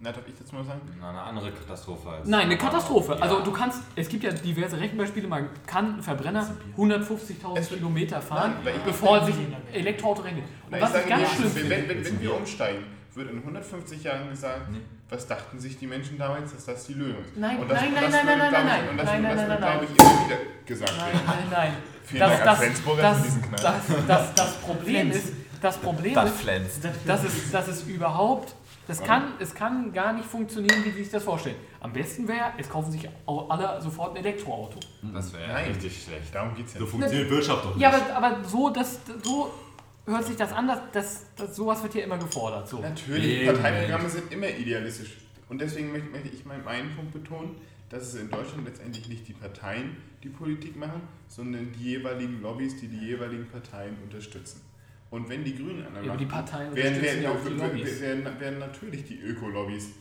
[0.00, 0.80] Na, darf ich jetzt mal sagen?
[1.00, 2.28] Na, eine andere Katastrophe als.
[2.28, 3.14] Nein, eine Katastrophe.
[3.14, 3.20] Ja.
[3.20, 7.80] Also du kannst, es gibt ja diverse Rechenbeispiele, man kann einen Verbrenner 150.000 Es wird-
[7.80, 10.44] Kilometer fahren, Nein, ich- bevor sich ein Elektroauto rechnet.
[10.70, 12.84] Und was ich sage ganz dir, schlimm wenn, finde, wenn, wenn, wenn wir umsteigen,
[13.14, 14.78] wird in 150 Jahren gesagt, Nee.
[15.08, 17.36] was dachten sich die Menschen damals, dass das die Lösung ist?
[17.36, 19.22] Nein, und das, nein, und nein, das nein, nein, nein, ich, und das, nein, und
[19.24, 21.22] nein, das nein, wird, nein, glaube ich, immer wieder gesagt nein, werden.
[21.26, 21.72] nein, nein.
[22.04, 23.60] Vielen Das, Dank an das, Flensburger das, für diesen Knall.
[23.62, 26.88] das, das, das Problem ist, das Problem ist, pflänzt.
[27.04, 28.54] dass es, dass es überhaupt,
[28.88, 31.56] das kann, es kann gar nicht funktionieren, wie sie sich das vorstellen.
[31.78, 34.80] Am besten wäre, es kaufen sich alle sofort ein Elektroauto.
[35.12, 35.72] Das wäre Nein.
[35.72, 36.34] richtig schlecht.
[36.34, 37.82] Darum geht es ja So funktioniert Wirtschaft doch nicht.
[37.82, 39.52] Ja, aber, aber so, das, so
[40.06, 42.66] hört sich das an, dass, dass, dass sowas wird hier immer gefordert.
[42.66, 42.80] So.
[42.80, 45.18] Natürlich, Nee, Parteiprogramme sind immer idealistisch.
[45.50, 47.56] Und deswegen möchte, möchte ich mal meinen Punkt betonen,
[47.90, 52.80] dass es in Deutschland letztendlich nicht die Parteien die Politik machen, sondern die jeweiligen Lobbys,
[52.80, 54.62] die die jeweiligen Parteien unterstützen.
[55.10, 58.40] Und wenn die Grünen an der Ja, Macht die Parteien werden, werden, ja werden, werden,
[58.40, 59.92] werden natürlich die Ökolobbys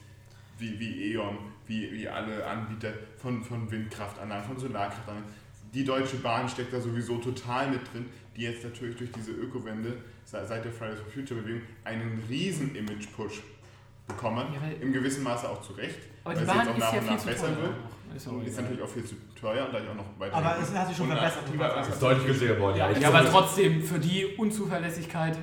[0.60, 1.38] wie, wie E.ON,
[1.68, 5.30] wie, wie alle Anbieter von, von Windkraftanlagen, von Solarkraftanlagen.
[5.74, 8.06] Die Deutsche Bahn steckt da sowieso total mit drin,
[8.36, 13.42] die jetzt natürlich durch diese Ökowende seit der Fridays for Future Bewegung einen riesen Image-Push
[14.08, 17.18] bekommen, Ja, im gewissen Maße auch zu Recht, Aber die es Bahn ist ja viel
[17.18, 17.70] zu besser teuer.
[18.16, 20.36] Ist ist natürlich auch viel zu teuer und dadurch auch noch weiter.
[20.36, 21.44] Aber es hat sich schon verbessert.
[21.54, 22.90] unattraktiver ist deutlich günstiger geworden, ja.
[22.92, 25.38] Ich Ja, aber trotzdem, für die Unzuverlässigkeit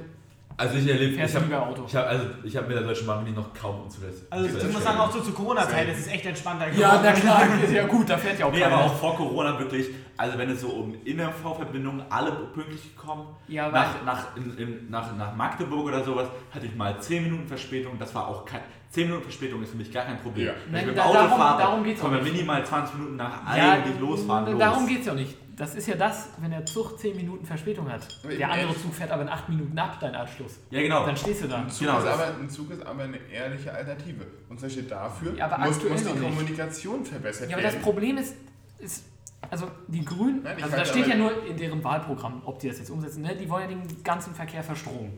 [0.57, 1.47] Also ich erlebe, ich habe
[1.87, 4.24] ich hab, also ich hab mit der Deutschen Bahn noch kaum unzulässig.
[4.30, 7.43] Also ich muss sagen, auch so zu Corona-Zeit ist es echt entspannter Ja, na klar,
[7.62, 8.74] ist ja gut, da fährt ja auch Nee, keiner.
[8.76, 13.66] aber auch vor Corona wirklich, also wenn es so um Inner-V-Verbindungen alle pünktlich gekommen, Ja,
[13.66, 17.49] aber- nach, nach, in, in, nach, nach Magdeburg oder sowas, hatte ich mal 10 Minuten
[17.49, 18.61] Verspätung, das war auch kein,
[18.95, 20.47] 10 Minuten Verspätung ist für mich gar kein Problem.
[20.47, 20.53] Ja.
[20.66, 23.16] Wenn Nein, ich mit dem Auto darum- fahre, darum geht's kommen wir minimal 20 Minuten
[23.16, 24.59] nach Ja, eigentlich losfahren los.
[24.61, 25.36] Darum geht es ja auch nicht.
[25.57, 28.07] Das ist ja das, wenn der Zug 10 Minuten Verspätung hat.
[28.38, 30.59] Der andere Zug fährt aber in 8 Minuten ab, dein Anschluss.
[30.70, 31.05] Ja genau.
[31.07, 31.57] Dann stehst du da.
[31.59, 34.24] Ein Zug, Genau, ist das- aber, ein Zug ist aber eine ehrliche Alternative.
[34.49, 36.22] Und zum Beispiel dafür Ja, aber muss, muss die nicht.
[36.22, 37.84] Kommunikation verbessert Ja, aber das werden.
[37.84, 38.34] Problem ist,
[38.78, 39.05] ist
[39.51, 42.78] also die Grünen, Nein, also da steht ja nur in deren Wahlprogramm, ob die das
[42.78, 43.34] jetzt umsetzen, ne?
[43.36, 45.12] die wollen ja den ganzen Verkehr verstromen.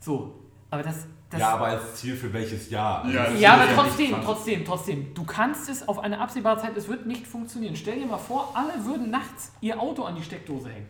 [0.00, 0.34] So,
[0.70, 1.06] aber das...
[1.30, 3.02] das ja, aber als Ziel für welches Jahr?
[3.04, 4.24] Also Ja, Ja, aber trotzdem, 20.
[4.24, 5.14] trotzdem, trotzdem.
[5.14, 7.74] Du kannst es auf eine absehbare Zeit, es wird nicht funktionieren.
[7.76, 10.86] Stell dir mal vor, alle würden nachts ihr Auto an die Steckdose hängen.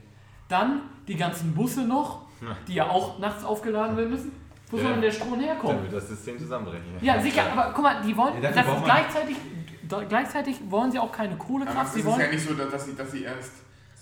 [0.49, 2.21] Dann die ganzen Busse noch,
[2.69, 4.33] die ja auch nachts aufgeladen werden müssen.
[4.71, 4.93] Wo soll Ja.
[4.93, 5.83] denn der Strom Dann herkommen?
[5.83, 6.85] wird das System zusammenbrechen.
[7.01, 9.37] Ja, sicher, aber guck mal, die wollen, Ja, das gleichzeitig,
[10.09, 12.31] gleichzeitig wollen sie auch keine aber Kohlekraft, es sie ist ja wollen...
[12.31, 13.53] nicht so, dass, dass, sie, dass sie erst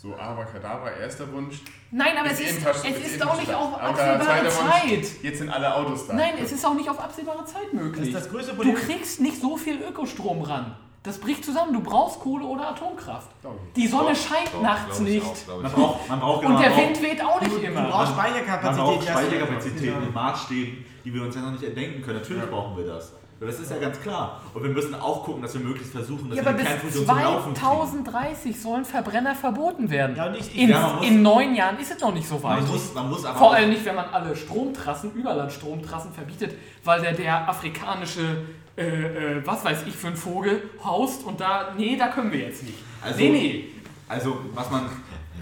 [0.05, 1.63] so Abracadabra, erster Wunsch.
[1.91, 3.57] Nein, aber es ist, es bis ist die auch nicht Innenstadt.
[3.57, 5.23] auf absehbare zweiter Wunsch, Zeit.
[5.23, 6.13] Jetzt sind alle Autos da.
[6.15, 8.09] Nein, es ist auch nicht auf absehbare Zeit Das möglich.
[8.09, 8.75] ist das größte Du Problem.
[8.77, 10.77] kriegst nicht so viel Ökostrom ran.
[11.03, 11.73] Das bricht zusammen.
[11.73, 13.29] Du brauchst Kohle oder Atomkraft.
[13.77, 15.25] Die Sonne Doch, scheint doch, nachts nicht.
[15.27, 15.73] auch, Man auch.
[15.75, 17.83] braucht, man braucht genau, Und der man Wind weht auch nicht Du, du immer.
[17.91, 18.85] brauchst Man Speicherkapazität.
[18.85, 20.07] braucht du- Speicherkapazitäten Ja.
[20.07, 22.19] in Maßstäben, die wir uns ja noch nicht entdenken können.
[22.21, 23.13] Natürlich brauchen wir das.
[23.41, 24.41] Das ist ja ganz klar.
[24.55, 27.07] Und wir müssen auch gucken, dass wir möglichst versuchen, dass Ja, wir aber bis Kernfusion
[27.07, 27.67] zum Laufen kriegen.
[27.67, 30.17] 2030 sollen Verbrenner verboten werden.
[30.17, 32.61] Ja, und ich- in, ja, in neun Jahren ist es noch nicht so weit.
[32.63, 36.55] Man muss, man muss aber Vor allem nicht, wenn man alle Stromtrassen, Überlandstromtrassen verbietet,
[36.85, 38.45] weil der, der afrikanische,
[38.77, 38.83] äh,
[39.39, 42.63] äh, was weiß ich für ein Vogel, haust und da, nee, da können wir jetzt
[42.63, 42.79] nicht.
[43.03, 43.65] Also- nee, nee.
[44.09, 44.83] Also, was man.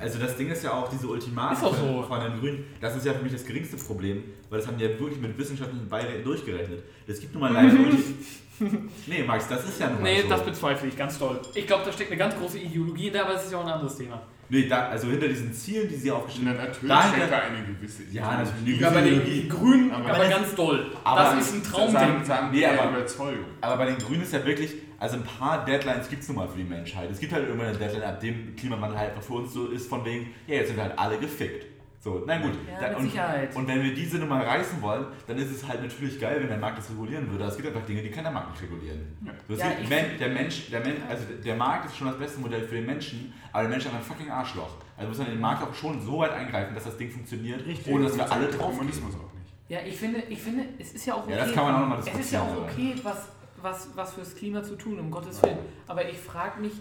[0.03, 2.03] Also, das Ding ist ja auch, diese Ultimaten so.
[2.03, 4.84] von den Grünen, das ist ja für mich das geringste Problem, weil das haben die
[4.84, 6.82] ja wirklich mit wissenschaftlichen Beiräten durchgerechnet.
[7.07, 7.72] Es gibt nun mal leider
[9.07, 10.28] Nee, Max, das ist ja nun mal Nee, so.
[10.28, 11.40] das bezweifle ich ganz doll.
[11.55, 13.72] Ich glaube, da steckt eine ganz große Ideologie hinter, aber das ist ja auch ein
[13.72, 14.22] anderes Thema.
[14.48, 16.57] Nee, da, also hinter diesen Zielen, die sie Na, aufgestellt haben.
[16.59, 18.80] natürlich Dahinter- steckt da eine gewisse Ja, natürlich.
[18.80, 19.48] Ja, bei den Ideologie.
[19.48, 20.86] Grünen Aber aber, das- ganz doll.
[21.03, 22.24] aber das ist ein Sagen, Traumding.
[22.24, 23.44] sagen Nee, nee, aber- Überzeugung.
[23.62, 24.72] Aber bei den Grünen ist ja wirklich,
[25.03, 27.11] also ein paar Deadlines gibt es nun mal für die Menschheit.
[27.11, 29.88] Es gibt halt irgendwann eine Deadline, ab dem Klimawandel halt einfach für uns so ist,
[29.88, 31.66] von wegen, ja, jetzt sind wir halt alle gefickt.
[31.98, 32.53] So, na gut.
[32.68, 33.55] Ja, mit und, Sicherheit.
[33.57, 36.59] und wenn wir diese Nummer reißen wollen, dann ist es halt natürlich geil, wenn der
[36.59, 37.42] Markt das regulieren würde.
[37.42, 39.16] Aber es gibt einfach Dinge, die kann der Markt nicht regulieren.
[39.24, 39.32] Ja.
[39.48, 42.40] So, Ja, gibt, Men, der Mensch, der Mensch, also der Markt ist schon das beste
[42.40, 44.70] Modell für den Menschen, aber der Mensch ist einfach ein fucking Arschloch.
[44.96, 47.66] Also muss man in den Markt auch schon so weit eingreifen, dass das Ding funktioniert,
[47.66, 47.92] Richtig.
[47.92, 49.53] ohne dass wir alle drauf Kommunismus auch nicht.
[49.68, 51.32] Ja, ich finde, ich finde, es ist ja auch okay.
[51.32, 53.28] Ja, das kann man auch noch mal Es ist ja auch diskutieren, okay, was,
[53.62, 55.58] was, was fürs Klima zu tun, um Gottes Willen.
[55.86, 56.72] Aber ich frage mich,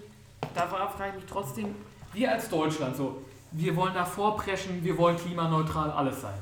[0.56, 1.76] da frage ich mich trotzdem,
[2.14, 3.22] wir als Deutschland, so,
[3.52, 6.34] wir wollen da vorpreschen, wir wollen klimaneutral alles sein.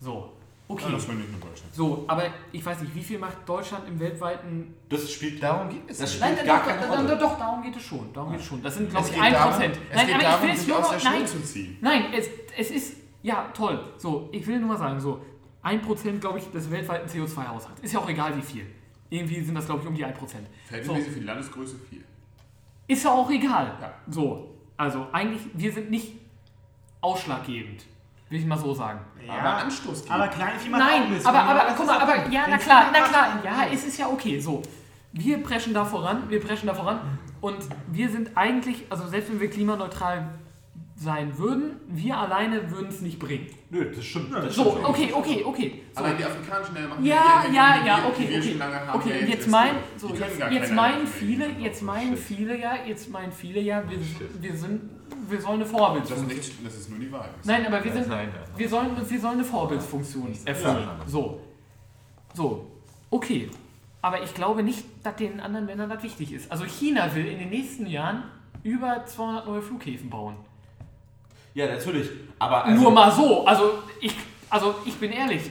[0.00, 0.32] So,
[0.68, 0.84] okay.
[0.86, 1.74] Ja, das war nicht nur Deutschland.
[1.74, 4.74] So, aber ich weiß nicht, wie viel macht Deutschland im weltweiten.
[4.88, 7.08] Das spielt Darum geht es Das spielt Nein, gar doch, keine doch, Rolle.
[7.08, 8.12] doch, doch, darum geht es schon.
[8.12, 8.62] Darum geht es schon.
[8.62, 9.32] Das sind, glaube ich, geht 1%.
[9.32, 11.78] darum- Nein, es aber geht ich darum, will es nur aus Nein, zu ziehen.
[11.80, 12.96] nein es, es ist.
[13.22, 13.78] Ja, toll.
[13.98, 15.20] So, ich will nur mal sagen, so,
[15.62, 17.80] 1% glaube ich des weltweiten CO2-Haushalts.
[17.82, 18.66] Ist ja auch egal wie viel.
[19.12, 20.14] Irgendwie sind das, glaube ich, um die 1%.
[20.14, 20.26] So.
[20.68, 22.02] Verhältnismäßig für die Landesgröße viel.
[22.88, 23.76] Ist ja auch egal.
[23.78, 23.92] Ja.
[24.08, 26.14] So, also eigentlich, wir sind nicht
[27.02, 27.84] ausschlaggebend.
[28.30, 29.00] Will ich mal so sagen.
[29.28, 30.14] Aber Anstoß geben.
[30.14, 31.26] Aber Kleinvieh macht Nein, Mist.
[31.26, 33.84] aber, aber das guck ist mal, aber ja, na klar, Vieh na klar, ja, es
[33.84, 34.40] ist ja okay.
[34.40, 34.62] So,
[35.12, 37.00] wir preschen da voran, wir preschen da voran
[37.42, 37.58] und
[37.88, 40.26] wir sind eigentlich, also selbst wenn wir klimaneutral
[41.02, 43.46] sein würden, wir alleine würden es nicht bringen.
[43.70, 44.32] Nö, das stimmt.
[44.32, 44.84] Das So, stimmt.
[44.88, 45.82] okay, okay, okay.
[45.92, 46.02] So.
[46.04, 48.48] Allein die afrikanischen Länder machen Ja, die ja, ja, die- okay, die wir okay.
[48.50, 48.98] schon lange haben.
[49.00, 52.24] Okay, ja, jetzt meinen, die- so, die jetzt, jetzt meinen viele, jetzt meinen Shit.
[52.24, 53.98] viele ja, jetzt meinen viele ja, wir,
[54.40, 54.82] wir sind,
[55.28, 56.36] wir sollen eine Das ist, Vorbildsfunktion.
[56.36, 57.30] nicht, das ist nur die Wahrheit.
[57.44, 60.88] Nein, aber wir sind, Nein, wir sollen, wir sollen eine Vorbildsfunktion erfüllen.
[61.06, 61.40] So.
[62.34, 62.66] So.
[63.10, 63.50] Okay.
[64.04, 66.50] Aber ich glaube nicht, dass den anderen Ländern das wichtig ist.
[66.50, 68.24] Also China will in den nächsten Jahren
[68.64, 70.34] über 200 neue Flughäfen bauen.
[71.54, 72.08] Ja, natürlich.
[72.38, 73.44] Aber also, Nur mal so.
[73.46, 74.14] Also ich,
[74.50, 75.42] also ich bin ehrlich,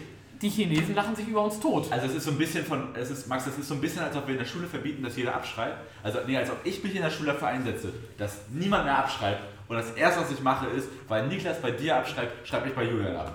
[0.41, 1.91] die Chinesen lachen sich über uns tot.
[1.91, 4.01] Also es ist so ein bisschen von, es ist, Max, das ist so ein bisschen,
[4.01, 5.77] als ob wir in der Schule verbieten, dass jeder abschreibt.
[6.03, 9.41] Also nee, als ob ich mich in der Schule dafür einsetze, dass niemand mehr abschreibt.
[9.67, 12.83] Und das erste, was ich mache, ist, weil Niklas bei dir abschreibt, schreibe ich bei
[12.83, 13.33] Julian ab.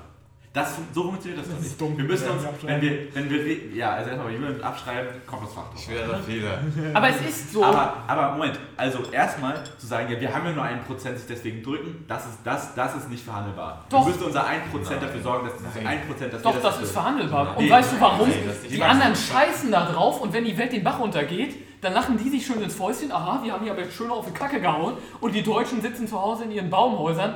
[0.57, 1.81] Das, so funktioniert das, doch nicht.
[1.81, 2.81] dumm, Wir müssen uns, wenn abschreiben.
[2.81, 5.83] wir, wenn wir, ja, also erstmal Julian abschreiben, kommt das Fach drauf.
[5.85, 6.59] Schwerer Fehler.
[6.95, 7.63] Aber es ist so.
[7.63, 11.63] Aber, aber Moment, also erstmal zu sagen, ja, wir haben ja nur 1%, sich deswegen
[11.63, 13.85] drücken, das ist, das, das ist nicht verhandelbar.
[13.91, 14.07] Doch.
[14.07, 15.23] Wir müssen unser 1% dafür Nein.
[15.23, 15.99] sorgen, dass diese Nein.
[16.09, 17.57] 1%, dass Doch, wir das ist verhandelbar.
[17.57, 18.29] Und Nee, weißt du warum?
[18.29, 21.93] nein, das Die anderen scheißen da drauf und wenn die Welt den Bach runtergeht, dann
[21.93, 23.13] lachen die sich schön ins Fäustchen.
[23.13, 24.95] Aha, wir haben hier aber schön auf die Kacke gehauen.
[25.21, 27.35] Und die Deutschen sitzen zu Hause in ihren Baumhäusern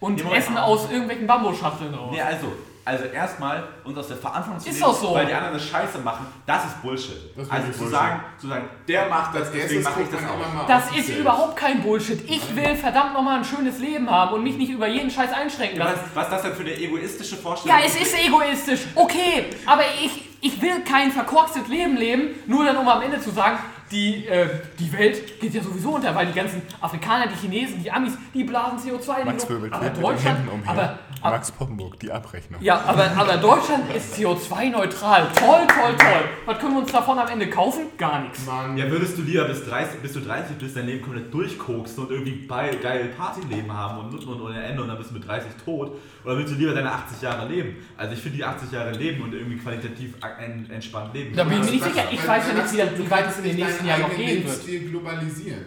[0.00, 2.10] und Nee, essen aus irgendwelchen Bambusschachteln raus.
[2.12, 2.52] Nee, also,
[2.84, 5.14] also erstmal uns aus der Verantwortung zu Ist nehmen, so.
[5.14, 7.16] weil die anderen eine Scheiße machen, das ist Bullshit.
[7.36, 7.98] Das ist also wirklich zu Bullshit.
[7.98, 10.66] sagen, zu sagen, der macht das, deswegen mache ich das auch.
[10.68, 11.16] Das ist selbst.
[11.18, 12.30] überhaupt kein Bullshit.
[12.30, 15.80] Ich will verdammt nochmal ein schönes Leben haben und mich nicht über jeden Scheiß einschränken
[15.80, 16.10] Was, lassen.
[16.14, 17.76] was ist das denn für eine egoistische Vorstellung?
[17.78, 22.76] Ja, es ist egoistisch, okay, aber ich, ich will kein verkorkstes Leben leben, nur dann
[22.76, 23.58] um am Ende zu sagen,
[23.90, 27.90] die, äh, die Welt geht ja sowieso unter, weil die ganzen Afrikaner, die Chinesen, die
[27.90, 29.72] Amis, die blasen CO2 in die Luft.
[29.72, 32.60] Aber Deutschland, aber, Max Poppenburg, die Abrechnung.
[32.62, 35.28] ja, aber, aber Deutschland ist CO2-neutral.
[35.34, 36.24] Toll, toll, toll.
[36.44, 37.82] Was können wir uns davon am Ende kaufen?
[37.98, 38.44] Gar nichts.
[38.46, 38.76] Mann.
[38.76, 42.10] Ja, würdest du lieber bis, 30, bis du 30 bist, dein Leben komplett durchkoksen und
[42.10, 45.26] irgendwie bei, geil Partyleben haben und Nutten und ohne Ende und dann bist du mit
[45.26, 45.92] 30 tot?
[46.24, 47.76] Oder willst du lieber deine 80 Jahre leben?
[47.96, 51.34] Also ich finde die 80 Jahre leben und irgendwie qualitativ en- entspannt leben.
[51.36, 52.06] Da bin ich mir nicht Max, sicher.
[52.10, 54.18] Ich weiß ja nicht, wie, du weit es in den nicht nächsten Jahren noch gehen
[54.18, 54.28] wird.
[54.36, 55.64] Lebensstil globalisieren.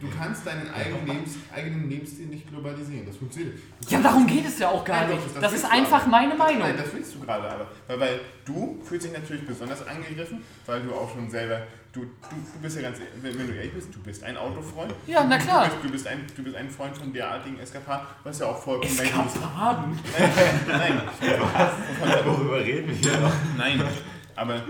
[0.00, 3.06] Du kannst deinen eigenen, Lebens, eigenen Lebensstil nicht globalisieren.
[3.06, 3.54] Das funktioniert.
[3.54, 3.90] nicht.
[3.90, 5.26] Ja, darum geht es ja auch gar Nein, nicht.
[5.40, 6.10] Das willst ist einfach aber.
[6.10, 6.60] meine Meinung.
[6.60, 7.66] Nein, das willst du gerade aber.
[7.86, 11.62] Weil, weil du fühlst dich natürlich besonders angegriffen, weil du auch schon selber,
[11.92, 12.08] du, du,
[12.54, 14.92] du bist ja ganz, wenn, wenn du ehrlich bist, du bist ein Autofreund.
[15.06, 15.64] Ja, na klar.
[15.66, 18.62] Du bist, du bist, ein, du bist ein Freund von derartigen Eskapaden, was ja auch
[18.62, 18.92] vollkommen.
[18.98, 19.98] Eskapaden.
[20.68, 21.02] Nein,
[22.24, 23.32] Worüber reden wir hier noch?
[23.56, 23.82] nein,
[24.36, 24.62] aber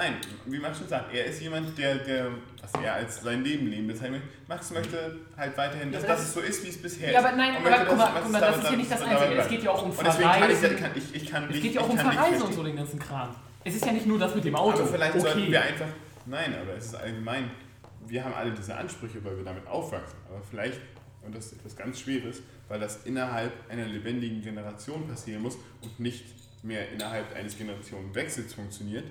[0.00, 2.30] nein, wie Max schon sagt, er ist jemand, der, der
[2.62, 4.22] was er als sein Leben leben bezeichnet.
[4.48, 7.26] Max möchte halt weiterhin, dass Ja, aber das so ist, wie es bisher Ja, ist.
[7.26, 9.02] aber nein, aber möchte, guck mal, dass- guck mal, es das ist ja nicht das.
[9.02, 9.34] Einzige.
[9.40, 10.76] Es geht ja auch um deswegen kann ich, Verreisen.
[10.78, 13.36] kann ich, ich kann Es geht ja auch um Verreisen und so den ganzen Kram.
[13.62, 14.78] Es ist ja nicht nur das mit dem Auto.
[14.78, 15.50] Aber vielleicht sollten okay.
[15.52, 15.88] wir einfach,
[16.26, 17.50] nein, aber es ist allgemein,
[18.06, 20.18] wir haben alle diese Ansprüche, weil wir damit aufwachsen.
[20.28, 20.80] Aber vielleicht,
[21.22, 26.00] und das ist etwas ganz Schweres, weil das innerhalb einer lebendigen Generation passieren muss und
[26.00, 26.24] nicht
[26.62, 29.04] mehr innerhalb eines Generationenwechsels funktioniert.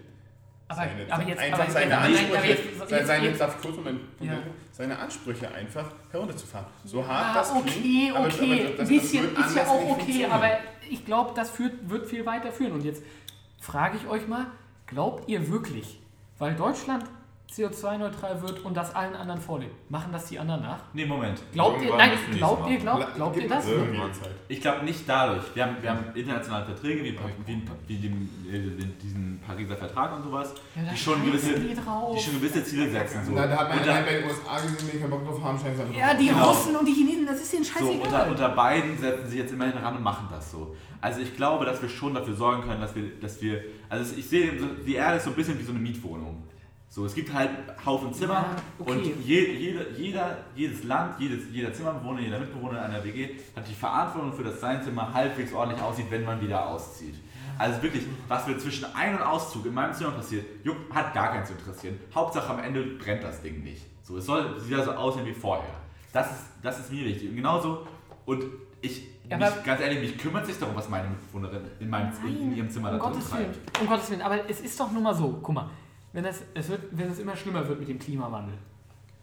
[0.69, 3.41] Aber, seine, aber jetzt, einfach aber, seine aber, Ansprüche, aber jetzt, seine, jetzt, seine, jetzt,
[3.41, 4.33] darf ich kurz Moment, Ja.
[4.71, 6.67] seine Ansprüche einfach herunterzufahren.
[6.85, 9.89] So hart Ah, das okay, klingt, aber- okay, aber das- ein bisschen ist ja auch
[9.89, 10.49] okay, aber
[10.89, 12.71] ich glaube, das führt, wird viel weiter führen.
[12.73, 13.03] Und jetzt
[13.59, 14.45] frage ich euch mal,
[14.87, 15.99] glaubt ihr wirklich,
[16.37, 17.03] weil Deutschland
[17.53, 20.79] CO2-neutral wird und das allen anderen vorlebt, machen das die anderen nach?
[20.93, 21.39] Nee, Moment.
[21.51, 23.65] Glaubt ihr, nein, glaubt ihr, glaubt, glaubt ihr das?
[24.47, 25.43] Ich glaube nicht dadurch.
[25.55, 28.29] Wir haben, wir haben internationale Verträge wie, wie, wie dem,
[28.77, 32.15] den- diesen Pariser Vertrag und sowas, Ja, da die, schon gewisse, die drauf.
[32.15, 33.25] die schon gewisse Ziele setzen.
[33.25, 33.31] So.
[33.33, 35.59] Na, da hat man ja da- bei den USA gesehen, die keinen Bock drauf haben,
[35.59, 36.49] scheint Ja, die Genau.
[36.49, 38.29] Russen und die Chinesen, das ist denen So, unter, scheißegal.
[38.29, 40.75] unter beiden setzen sich jetzt immerhin ran und machen das so.
[41.01, 44.27] Also ich glaube, dass wir schon dafür sorgen können, dass wir, dass wir also ich
[44.27, 44.51] sehe,
[44.85, 46.43] die Erde ist so ein bisschen wie so eine Mietwohnung.
[46.91, 47.51] So, es gibt halt
[47.85, 48.91] Haufen Zimmer Ja, okay.
[48.91, 53.75] und je, jede, jeder, jedes Land, jedes, jeder Zimmerbewohner, jeder Mitbewohner einer WG hat die
[53.75, 57.13] Verantwortung für, dass sein Zimmer halbwegs ordentlich aussieht, wenn man wieder auszieht.
[57.59, 61.31] Also wirklich, was wir zwischen Ein- und Auszug in meinem Zimmer passiert, juckt, hat gar
[61.31, 61.99] keinen zu interessieren.
[62.15, 63.85] Hauptsache am Ende brennt das Ding nicht.
[64.01, 65.69] So, es soll wieder so aussehen wie vorher.
[66.11, 67.29] Das ist, das ist mir wichtig.
[67.29, 67.85] Und genauso,
[68.25, 68.45] und
[68.81, 72.41] ich, Ja, mich, ganz ehrlich, mich kümmert sich darum, was meine Mitbewohnerin in, meinem, in,
[72.43, 73.51] in ihrem Zimmer um da drin Gottes Willen.
[73.53, 73.81] treibt.
[73.81, 74.21] Um Gottes Willen.
[74.23, 75.69] Aber es ist doch nur mal so, guck mal,
[76.13, 78.55] wenn es, es, wird, wenn es immer schlimmer wird mit dem Klimawandel.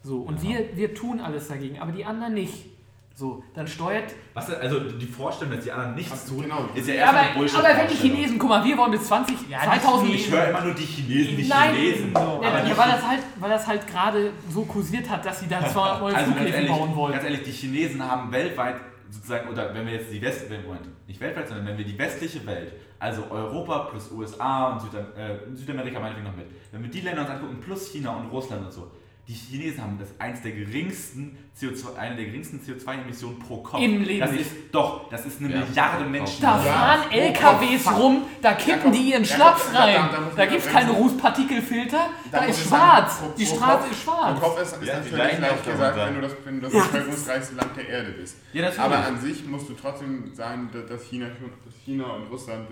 [0.03, 2.65] So, und wir, wir tun alles dagegen, aber die anderen nicht.
[3.13, 4.13] So, dann steuert.
[4.35, 6.69] Was, also die Vorstellung, dass die anderen nichts tun, genau.
[6.75, 8.91] ist ja Ja, erstmal aber, eine bullshit aber wenn die Chinesen, guck mal, wir wollen
[8.91, 10.13] bis 20, Ja, die 2000.
[10.13, 12.11] Ich höre immer nur die Chinesen, die Nein, Chinesen.
[12.13, 12.19] so.
[12.19, 15.39] Ja, aber ja, die weil, das halt, weil das halt gerade so kursiert hat, dass
[15.39, 17.13] sie da 200 neue Also Flughäfen ehrlich, bauen wollen.
[17.13, 18.75] ganz ehrlich, die Chinesen haben weltweit
[19.09, 21.97] sozusagen, oder wenn wir jetzt die West, wenn- Moment, nicht weltweit, sondern wenn wir die
[21.97, 26.89] westliche Welt, also Europa plus USA und Südam äh, Südamerika meinetwegen noch mit, wenn wir
[26.89, 28.91] die Länder uns angucken, plus China und Russland und so,
[29.27, 33.81] die Chinesen haben das eins der geringsten CO2, eine der geringsten CO2-Emissionen pro Kopf.
[33.81, 35.59] Im Leben Das ist doch, das ist eine Ja.
[35.65, 36.41] Milliarde Menschen.
[36.41, 36.71] Da Ja.
[36.71, 37.97] fahren Oh, LKWs fuck.
[37.97, 40.09] rum, da kippen die ihren Ja, Schnaps da- da- rein.
[40.11, 40.91] da Da ich gibt es keine.
[40.91, 43.19] Rußpartikelfilter, da muss ist schwarz.
[43.19, 44.39] sagen, pro- Die pro Straße Kopf- ist Pro schwarz.
[44.39, 47.55] Kopf ist, ist Ja, die natürlich leicht gesagt, wenn du das, wenn du das bevölkerungsreichste
[47.55, 48.37] Land der Erde bist.
[48.53, 48.71] Ja.
[48.77, 52.67] Aber an sich musst du trotzdem sagen, dass- China, dass China und Russland,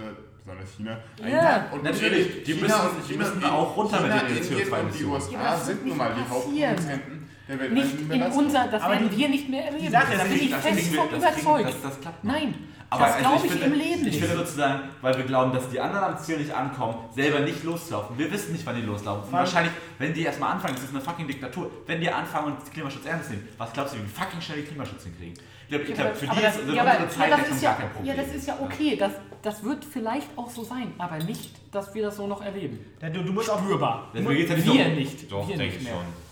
[0.46, 2.76] besonders China, Ja, und natürlich, die müssen-
[3.10, 5.14] die müssen auch runter mit China, den Indien und die CO2-Emissionen.
[5.14, 6.30] USA sind nun mal nicht die.
[6.32, 9.91] Hauptproduzenten der Nicht in unser, das Aber werden die- wir nicht mehr erleben.
[9.91, 11.68] Sache, da das bin ich Das fest von das kriegen- überzeugt.
[11.70, 12.34] Das, das klappt noch.
[12.34, 12.54] Nein,
[12.89, 14.20] Aber das also glaube ich, finde, im Leben Ich nicht.
[14.20, 18.18] finde sozusagen, weil wir glauben, dass die anderen am Ziel nicht ankommen, selber nicht loslaufen.
[18.18, 19.26] Wir wissen nicht, wann die loslaufen.
[19.26, 22.72] Und wahrscheinlich, wenn die erstmal anfangen, das ist eine fucking Diktatur, wenn die anfangen und
[22.74, 25.34] Klimaschutz ernst nehmen, was glaubst du, wie die fucking schnell die Klimaschutz hinkriegen?
[25.68, 27.55] Ich glaube, ich Ja, glaub, für die das, ist ja, unsere aber, ja, das Zeitrechnung
[27.57, 28.16] ist ja, gar kein Problem.
[28.16, 28.95] ja, das ist ja okay.
[28.97, 29.11] Das,
[29.41, 32.80] das wird vielleicht auch so sein, aber nicht, dass wir das so noch erleben.
[33.01, 34.09] Ja, Du, du musst auch Spürbar.
[34.13, 35.32] Ja nicht wir nicht.
[35.32, 35.93] Doch, wir denke nicht ich mehr.
[35.97, 36.25] schon.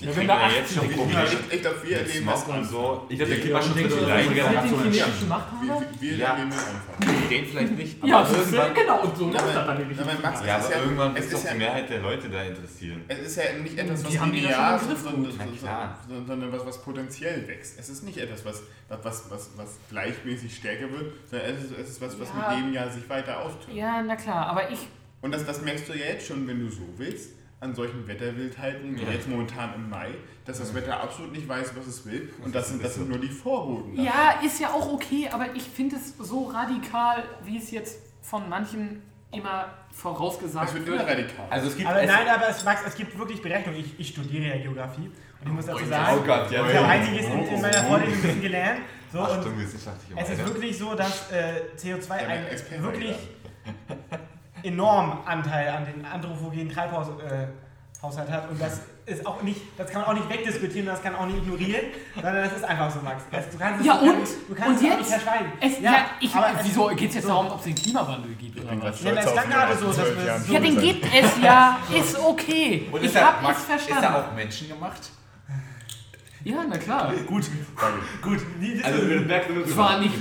[0.00, 0.90] Die Ja, wenn 80 jetzt schon.
[0.90, 1.24] Probleme.
[1.24, 3.06] Ich, ich glaube, wir erleben das und so.
[3.08, 5.28] Ich glaube, der Wir- Klimaschutz wird die Mit Generation.
[5.28, 5.84] Machthabern?
[6.00, 6.30] Wir, wir Ja.
[6.32, 7.28] erleben das einfach.
[7.30, 8.74] Den vielleicht nicht, aber Ja, das ist, irgendwann.
[8.74, 9.02] genau.
[9.02, 10.00] Und so läuft das aber- dann nämlich.
[10.00, 11.90] aber Max, Ja, Es aber ist ja- irgendwann es wird ist doch ja- die Mehrheit
[11.90, 13.04] der Leute da interessieren.
[13.06, 16.40] Es ist ja nicht etwas, was linear sondern.
[16.40, 17.78] Na was, was potenziell wächst.
[17.78, 21.88] Es ist nicht etwas, was, was, was, was gleichmäßig stärker wird, sondern es ist, es
[21.90, 22.48] ist was, was Ja.
[22.50, 23.72] mit jedem Jahr sich weiter auftut.
[23.74, 24.88] Ja, na klar, aber ich.
[25.20, 27.30] Und das, das merkst du ja jetzt schon, wenn du so willst,
[27.64, 29.10] an solchen Wetterwildheiten, wie Ja.
[29.10, 30.10] jetzt momentan im Mai,
[30.44, 32.32] dass das Wetter absolut nicht weiß, was es will.
[32.44, 34.00] Und das sind, das sind nur die Vorboten.
[34.00, 38.48] Ja, ist ja auch okay, aber ich finde es so radikal, wie es jetzt von
[38.48, 39.02] manchen
[39.32, 41.46] immer vorausgesagt Das wird immer radikal.
[41.50, 43.80] Also es gibt Aber es, nein, aber es, Max, es gibt wirklich Berechnungen.
[43.80, 45.10] Ich, ich studiere ja Geografie
[45.40, 46.68] und ich muss dazu Oh sagen, Gott, ja.
[46.68, 48.80] ich habe einiges in, in meiner Vorlesung ein bisschen gelernt.
[49.12, 53.16] So, und Achtung, wissenschaftliche es ist wirklich so, dass äh, CO2 Ja, Experte, wirklich
[54.64, 60.00] enormen Anteil an den anthropogenen Treibhaushaushalt äh, hat und das ist auch nicht, das kann
[60.00, 61.84] man auch nicht wegdiskutieren, das kann man auch nicht ignorieren,
[62.14, 63.22] sondern das ist einfach so, Max.
[63.30, 64.08] Das, du kannst es, Ja, und?
[64.48, 64.98] du kannst Und es jetzt?
[64.98, 65.52] nicht verschweigen.
[65.60, 67.28] Es, ja, ich, aber es- wieso geht es jetzt so.
[67.28, 69.02] darum, ob es den Klimawandel gibt Ich oder bin was?
[69.02, 72.88] Ja, das klang gerade so, dass wir so Ja, den gibt es ja, ist okay.
[72.90, 74.04] und ich habe es Max, ist verstanden.
[74.04, 75.10] er auch menschengemacht?
[76.44, 77.12] Ja, na klar.
[77.26, 77.44] Gut,
[78.22, 78.38] gut.
[78.60, 80.14] Das- Also wir merken Es war nicht.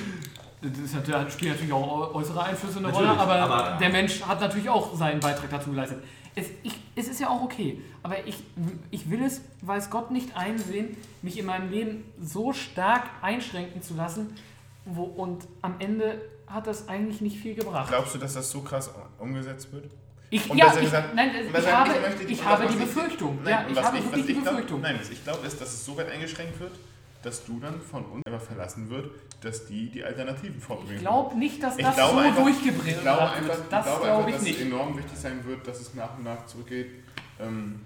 [0.63, 3.89] Das ist natürlich, da spielen natürlich auch äußere Einflüsse eine Rolle, Natürlich, aber, aber- der
[3.89, 6.03] Mensch hat natürlich auch seinen Beitrag dazu geleistet.
[6.35, 8.35] Es, ich, es ist ja auch okay, aber ich,
[8.89, 13.93] ich will es, weiß Gott nicht einsehen, mich in meinem Leben so stark einschränken zu
[13.95, 14.33] lassen
[14.85, 17.89] wo, und am Ende hat das eigentlich nicht viel gebracht.
[17.89, 18.89] Glaubst du, dass das so krass
[19.19, 19.91] umgesetzt wird?
[20.29, 23.39] Ich, Und ja, ich, gesagt- nein, ich habe, möchte- ich und habe die ich- Befürchtung.
[23.43, 24.81] Nein, ja, und ich habe ich, wirklich die ich glaub, Befürchtung.
[24.81, 26.71] Nein, was ich glaube, ist, dass es so weit eingeschränkt wird,
[27.23, 29.09] dass du dann von uns einfach verlassen wird,
[29.41, 30.95] dass die die Alternativen vorbringen.
[30.95, 33.31] Ich glaube nicht, dass das so einfach- durchgebracht Ich glaube wird.
[33.31, 34.59] einfach, Das ich glaube glaube einfach ich dass nicht.
[34.59, 36.91] es enorm wichtig sein wird, dass es nach und nach zurückgeht,
[37.39, 37.81] ähm,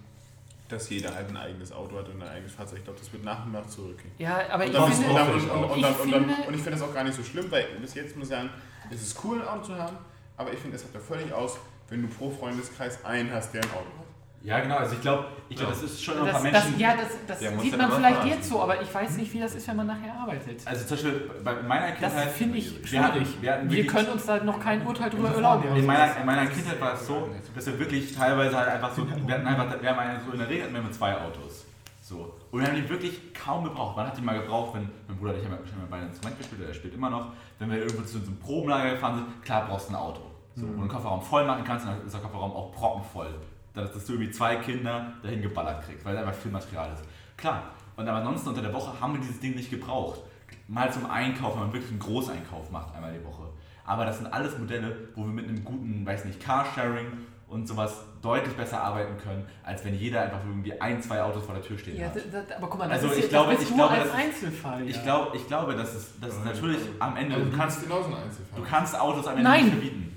[0.70, 2.80] dass jeder halt ein eigenes Auto hat und ein eigenes Fahrzeug.
[2.80, 4.12] Ich glaube, das wird nach und nach zurückgehen.
[4.18, 7.66] Ja, aber Und, ich finde- und ich finde das auch gar nicht so schlimm, weil
[7.80, 8.50] bis jetzt muss ich sagen,
[8.92, 9.96] es ist cool, ein Auto zu haben,
[10.36, 11.58] aber ich finde, es hat ja völlig aus,
[11.90, 14.07] wenn du pro Freundeskreis einen hast, der ein Auto hat.
[14.44, 16.64] Ja, genau, also ich glaube, ich glaub, das ist schon noch ein Das, paar das,
[16.66, 16.80] Menschen.
[16.80, 18.28] ja, das, das sieht ja man vielleicht fahren.
[18.30, 20.62] jetzt so, aber ich weiß nicht, wie das ist, wenn man nachher arbeitet.
[20.66, 22.32] also zum Beispiel bei meiner Das Kindheit.
[22.32, 23.42] finde ich wir hatten, schwierig.
[23.42, 25.76] wir, hatten Wir können uns da noch kein Urteil drüber erlauben.
[25.76, 29.06] In meiner, in meiner Kindheit war es so, dass wir wirklich teilweise halt einfach so,
[29.08, 31.66] wir hatten einfach, wir haben eine, so in der Regel hatten wir immer zwei Autos.
[32.02, 32.34] So.
[32.52, 33.98] Und wir haben die wirklich kaum gebraucht.
[33.98, 35.98] Man hat die mal gebraucht, wenn mein Bruder und ich haben ja schon mal bei
[35.98, 37.28] einem Instrument gespielt, oder er spielt immer noch.
[37.60, 40.22] Wenn wir irgendwo zu so einem Probenlager gefahren sind, klar brauchst du ein Auto.
[40.56, 43.34] So, Wo du den Kofferraum voll machen kannst, und dann ist der Kofferraum auch proppenvoll.
[43.78, 47.04] Dass, dass du irgendwie zwei Kinder dahin geballert kriegst, weil da einfach viel Material ist.
[47.38, 47.64] Klar.
[47.96, 50.20] Und aber ansonsten unter der Woche haben wir dieses Ding nicht gebraucht.
[50.68, 53.44] Mal zum Einkauf, wenn man wirklich einen Großeinkauf macht, einmal die Woche.
[53.86, 57.08] Aber das sind alles Modelle, wo wir mit einem guten, weiß nicht, Carsharing
[57.48, 61.56] und sowas deutlich besser arbeiten können, als wenn jeder einfach irgendwie ein, zwei Autos vor
[61.56, 62.16] der Tür stehen Ja, hat.
[62.16, 64.04] d- d- aber guck mal, das Also ist ich glaube- das ich du glaube, als
[64.12, 64.88] das- Einzelfall.
[64.90, 65.02] Ich, ja.
[65.04, 68.16] glaub, ich glaube, dass es, dass es natürlich am Ende, Also du kannst, genauso ein
[68.24, 68.60] Einzelfall.
[68.60, 69.64] du kannst Autos am Ende Nein.
[69.64, 70.17] nicht verbieten.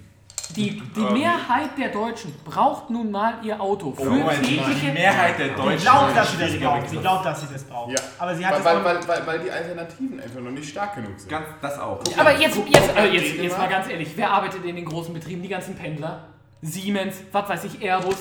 [0.56, 1.12] Die, die Ähm.
[1.12, 4.93] Mehrheit der Deutschen braucht nun mal ihr Auto für Moment, die tägliche...
[4.93, 5.81] Mehrheit der Sie Deutschen.
[5.81, 6.90] glaubt, dass sie das braucht.
[6.90, 7.93] Sie glaubt, dass sie das braucht.
[7.93, 7.98] Ja.
[8.18, 10.94] Aber sie hat weil, es weil, weil, weil, weil die Alternativen einfach noch nicht stark
[10.97, 11.28] genug sind.
[11.28, 12.01] Ganz, das auch.
[12.18, 15.43] Aber jetzt, jetzt, also jetzt, jetzt mal ganz ehrlich, wer arbeitet in den großen Betrieben?
[15.43, 16.27] Die ganzen Pendler?
[16.62, 18.16] Siemens, was weiß ich, Airbus.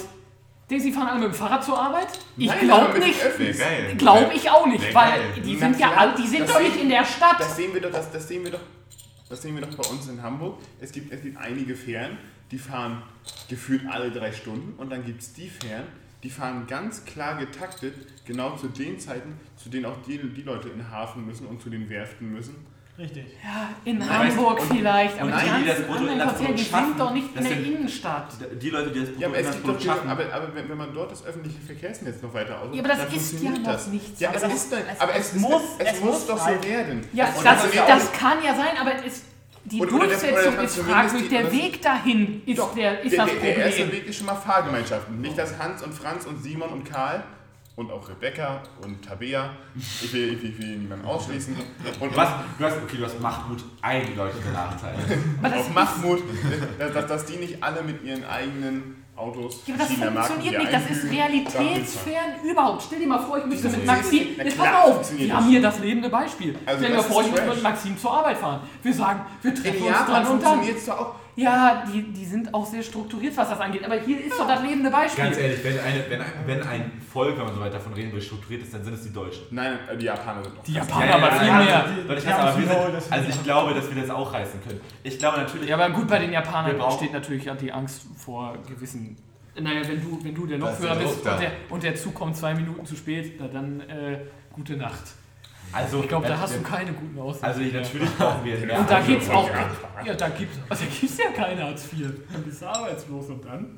[0.70, 2.08] Sie, fahren alle mit dem Fahrrad zur Arbeit?
[2.38, 3.20] Ich glaube nicht.
[3.98, 5.22] Glaube ich auch nicht, weil geil.
[5.44, 7.40] die Na sind ja alle, die sind doch nicht in der Stadt.
[7.40, 8.60] Das sehen wir doch, das, das sehen wir doch,
[9.30, 10.60] das sehen wir doch bei uns in Hamburg.
[10.82, 12.18] Es gibt, es gibt einige Fähren,
[12.52, 13.04] die fahren
[13.48, 15.86] gefühlt alle drei Stunden und dann gibt es die Fähren,
[16.24, 17.94] die fahren ganz klar getaktet,
[18.26, 21.62] genau zu den Zeiten, zu denen auch die, die Leute in den Hafen müssen und
[21.62, 22.56] zu den Werften müssen.
[23.00, 23.26] Richtig.
[23.42, 26.88] Ja, in Weißt Hamburg und- vielleicht, aber und die das ganzen anderen Bruttoinlandsprodukt Konzerne, die
[26.90, 28.28] sind doch nicht in das der Innenstadt.
[28.62, 30.78] Die Leute, die das Ja, aber, es gibt doch Bruttoinlandsprodukt schaffen, aber, aber wenn, wenn
[30.78, 33.64] man dort das öffentliche Verkehrsnetz noch weiter ausbaut, Ja, aber das dann ist ja funktioniert
[33.66, 33.88] noch das.
[33.88, 34.36] nicht Ja, so.
[34.36, 36.28] es Aber ist, das- es- aber es es, es, muss- es, es es muss muss
[36.28, 37.08] doch halt- so werden.
[37.14, 39.24] Ja, Und das, das auch- kann ja sein, aber es,
[39.64, 40.56] die Oder- oder das- oder Durchsetzung
[40.90, 43.56] das ist die- Der das- Weg dahin ist, Doch, der, ist der, das der, der
[43.58, 43.92] erste Problem.
[44.02, 45.22] Weg ist schon mal Fahrgemeinschaften.
[45.22, 47.24] Nicht, dass Hans und Franz und Simon und Karl
[47.80, 51.56] und auch Rebecca und Tabea, ich will, ich will, ich will niemanden ausschließen,
[52.02, 53.64] und was, du hast, okay, du hast Mahmoud.
[53.82, 56.22] Aber das auch Mahmoud,
[56.78, 60.50] dass, dass, dass die nicht alle mit ihren eigenen Autos Ja, aber das Marken funktioniert
[60.50, 62.84] hier nicht, das ist realitätsfern überhaupt.
[62.86, 65.62] Stell dir mal vor, ich müsste mit Maxim, jetzt pass auf, funktioniert wir haben hier
[65.62, 66.56] das lebende Beispiel.
[66.66, 67.56] Also Stell dir mal vor, ich Trash.
[67.56, 68.60] mit Maxim zur Arbeit fahren.
[68.84, 70.26] Wir sagen, wir treffen In uns dann und dann.
[70.26, 71.16] funktioniert es doch auch.
[71.40, 73.84] Ja, die, die sind auch sehr strukturiert, was das angeht.
[73.86, 75.24] Aber hier ist doch das lebende Beispiel.
[75.24, 78.12] Ganz ehrlich, wenn, eine, wenn, ein, wenn ein Volk, wenn man so weit davon reden
[78.12, 79.44] will, strukturiert ist, dann sind es die Deutschen.
[79.52, 80.64] Nein, äh, die Japaner sind noch.
[80.64, 80.74] Die.
[80.74, 81.86] Japaner aber viel ja, mehr.
[81.88, 84.82] die- Die aber sind, das also ich glaube, dass wir das auch reißen können.
[85.04, 88.58] Ich glaube natürlich, Ja, aber gut, bei den Japanern besteht natürlich ja die Angst vor
[88.68, 89.16] gewissen.
[89.60, 92.54] Naja, wenn du, wenn du der Lokführer bist und der, und der Zug kommt zwei
[92.54, 94.20] Minuten zu spät, na dann äh,
[94.54, 95.04] gute Nacht.
[95.72, 97.46] Also Ich glaube, da hast du keine guten Aussichten.
[97.46, 98.80] Also ich, natürlich brauchen wir mehr.
[98.80, 99.12] Und da Angebote.
[99.20, 99.50] gibt's auch.
[100.06, 102.08] Ja, da gibt's, also da gibt's ja keine Hartz IV.
[102.32, 103.78] Dann bist du arbeitslos und dann.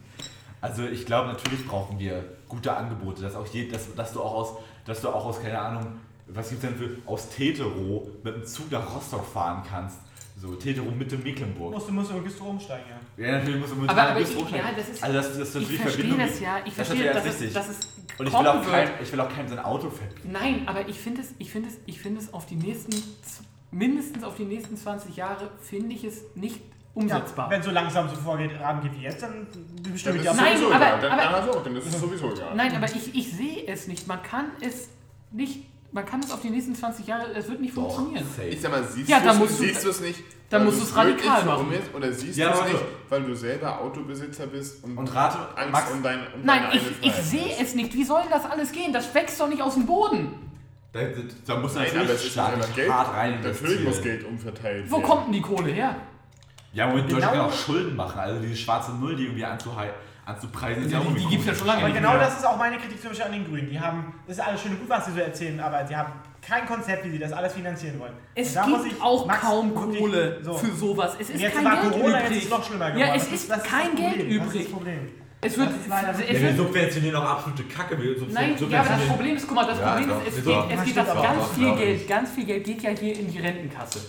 [0.61, 4.33] Also ich glaube, natürlich brauchen wir gute Angebote, dass auch je, dass, dass du auch
[4.33, 4.53] aus,
[4.85, 5.87] dass du auch aus, keine Ahnung,
[6.27, 9.97] was gibt's denn für, aus Tetero mit dem Zug nach Rostock fahren kannst.
[10.39, 11.71] So, Tetero Mitte Mecklenburg.
[11.73, 12.85] Musst du musst du irgendwo umsteigen,
[13.17, 13.25] ja.
[13.27, 14.65] Ja, natürlich musst du aber Bus ich, hochsteigen.
[14.67, 15.03] ja, das ist.
[15.03, 16.27] Also das, das ist Ich natürlich verstehe Verbindung.
[16.27, 16.57] das ja.
[16.57, 17.53] Ich Das ist verstehe, ja dass es, wichtig.
[17.53, 17.79] dass es
[18.17, 20.31] Und ich will, auch kein, ich will auch keinem sein Auto verbieten.
[20.31, 22.91] Nein, aber ich finde es, ich finde es, ich finde es auf die nächsten,
[23.71, 26.61] mindestens auf die nächsten 20 Jahre, finde ich es nicht
[26.93, 27.45] umsetzbar.
[27.45, 29.47] Ja, wenn so langsam so vorgeht, rangeht wie jetzt, dann
[29.81, 30.41] Dann bestimme ist ich es auch.
[30.43, 31.01] Nein, sowieso aber- egal.
[31.01, 32.55] Dann, aber- aber, so, dann ist es sowieso egal.
[32.55, 34.07] Nein, aber ich, ich sehe es nicht.
[34.07, 34.89] Man kann es
[35.31, 38.25] nicht, man kann es auf die nächsten 20 Jahre, es wird nicht funktionieren.
[38.49, 40.19] Ich sag mal, siehst Ja, du dann es musst du- siehst du es nicht,
[40.49, 41.67] dann musst du es radikal machen.
[41.93, 45.71] Oder siehst Ja, du es nicht, weil du selber Autobesitzer bist und, Und rate, Angst
[45.71, 47.93] Max, um dein um Nein, deine ich, ich sehe es nicht.
[47.93, 48.93] Wie soll das alles gehen?
[48.93, 50.33] Das wächst doch nicht aus dem Boden.
[50.93, 50.99] da,
[51.45, 52.91] da muss Nein, aber es ist einfach Geld.
[52.91, 54.01] hart rein Natürlich muss.
[54.01, 55.07] Geld umverteilt Wo werden.
[55.09, 55.95] kommt denn die Kohle her?
[56.73, 58.19] Ja, Moment, Genau- Deutschland kann auch Schulden machen.
[58.19, 59.45] Also diese schwarze Null, die irgendwie
[60.31, 62.19] anzuhei- anzupreisen, ist ja Die, die gibt es ja schon lange Aber genau mehr.
[62.19, 63.69] das ist auch meine Kritik zum Beispiel an den Grünen.
[63.69, 66.13] Die haben, das ist alles schön und gut, was sie so erzählen, aber sie haben
[66.41, 68.13] kein Konzept, wie sie das alles finanzieren wollen.
[68.35, 70.53] Es gibt ich auch Max kaum Kohle so.
[70.55, 71.15] für sowas.
[71.19, 72.37] Es ist jetzt kein war Geld Corona, jetzt übrig.
[72.39, 73.07] ist es noch schlimmer geworden.
[73.07, 74.39] Ja, es Das ist das kein das Geld Problem.
[74.39, 74.63] Das ist übrig.
[74.63, 74.99] das Problem.
[75.43, 76.23] Es wird, Das ist leider es so.
[76.23, 77.99] Ja, wir wird subventionieren auch absolute Kacke.
[77.99, 80.45] Wir Nein, ja, aber das subventionieren- Problem ist, guck mal, das Ja, Problem ist, es
[80.45, 83.31] geht, es geht das auch, ganz viel Geld, ganz viel Geld geht ja hier in
[83.31, 83.99] die Rentenkasse.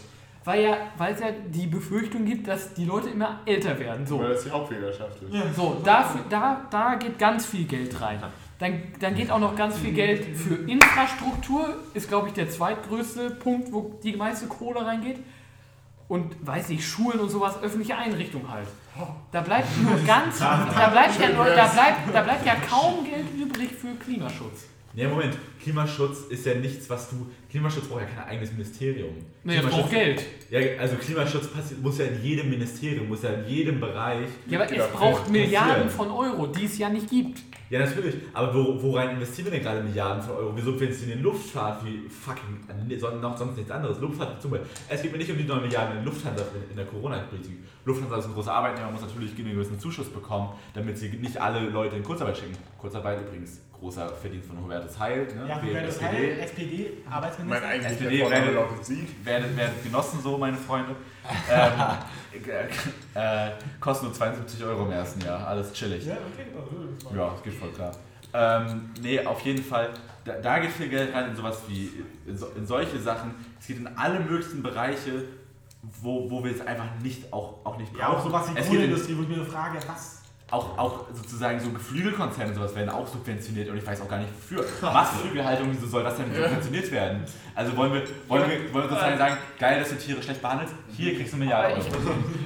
[0.44, 4.04] Weil ja, weil es ja die Befürchtung gibt, dass die Leute immer älter werden.
[4.04, 5.56] So, Weil das die Hauptwählerschaft ist.
[5.56, 8.20] so dafür, da, da geht ganz viel Geld rein.
[8.58, 13.30] Dann, dann geht auch noch ganz viel Geld für Infrastruktur, ist glaube ich der zweitgrößte
[13.30, 15.18] Punkt, wo die meiste Kohle reingeht.
[16.08, 18.68] Und weiß nicht, Schulen und sowas, öffentliche Einrichtungen halt.
[19.30, 23.26] Da bleibt nur ganz, da bleibt ja, nur, da bleibt, da bleibt ja kaum Geld
[23.36, 24.66] übrig für Klimaschutz.
[24.94, 25.36] Ja, Moment.
[25.62, 27.26] Klimaschutz ist ja nichts, was du.
[27.52, 29.14] Klimaschutz braucht ja kein eigenes Ministerium.
[29.44, 30.24] Nee, das Klimaschutz- braucht Geld.
[30.50, 34.26] Ja, also Klimaschutz passiert, muss ja in jedem Ministerium, muss ja in jedem Bereich.
[34.46, 35.32] Ja, aber Genau, es braucht passieren.
[35.32, 37.40] Milliarden von Euro, die es ja nicht gibt.
[37.68, 38.14] Ja, natürlich.
[38.32, 40.56] Aber wo, worein investieren wir denn gerade Milliarden von Euro?
[40.56, 43.98] Wir subventionieren Luftfahrt wie fucking nee, son- noch sonst nichts anderes.
[44.00, 44.68] Luftfahrt zum Beispiel.
[44.88, 47.58] Es geht mir nicht um die 9 Milliarden in Lufthansa in, der Corona-Politik.
[47.84, 51.60] Lufthansa ist ein großer Arbeitnehmer, muss natürlich einen gewissen Zuschuss bekommen, damit sie nicht alle
[51.68, 52.56] Leute in Kurzarbeit schicken.
[52.78, 55.26] Kurzarbeit übrigens großer Verdienst von Hubertus Heil.
[55.34, 55.46] Ne?
[55.48, 56.06] Ja, Hubertus SPD.
[56.16, 56.86] Heil, SPD,
[57.46, 59.24] Mein eigentlicher SPD Sieg.
[59.24, 60.94] Werden, werden genossen so, meine Freunde.
[61.50, 61.70] ähm,
[63.14, 65.46] äh, äh, kosten nur 72 Euro im ersten Jahr.
[65.46, 66.06] Alles chillig.
[66.06, 67.16] Ja, okay.
[67.16, 67.92] Ja, das geht voll klar.
[68.34, 69.90] Ähm, nee, auf jeden Fall,
[70.24, 71.90] da, da geht viel Geld rein in sowas wie,
[72.26, 73.34] in, so, in solche Sachen.
[73.60, 75.24] Es geht in alle möglichen Bereiche,
[76.00, 78.64] wo, wo wir es einfach nicht, auch, auch nicht Ja, auch sowas wie es geht
[78.66, 80.21] in, Kohleindustrie, wo ich mir nur frage, was?
[80.52, 84.18] Auch, auch sozusagen so Geflügelkonzerne und sowas werden auch subventioniert und ich weiß auch gar
[84.18, 84.64] nicht wofür.
[84.80, 87.24] Was Flügelhaltung, wieso soll das denn subventioniert werden?
[87.54, 90.74] Also wollen wir, wollen wir, wollen wir sozusagen sagen, geil, dass du Tiere schlecht behandelst,
[90.94, 91.84] hier kriegst du eine Milliarde Euro.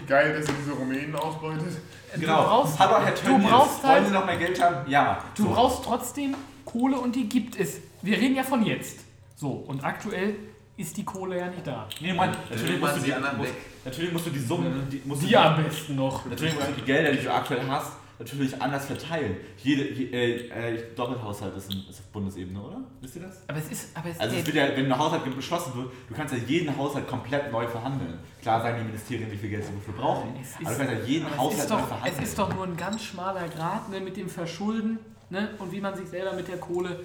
[0.07, 1.77] Geil, dass ihr diese Rumänen ausbeutet.
[2.15, 2.37] Genau.
[2.43, 4.91] Du brauchst, Hallo Herr du Tönnies, brauchst halt- wollen Sie noch mehr Geld haben?
[4.91, 5.19] Ja.
[5.37, 5.49] du So.
[5.51, 6.35] brauchst trotzdem
[6.65, 7.79] Kohle und die gibt es.
[8.03, 9.01] Wir reden ja von jetzt.
[9.35, 10.37] So, und aktuell
[10.77, 11.89] ist die Kohle ja nicht da.
[12.01, 13.59] Nee, Mann, natürlich musst, man du die anderen musst, weg.
[13.85, 16.25] natürlich musst du die Summen, die, musst du Die am besten noch.
[16.27, 19.37] natürlich musst du die Gelder, die du aktuell hast, natürlich anders verteilen.
[19.63, 22.79] Jede, je, äh, äh, Doppelhaushalt ist, in, ist auf Bundesebene, oder?
[23.03, 23.43] Wisst ihr das?
[23.49, 26.15] Aber es ist, aber es Also es wird ja, wenn ein Haushalt beschlossen wird, du
[26.15, 28.19] kannst ja jeden Haushalt komplett neu verhandeln.
[28.41, 30.93] Klar sagen die Ministerien, wie viel Geld sie wofür brauchen, Es aber du ist- kannst
[30.93, 32.23] ja jeden Haushalt ist, neu doch, es verhandeln.
[32.25, 34.99] ist doch nur ein ganz schmaler Grad ne, mit dem Verschulden
[35.31, 37.01] ne, und wie man sich selber mit der Kohle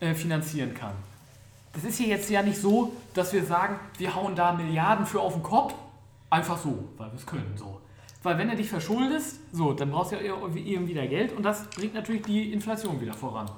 [0.00, 0.94] äh, finanzieren kann.
[1.74, 5.20] Das ist hier jetzt ja nicht so, dass wir sagen, wir hauen da Milliarden für
[5.20, 5.74] auf den Kopf.
[6.30, 7.52] Einfach so, weil wir es können.
[7.56, 7.80] So.
[8.22, 11.68] Weil wenn du dich verschuldest, so, dann brauchst du ja irgendwie wieder Geld und das
[11.70, 13.50] bringt natürlich die Inflation wieder voran.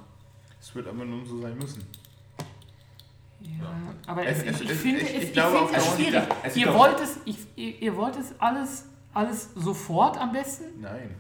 [0.61, 1.85] Es wird aber nun so sein müssen.
[3.41, 3.67] Ja,
[4.07, 6.23] aber Es- es, ich, es- finde ich- es, ich ich glaube finde es schwierig.
[6.57, 7.37] Ihr wollt es, ich,
[7.83, 10.65] ihr, wollt es alles, alles sofort am besten?
[10.81, 11.15] Nein,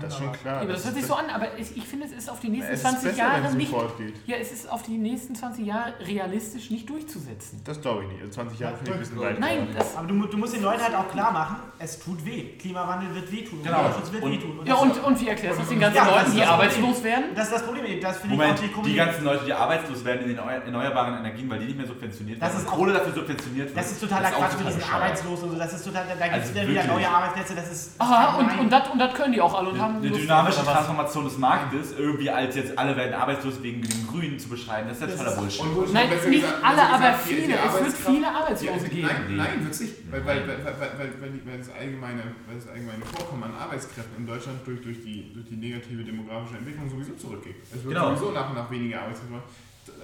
[0.00, 0.54] das ist schon klar.
[0.56, 2.48] Ja, aber das hört sich so an, aber ich, ich finde, es ist auf die
[2.48, 3.72] nächsten es ist 20 besser, Jahre nicht.
[3.98, 4.14] geht.
[4.26, 7.60] Ja, es ist auf die nächsten 20 Jahre realistisch nicht durchzusetzen.
[7.64, 8.20] Das glaube ich nicht.
[8.22, 9.40] Also 20 Jahre finde ich ein bisschen weit.
[9.40, 12.56] Nein, das, Aber du, du musst den Leuten halt auch klar machen, es tut weh.
[12.58, 13.62] Klimawandel wird wehtun.
[13.62, 13.78] Genau.
[13.80, 14.60] Klimaschutz wird Und- wehtun.
[14.64, 16.48] ja, und, und wie erklärst du das den ganzen Ja, das Leuten, ist die das
[16.48, 17.24] arbeitslos werden?
[17.34, 18.00] das ist das Problem.
[18.00, 20.64] Das finde ich Moment, auch die die ganzen Leute, die arbeitslos werden in den erneu-
[20.64, 23.66] erneuerbaren Energien, weil die nicht mehr subventioniert Das werden, ist und auch- Kohle dafür subventioniert
[23.68, 23.76] wird.
[23.78, 24.82] Das ist totaler Quatsch mit diesen.
[24.92, 25.58] Arbeitslosen und so.
[25.58, 27.54] Das ist total, da gibt es Also wieder, neue Arbeitsplätze.
[27.54, 27.90] Das ist.
[27.98, 30.62] Aha, und, und das und das können die auch alle und haben Eine dynamische?
[30.64, 34.98] Transformation des Marktes, irgendwie als jetzt alle werden arbeitslos wegen den Grünen zu beschreiben, das
[34.98, 35.60] ist ja totaler Bullshit.
[35.62, 37.54] Und wo- Nein, nicht gesagt- alle, aber gesagt, die- die viele.
[37.56, 39.06] Es wird viele Arbeitslose geben.
[39.08, 39.94] Nein, nein, wird es nicht.
[40.10, 40.74] Weil, weil, weil, weil,
[41.20, 45.32] weil, weil, das allgemeine, weil das allgemeine Vorkommen an Arbeitskräften in Deutschland durch, durch, die,
[45.34, 47.56] durch die negative demografische Entwicklung sowieso zurückgeht.
[47.64, 48.14] Es wird Genau.
[48.14, 49.42] sowieso nach und nach weniger Arbeitskräfte.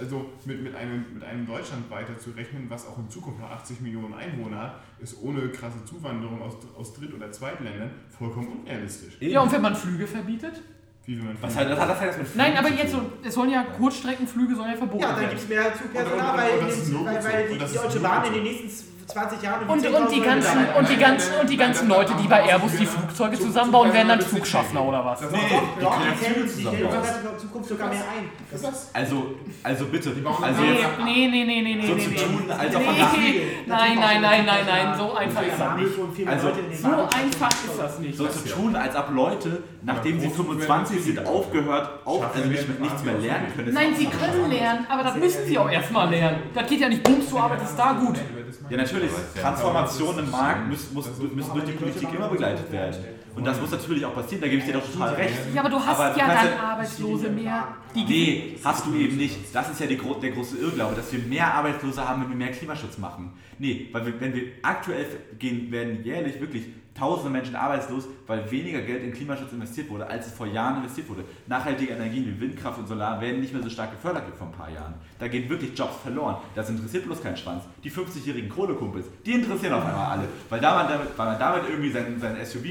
[0.01, 3.51] Also mit, mit, einem, mit einem Deutschland weiter zu rechnen, was auch in Zukunft noch
[3.51, 9.17] 80 Millionen Einwohner hat, ist ohne krasse Zuwanderung aus, aus Dritt- oder Zweitländern vollkommen unrealistisch.
[9.21, 10.63] Ja, und wenn man Flüge verbietet?
[11.05, 13.51] Wie will man Was hat das, hat das mit Nein, aber jetzt so, es sollen
[13.51, 15.31] ja Kurzstreckenflüge sollen ja verboten Ja, dann werden.
[15.31, 18.69] gibt es mehr Zugpersonal, weil, weil, weil die die Deutsche Bahn in den nächsten
[19.09, 21.57] 20 Jahren Und, und, die 10.000 ganzen, Leute und, die nein, ganzen, nein, und die
[21.57, 24.09] nein, ganzen nein, Leute, nein, die bei nein, Airbus die nein, Flugzeuge nein, zusammenbauen, werden
[24.09, 25.21] dann nein, nein, Zugschaffner oder was?
[25.23, 26.01] Nee, die bauen.
[27.33, 28.31] in Zukunft sogar mehr ein.
[28.93, 32.51] Also, also bitte, also Nee, jetzt nee, nee, nee, nee, nee, so nee, zu tun,
[32.51, 33.43] als ob man Nee.
[33.67, 36.29] Nein, nein, nein, nein, nein, so einfach ist das nicht.
[36.29, 38.17] Also, So einfach ist das nicht.
[38.19, 43.05] so zu tun, als ob Leute, nachdem sie 25 sind, aufgehört, auch, also nicht, nichts
[43.05, 43.73] mehr lernen können.
[43.73, 46.43] Nein, sie können lernen, aber das müssen sie auch erstmal lernen.
[46.55, 48.19] Das geht ja nicht, bums, du arbeitest da gut.
[48.71, 49.11] Ja, natürlich.
[49.41, 53.05] Transformation im Markt muss, muss, müssen durch die Politik immer begleitet werden.
[53.35, 55.35] Und das muss natürlich auch passieren, da gebe ich dir doch total recht.
[55.55, 57.69] Ja, aber du hast Aber du ja dann ja- Arbeitslose mehr.
[57.95, 59.37] Die Nee, hast du eben nicht.
[59.55, 62.51] Das ist ja die, der große Irrglaube, dass wir mehr Arbeitslose haben, wenn wir mehr
[62.53, 63.33] Klimaschutz machen.
[63.59, 65.07] Nee, weil wir, wenn wir aktuell
[65.39, 66.65] gehen, werden jährlich wirklich
[66.99, 71.09] tausende Menschen arbeitslos, weil weniger Geld in Klimaschutz investiert wurde, als es vor Jahren investiert
[71.09, 71.25] wurde.
[71.47, 74.53] Nachhaltige Energien wie Windkraft und Solar werden nicht mehr so stark gefördert wie vor ein
[74.53, 74.95] paar Jahren.
[75.19, 76.37] Da gehen wirklich Jobs verloren.
[76.55, 77.65] Das interessiert bloß keinen Schwanz.
[77.85, 81.69] Die 50-jährigen Kohlekumpels, die interessieren auf einmal alle, weil, da man damit, weil man damit
[81.69, 82.65] irgendwie sein, sein SUV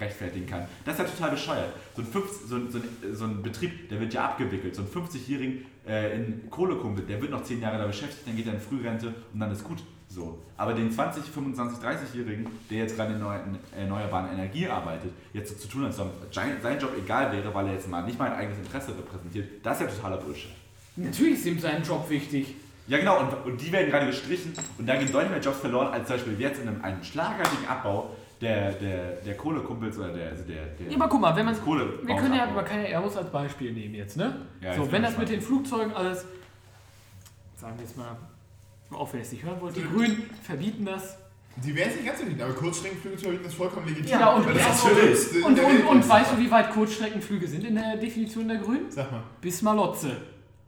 [0.00, 0.66] rechtfertigen kann.
[0.84, 1.72] Das ist ja total bescheuert.
[1.94, 4.74] So ein, 50, so ein, so ein, so ein Betrieb, der wird ja abgewickelt.
[4.74, 6.18] So ein 50-jährigen äh,
[6.50, 9.50] Kohlekumpel, der wird noch 10 Jahre da beschäftigt, dann geht er in Frührente und dann
[9.52, 9.82] ist gut.
[10.14, 10.38] So.
[10.56, 15.52] Aber den 20, 25, 30-Jährigen, der jetzt gerade in neu- in erneuerbaren Energie arbeitet, jetzt
[15.52, 18.30] so zu tun, als ob sein Job egal wäre, weil er jetzt mal nicht mal
[18.30, 20.52] ein eigenes Interesse repräsentiert, das ist ja totaler Bullshit.
[20.94, 22.54] Natürlich ist ihm sein Job wichtig.
[22.86, 25.88] Ja genau, und, und die werden gerade gestrichen und da gehen deutlich mehr Jobs verloren,
[25.88, 28.10] als zum Beispiel jetzt in einem, einem schlagartigen Abbau
[28.40, 31.60] der, der, der Kohlekumpels oder der, also der, der Ja, aber guck mal, wenn man
[31.60, 34.36] Kohle Wir können ja, kann ja Airbus als Beispiel nehmen jetzt, ne?
[34.60, 36.26] Ja, so, wenn das mit den Flugzeugen alles
[37.56, 38.16] sagen wir jetzt mal,
[38.94, 41.16] auch wenn ihr es nicht hören wollt, die Grünen verbieten das.
[41.56, 44.10] Die werden es nicht ganz so aber Kurzstreckenflüge zu verbieten ist vollkommen legitim.
[44.10, 47.96] Ja, und- und- ist Und, und, und weißt du, wie weit Kurzstreckenflüge sind in der
[47.96, 48.90] Definition der Grünen?
[48.90, 49.22] Sag mal.
[49.40, 50.16] Bis Malotze.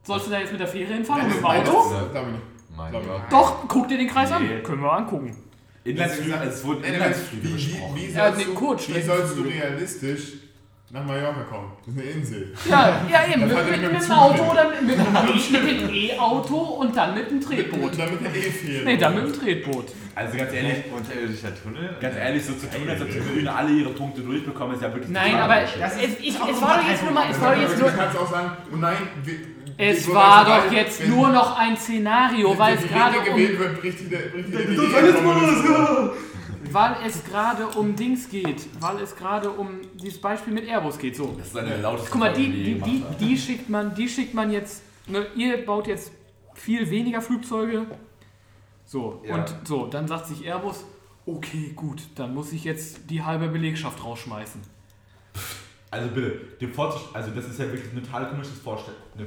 [0.04, 2.38] Sollst du da jetzt mit der Fähre hinfahren Nein, oder mit dem Auto?
[2.76, 3.02] Mein Gott.
[3.30, 4.46] Doch, guck dir den Kreis an.
[4.46, 4.62] Nee.
[4.62, 5.36] Können wir angucken.
[5.82, 7.96] Inlandsflüge, Nein, es wurden Inlandsflüge wie, wie, besprochen.
[7.96, 10.32] wie, Ja, sollst du, wie sollst du realistisch
[10.96, 11.72] nach Mallorca kommen?
[11.84, 12.54] Das ist eine Insel.
[12.68, 13.40] Ja, ja eben.
[13.48, 14.50] Dann Mit, mit, mit mit dem dem Auto hin.
[14.50, 17.98] oder mit, mit, mit dem E-Auto und dann mit dem Tretboot.
[17.98, 18.84] Damit eine E-Fähre.
[18.84, 19.86] Nee, dann mit dem Tretboot.
[20.14, 21.90] Also ganz ehrlich, Unterirdischer Tunnel?
[22.00, 24.90] ganz ehrlich, so zu tun, als ob die Grünen alle ihre Punkte durchbekommen, ist ja
[24.92, 25.70] wirklich Nein, aber ich,
[26.40, 28.30] auch es war doch jetzt nur mal, es war doch jetzt Du nur, kannst auch
[28.30, 29.34] sagen, oh nein, wir,
[29.76, 33.58] es war doch jetzt wenn- nur noch ein Szenario, weil die es gerade um, gewählt
[33.58, 34.76] wird, bricht die, bricht die, die,
[36.72, 41.16] weil es gerade um Dings geht, weil es gerade um dieses Beispiel mit Airbus geht.
[41.16, 43.16] So, Das ist eine lauteste guck mal, die, die, die, haben.
[43.18, 44.82] die schickt man, die schickt man jetzt.
[45.08, 46.12] Ne, ihr baut jetzt
[46.54, 47.86] viel weniger Flugzeuge.
[48.84, 49.36] So Ja.
[49.36, 50.84] und so, dann sagt sich Airbus,
[51.26, 54.60] okay, gut, dann muss ich jetzt die halbe Belegschaft rausschmeißen.
[55.90, 58.60] Also bitte, dem also das ist ja wirklich ein total komisches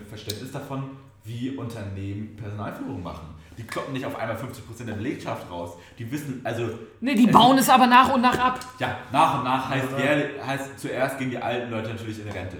[0.10, 0.91] Verständnis davon,
[1.24, 3.28] wie Unternehmen Personalführung machen.
[3.60, 5.72] Die kloppen nicht auf einmal 50% der Belegschaft raus.
[5.98, 6.64] Die wissen, also
[7.02, 8.60] Ne, die bauen es aber nach und nach ab.
[8.80, 12.56] ja, nach und nach heißt, wer, heißt zuerst gehen die alten Leute natürlich in Rente.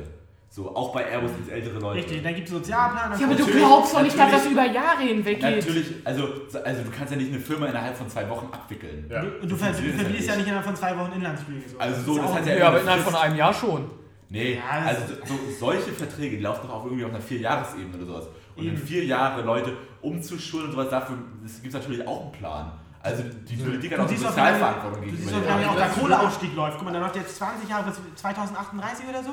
[0.52, 2.00] So, auch bei Airbus sind es ältere Leute.
[2.00, 3.18] Richtig, dann gibt es Sozialplan.
[3.18, 5.56] Ja, aber du glaubst doch nicht, dass das über Jahre hinweg geht.
[5.58, 6.24] Natürlich, also,
[6.66, 9.06] also du kannst ja nicht eine Firma innerhalb von zwei Wochen abwickeln.
[9.10, 9.22] Ja.
[9.22, 11.12] Du, und du ver- du funktioniert das verlierst ja ja nicht innerhalb von zwei Wochen
[11.16, 11.70] Inlandsflüge.
[11.70, 11.78] So.
[11.78, 13.90] Also so, das auch- heißt ja- Ja, aber innerhalb von einem Jahr schon.
[14.32, 17.96] Nee, Ja, das- also so, solche Verträge, die laufen doch auch irgendwie auf einer Vierjahresebene
[17.96, 18.28] oder sowas.
[18.60, 18.78] Und in Eben.
[18.78, 21.18] vier Jahre Leute umzuschulen und sowas, dafür
[21.62, 22.72] gibt es natürlich auch einen Plan.
[23.02, 25.66] Also die Politik hat Du auch eine siehst Sozialverantwortung du gegenüber siehst doch, den wie
[25.66, 26.78] auch der Kohleausstieg läuft.
[26.78, 29.30] Guck mal, der läuft jetzt 20 Jahre bis 2038 oder so.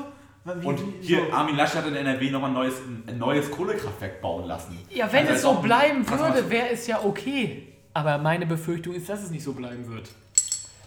[0.61, 1.33] Wie, Und hier, so.
[1.33, 2.75] Armin Laschet hat in NRW noch ein neues,
[3.09, 4.79] ein neues Kohlekraftwerk bauen lassen.
[4.91, 7.73] Ja, wenn Also es so auch- bleiben würde, wäre es ja okay.
[7.95, 10.09] Aber meine Befürchtung ist, dass es nicht so bleiben wird.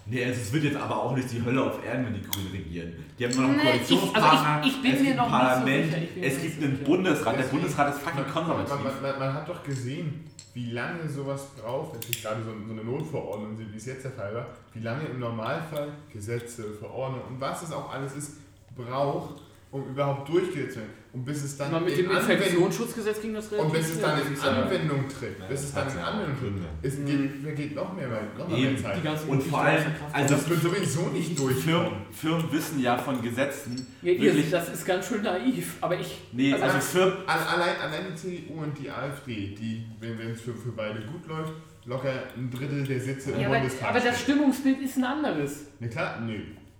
[0.09, 2.47] Nee, also es wird jetzt aber auch nicht die Hölle auf Erden, wenn die Grünen
[2.51, 2.93] regieren.
[3.17, 5.17] Die haben nur noch einen Nee, ich- Koalitionspartner, also ich- ich bin es mir gibt
[5.17, 6.83] noch ein nicht so Parlament, ich mir es gibt so einen.
[6.83, 8.83] Bundesrat, der Bundesrat ist fucking Man, konservativ.
[8.83, 10.25] man, man, man hat doch gesehen,
[10.55, 14.33] wie lange sowas braucht, natürlich gerade so, so eine Notverordnung, wie es jetzt der Fall
[14.33, 18.37] war, wie lange im Normalfall Gesetze, Verordnungen und was es auch alles ist,
[18.75, 20.93] braucht, um überhaupt durchgesetzt zu werden.
[21.11, 23.99] Und bis es dann Mal mit in dem Anwendung- Infektionsschutzgesetz ging das und bis es
[23.99, 24.49] dann in schnell.
[24.63, 28.47] Anwendung tritt, bis es dann in ja Anwendung tritt, es geht, vergeht noch mehr, noch
[28.47, 28.77] mehr.
[28.77, 28.97] Zeit.
[28.97, 31.63] Die ganzen Und vor allem, also das wird sowieso nicht durchkommen.
[31.63, 34.51] Firmen, Firmen wissen ja von Gesetzen ja, ihr, wirklich.
[34.51, 36.19] das ist ganz schön naiv, aber ich.
[36.31, 37.13] Nee, Also also Firmen.
[37.25, 41.01] Alle- Allein, allein die CDU und die AfD, die, wenn wenn es für, für beide
[41.01, 41.53] gut läuft,
[41.85, 43.89] locker ein Drittel der Sitze im Ja, aber, Bundestag.
[43.89, 44.21] aber das.
[44.21, 45.65] Stimmungsbild ist ein anderes.
[45.79, 46.39] Ne, klar, nö.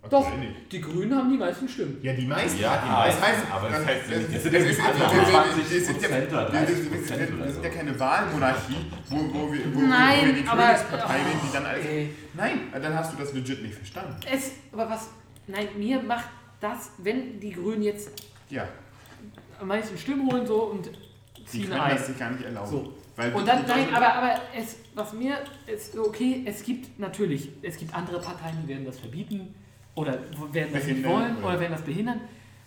[0.09, 0.27] Doch,
[0.71, 1.97] die Grünen haben die meisten Stimmen.
[2.01, 2.59] Ja, die meisten.
[2.59, 4.99] Ja, die meisten, das heißt, aber das heißt das dass ist- wir das ist- alle
[4.99, 7.45] wir- wir- 20 wir sind ja- Prozent oder wir- 30 wir- wir- Prozent wir- oder
[7.45, 7.77] Wir sind ja so.
[7.77, 8.75] keine Wahlmonarchie,
[9.09, 11.85] wo, wo, wir, wo, Nein, wo wir die Königspartei wählen, die dann alles.
[12.33, 14.15] Nein, dann hast du das legit nicht verstanden.
[14.31, 15.09] Es, aber was.
[15.47, 16.29] Nein, mir macht
[16.59, 18.09] das, wenn die Grünen jetzt
[18.49, 18.67] Ja,
[19.59, 20.89] am meisten Stimmen holen so und
[21.37, 21.95] die ziehen können ein.
[21.97, 22.69] das sich gar nicht erlauben.
[22.71, 22.93] So.
[23.15, 25.37] Weil Und die- dann, die nein, aber, aber es, was mir
[25.67, 29.53] ist okay, es gibt natürlich, es gibt andere Parteien, die werden das verbieten
[29.95, 30.19] oder
[30.51, 32.21] werden das nicht wollen oder- oder werden das behindern,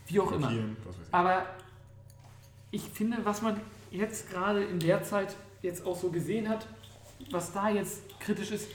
[0.06, 0.52] wie auch immer.
[1.10, 1.46] Aber
[2.70, 6.66] ich finde, was man jetzt gerade in der Zeit jetzt auch so gesehen hat,
[7.30, 8.68] was da jetzt kritisch ist,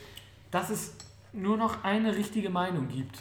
[0.51, 0.93] dass es
[1.33, 3.19] nur noch eine richtige Meinung gibt.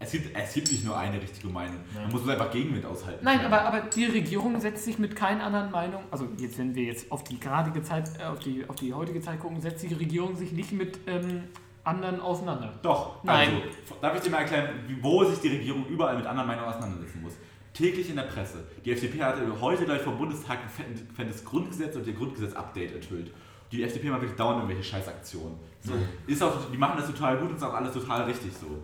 [0.00, 1.78] Es gibt, es gibt nicht nur eine richtige Meinung.
[1.94, 3.24] Man muss nur einfach Gegenwind aushalten.
[3.24, 6.82] Nein, aber, aber die Regierung setzt sich mit keinen anderen Meinungen, also jetzt, wenn wir
[6.84, 9.94] jetzt auf die gradige Zeit, äh, auf, die, auf die heutige Zeit gucken, setzt die
[9.94, 11.44] Regierung sich nicht mit ähm,
[11.84, 12.72] anderen auseinander.
[12.82, 13.54] Doch, Nein.
[13.54, 14.68] Also, darf ich dir mal erklären,
[15.00, 17.34] wo sich die Regierung überall mit anderen Meinungen auseinandersetzen muss?
[17.72, 18.64] Täglich in der Presse.
[18.84, 23.32] Die FDP hat heute gleich vom Bundestag ein fettes Grundgesetz und ihr Grundgesetz-Update enthüllt.
[23.72, 25.56] Die FDP macht wirklich dauernd irgendwelche Scheißaktionen.
[25.82, 25.92] So,
[26.26, 28.82] ist auch, die machen das total gut und ist auch alles total richtig so.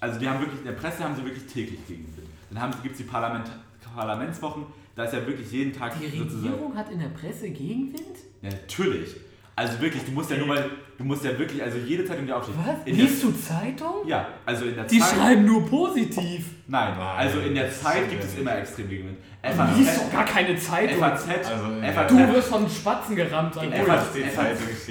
[0.00, 2.26] Also die haben wirklich, in der Presse haben sie wirklich täglich Gegenwind.
[2.50, 3.50] Dann haben, gibt es die Parlament,
[3.94, 4.64] Parlamentswochen,
[4.94, 6.06] da ist ja wirklich jeden Tag Die.
[6.06, 8.18] Regierung hat in der Presse Gegenwind?
[8.42, 9.16] Ja, natürlich.
[9.60, 12.32] Also wirklich, du musst ja nur mal, du musst ja wirklich, also jede Zeitung, die
[12.32, 12.54] aufsteht.
[12.64, 12.76] Was?
[12.86, 14.06] In der, Liest du Zeitung?
[14.06, 15.08] ja, also in der Die Zeit.
[15.18, 16.46] schreiben nur positiv.
[16.66, 19.18] Nein, Nein, also in der Zeit gibt es immer extrem Gegenwind.
[19.42, 20.98] Du liest doch gar keine Zeitung.
[20.98, 21.92] FAZ, Also, ja.
[21.92, 23.54] FAZ, Du wirst von Spatzen gerammt.
[23.56, 24.20] In FAZ Die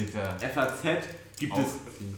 [0.03, 0.47] steht da.
[0.47, 0.83] FAZ
[1.39, 1.65] gibt es,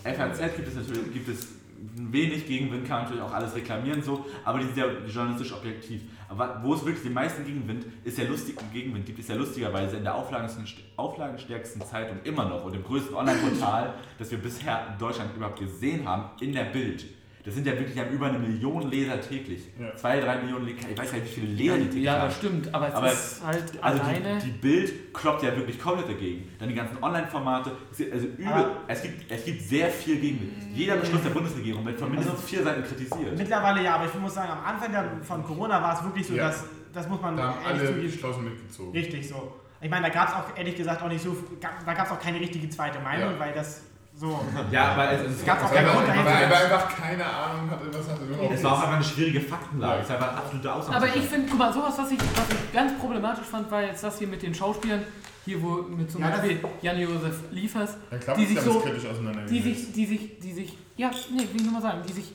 [0.04, 1.48] FAZ gibt es natürlich, gibt es
[1.96, 6.02] wenig Gegenwind, kann man natürlich auch alles reklamieren so, aber die sind ja journalistisch objektiv.
[6.30, 9.98] Aber wo es wirklich den meisten Gegenwind ist, der lustigen Gegenwind gibt es ja lustigerweise
[9.98, 15.36] in der auflagenstärksten Zeitung immer noch und im größten Online-Portal, das wir bisher in Deutschland
[15.36, 17.06] überhaupt gesehen haben, in der Bild.
[17.44, 19.64] Das sind ja wirklich, haben über eine Million Leser täglich.
[19.80, 19.96] Ja.
[19.96, 22.22] Zwei, drei Millionen Leser, ich weiß gar nicht, wie viele Leser die täglich Ja, haben.
[22.28, 24.38] das stimmt, aber es Aber ist halt Also alleine.
[24.40, 26.48] die, die Bild kloppt ja wirklich komplett dagegen.
[26.60, 27.72] Dann die ganzen Online-Formate.
[27.92, 30.54] es gibt- Also übel, Aber- es, gibt, es gibt sehr viel Gegenwind.
[30.76, 33.38] Jeder Beschluss der Bundesregierung wird von mindestens vier Seiten kritisiert.
[33.38, 36.36] Mittlerweile ja, aber ich muss sagen, am Anfang der, von Corona war es wirklich so,
[36.36, 36.48] Ja.
[36.48, 36.64] dass,
[36.94, 38.12] das muss man Da haben ehrlich alle zugeben.
[38.12, 38.92] geschlossen mitgezogen.
[38.92, 39.54] Richtig so.
[39.84, 42.20] Ich meine, da gab es auch ehrlich gesagt auch nicht so, da gab es auch
[42.20, 43.40] keine richtige zweite Meinung, Ja.
[43.40, 43.82] weil das
[44.22, 44.40] so.
[44.72, 46.56] Ja, aber es, es, gab's auch Weil keinen er Grund weil dahinter.
[46.56, 48.54] er einfach keine Ahnung hatte, was hat er überhaupt.
[48.54, 50.02] es war auch einfach eine schwierige Faktenlage.
[50.04, 50.98] Es war einfach eine absolute Ausnahme.
[50.98, 54.04] Aber ich finde, guck mal, sowas, was ich, was ich ganz problematisch fand, war jetzt
[54.04, 55.04] das hier mit den Schauspielern.
[55.44, 59.04] Hier, wo mit zum Ja, Beispiel Jan-Josef Liefers, klar, die sich so- kritisch
[59.50, 62.32] die sich, die sich, die sich, ja, nee, will ich nur mal sagen, die sich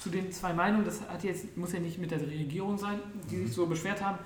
[0.00, 3.38] zu den zwei Meinungen, das hat jetzt, muss ja nicht mit der Regierung sein, die
[3.46, 4.18] sich so beschwert haben,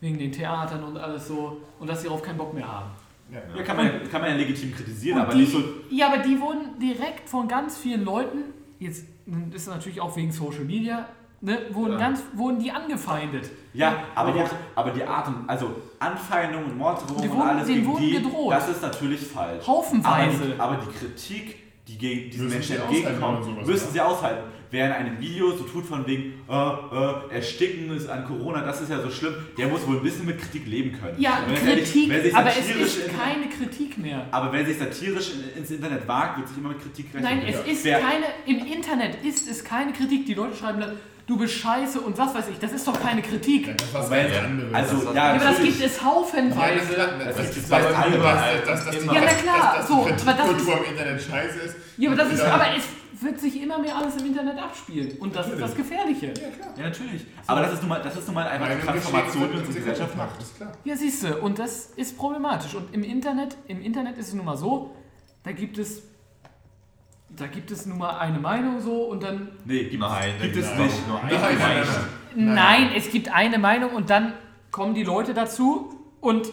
[0.00, 2.90] wegen den Theatern und alles so, und dass sie darauf keinen Bock mehr haben.
[3.34, 3.56] Ja.
[3.56, 5.62] ja, kann, man, kann man ja legitim kritisieren, Und aber die, nicht so.
[5.90, 8.38] Ja, aber die wurden direkt von ganz vielen Leuten,
[8.78, 9.04] jetzt
[9.52, 11.08] ist es natürlich auch wegen Social Media,
[11.40, 11.98] ne, wurden, Ja.
[11.98, 13.50] ganz, wurden die angefeindet.
[13.72, 17.48] Ja, aber, Aber auch, aber die Art und also Anfeindungen und Morddrohungen Die und wurden-
[17.48, 18.52] alles denen gegen wurden die, gedroht.
[18.52, 19.64] das ist natürlich falsch.
[19.66, 20.44] Aber Haufenweise.
[20.54, 21.56] die, aber die Kritik,
[21.88, 24.42] die gegen diesen Müssen Menschen sowas müssen sie aushalten.
[24.74, 28.80] Wer in einem Video so tut von wegen, äh, äh, ersticken ist an Corona, das
[28.80, 31.14] ist ja so schlimm, der muss wohl ein bisschen mit Kritik leben können.
[31.16, 34.26] Ja, ehrlich, Kritik, wer sich aber es ist in- keine Kritik mehr.
[34.32, 37.22] Aber wer sich satirisch in, ins Internet wagt, wird sich immer mit Kritik rechnen.
[37.22, 40.26] Nein, es ist Wer- keine, im Internet ist es keine Kritik.
[40.26, 40.96] Die Leute schreiben dann,
[41.28, 43.68] du bist scheiße und was weiß ich, das ist doch keine Kritik.
[43.68, 44.74] Ja, das Moment, ganz anderes.
[44.74, 46.94] also, Das ja, Ja, aber das gibt es Ja, haufenweise.
[46.94, 48.94] klar, Das das ist ist bei was allen anderes, halt dass, dass.
[48.96, 51.76] Ja, na dass, klar, dass so, die aber das ist- Kritikkultur im Internet scheiße ist.
[51.96, 52.54] Ja, aber, das ist, Ja.
[52.54, 52.84] aber es
[53.20, 55.16] wird sich immer mehr alles im Internet abspielen.
[55.18, 56.26] Und das ist das Gefährliche.
[56.28, 56.74] Ja, klar.
[56.76, 57.26] Ja, natürlich.
[57.46, 60.16] Aber das ist nun mal, das ist nun mal einfach eine Transformation, die unsere Gesellschaft
[60.16, 60.40] macht.
[60.42, 60.72] ist klar.
[60.84, 62.74] Ja, siehst du, und das ist problematisch.
[62.74, 64.94] Und im Internet, im Internet ist es nun mal so,
[65.44, 66.02] da gibt es,
[67.30, 70.60] da gibt es nun mal eine Meinung so und dann, Nee, gibt, Nein, gibt da
[70.60, 71.08] es nicht.
[71.08, 71.84] nein,
[72.36, 72.54] nein.
[72.54, 74.32] nein, es gibt eine Meinung und dann
[74.70, 76.48] kommen die Leute dazu und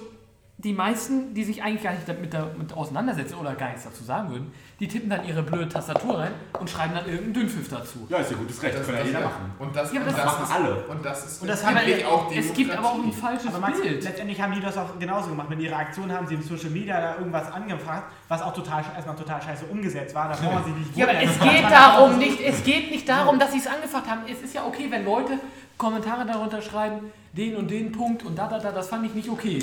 [0.64, 4.30] die meisten, die sich eigentlich gar nicht damit, damit auseinandersetzen oder gar nichts dazu sagen
[4.30, 8.06] würden, die tippen dann ihre blöde Tastatur rein und schreiben dann irgendeinen Dünnpfiff dazu.
[8.10, 9.52] Ja, ist ja gutes Recht, das kann ja jeder machen.
[9.60, 10.76] Und das, Ja, und das das, machen ist, alle.
[10.88, 13.82] Und das ist Und das haben- auch Es gibt aber auch ein falsches Aber Max,
[13.82, 14.04] Bild.
[14.04, 15.50] letztendlich haben die das auch genauso gemacht.
[15.50, 19.16] Mit ihrer Aktion haben sie im Social Media da irgendwas angefasst, was auch total, erstmal
[19.16, 20.30] total scheiße umgesetzt war.
[20.30, 23.40] Da braucht man sich nicht Ja, aber es geht darum nicht, es geht nicht darum,
[23.40, 24.22] dass sie es angefangen haben.
[24.32, 25.34] Es ist ja okay, wenn Leute
[25.78, 29.30] Kommentare darunter schreiben, den und den Punkt und da, da, da, das fand ich nicht
[29.30, 29.60] okay.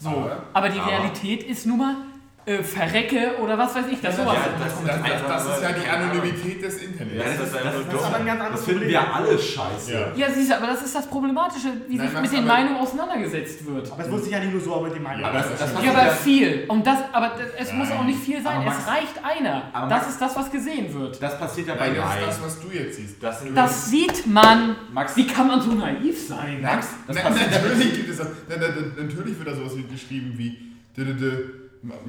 [0.00, 0.08] So.
[0.10, 1.94] Aber- Aber die Realität ist nun mal
[2.46, 4.34] äh, verrecke oder was weiß ich, das sowas.
[4.34, 7.16] Ja, Das, das, das, das ist ja die Anonymität des Internets.
[7.16, 7.54] Ja, das ist
[7.92, 8.88] Das aber ein ganz Das anderes finden Problem.
[8.90, 9.92] wir alle scheiße.
[9.92, 10.12] Ja.
[10.16, 13.66] ja, siehst du, aber das ist das Problematische, wie Nein, sich mit den Meinungen auseinandergesetzt
[13.66, 13.92] wird.
[13.92, 15.20] Aber es muss sich ja nicht nur so aber mit dem Meinung.
[15.22, 16.64] Ja, Aber das, das das ist hat Ja, aber viel.
[16.68, 18.64] Und das, aber das, es muss auch nicht viel sein.
[18.64, 19.62] Max- es reicht einer.
[19.72, 21.22] aber Das ist das, was gesehen wird.
[21.22, 23.22] das passiert ja bei Nein, das ist das, was du jetzt siehst.
[23.22, 24.76] Das Das sieht man.
[24.92, 26.62] Max, Wie kann man so naiv sein?
[26.62, 28.28] Max, das Na, passiert natürlich gibt es das.
[28.48, 30.56] Natürlich wird da sowas geschrieben wie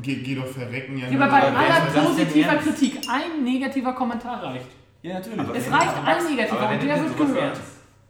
[0.02, 0.98] geh, geh doch verrecken.
[0.98, 2.56] Ja, aber bei aller das positiver?
[2.56, 4.66] Kritik ein negativer Kommentar reicht.
[5.02, 5.40] Ja, natürlich.
[5.40, 7.42] Aber Es reicht ein Max- negativer und der wird gehört.
[7.56, 7.62] ernst-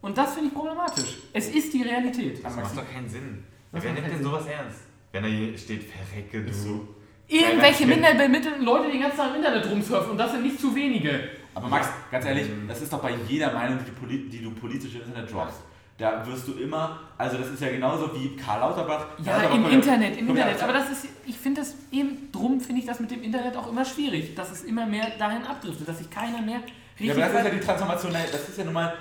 [0.01, 1.17] Und das finde ich problematisch.
[1.33, 2.43] Es ist die Realität.
[2.43, 3.43] Das macht doch keinen Sinn.
[3.71, 4.79] Was Wer nimmt denn sowas ernst?
[5.11, 6.53] Wenn da hier steht, verrecke du.
[6.53, 6.88] so.
[7.27, 10.75] Irgendwelche minderbemittelten Leute, die den ganzen Tag im Internet rumsurfen und das sind nicht zu
[10.75, 11.29] wenige.
[11.53, 14.51] Aber Max, ganz ehrlich, das ist doch bei jeder Meinung, die du, poli- die du
[14.51, 15.59] politisch im Internet droppst.
[16.01, 19.05] Da wirst du immer, also das ist ja genauso wie Karl Lauterbach.
[19.23, 20.63] Ja, Lauterbach im Internet, im ja- Internet.
[20.63, 23.69] Aber das ist, ich finde das eben, drum finde ich das mit dem Internet auch
[23.69, 26.61] immer schwierig, dass es immer mehr dahin abdriftet, dass sich keiner mehr
[26.99, 27.07] richtig...
[27.07, 28.93] Ja, aber das ist ja die Transformation, das ist ja nun mal,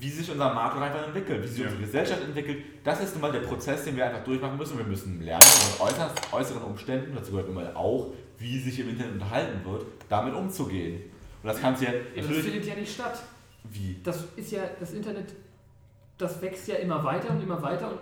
[0.00, 1.66] wie sich unser Markt einfach entwickelt, wie sich Ja.
[1.66, 2.64] unsere Gesellschaft entwickelt.
[2.84, 4.76] Das ist nun mal der Prozess, den wir einfach durchmachen müssen.
[4.76, 8.08] Wir müssen lernen, mit äußerst, äußeren Umständen, dazu gehört nun mal auch,
[8.38, 11.02] wie sich im Internet unterhalten wird, damit umzugehen.
[11.42, 13.22] Und das kannst du ja Ja, das findet ja nicht statt.
[13.70, 13.96] Wie?
[14.02, 15.34] Das ist ja, das Internet,
[16.18, 18.00] das wächst ja immer weiter und immer weiter und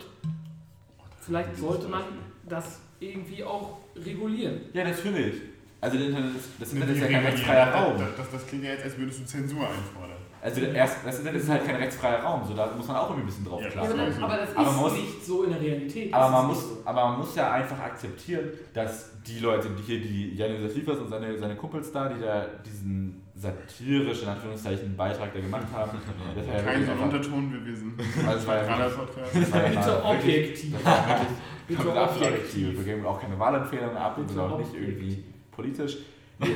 [1.20, 2.02] vielleicht sollte man
[2.48, 4.60] das irgendwie auch regulieren.
[4.72, 5.42] Ja, natürlich.
[5.80, 7.98] Also das Internet ist, das Internet ist ja kein rechtsfreier Raum.
[7.98, 10.16] Das, das, das klingt ja jetzt, als würdest du Zensur einfordern.
[10.46, 13.22] Also erst, das Internet ist halt kein rechtsfreier Raum, so da muss man auch irgendwie
[13.24, 15.42] ein bisschen drauf Ja, Ja, klar das, aber das ist Aber man muss- nicht so
[15.44, 16.14] in der Realität.
[16.14, 16.82] Aber man, muss, so.
[16.84, 21.08] aber man muss ja einfach akzeptieren, dass die Leute, die hier, die Jan-Josef Liefers und
[21.08, 25.90] seine, seine Kumpels da, die da diesen satirischen, Anführungszeichen, Beitrag da gemacht haben,
[26.36, 29.34] das war ja Kein einfach, Unterton, wir, wir sind also das war ja wirklich, Podcast.
[29.34, 30.74] das war ja Bitte objektiv.
[30.74, 32.76] das war wirklich Bitte objektiv.
[32.78, 35.98] Wir geben auch keine Wahlempfehlungen ab und Bitte sind auch nicht irgendwie politisch.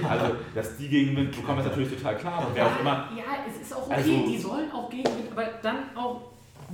[0.09, 2.47] Also, dass die Gegenwind bekommen, ist natürlich total klar.
[2.47, 5.45] Und wer auch immer, Ja, es ist auch okay, Also- die sollen auch Gegenwind, aber
[5.63, 6.21] dann auch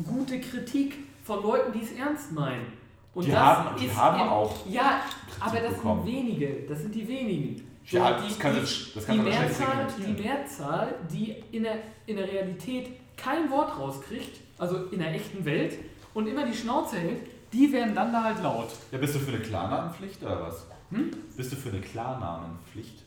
[0.04, 2.66] gute Kritik von Leuten, die es ernst meinen.
[3.14, 5.00] Und die das haben, die ist haben im- auch Ja,
[5.40, 6.04] aber das bekommen.
[6.04, 6.48] sind wenige.
[6.68, 7.66] Das sind die wenigen.
[7.86, 10.22] So, Ja, die, das kann die, das- das die, kann man wahrscheinlich Mehrzahl, die.
[10.22, 11.74] Mehrzahl, die in der,
[12.06, 15.78] in der Realität kein Wort rauskriegt, also in der echten Welt,
[16.12, 17.20] und immer die Schnauze hält,
[17.52, 18.68] die werden dann da halt laut.
[18.90, 20.66] Ja, bist du für eine Klarnamenpflicht oder was?
[20.90, 21.10] Hm?
[21.36, 23.02] Bist du für eine Klarnamenpflicht?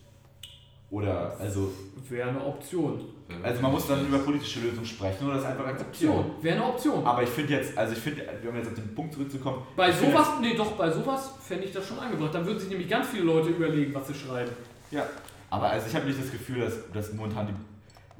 [0.91, 1.71] Oder, also,
[2.09, 2.99] Wäre eine Option.
[3.43, 6.17] also man muss dann über politische Lösungen sprechen oder das einfach akzeptieren.
[6.17, 6.43] Option.
[6.43, 7.05] Wäre eine Option.
[7.05, 10.27] Aber ich finde jetzt, also ich finde, um jetzt auf den Punkt zurückzukommen, Bei sowas,
[10.41, 12.33] nee, doch, bei sowas fände ich das schon angebracht.
[12.33, 14.49] Dann würden sich nämlich ganz viele Leute überlegen, was sie schreiben.
[14.89, 15.05] Ja,
[15.51, 17.53] aber also ich habe nicht das Gefühl, dass, dass momentan die.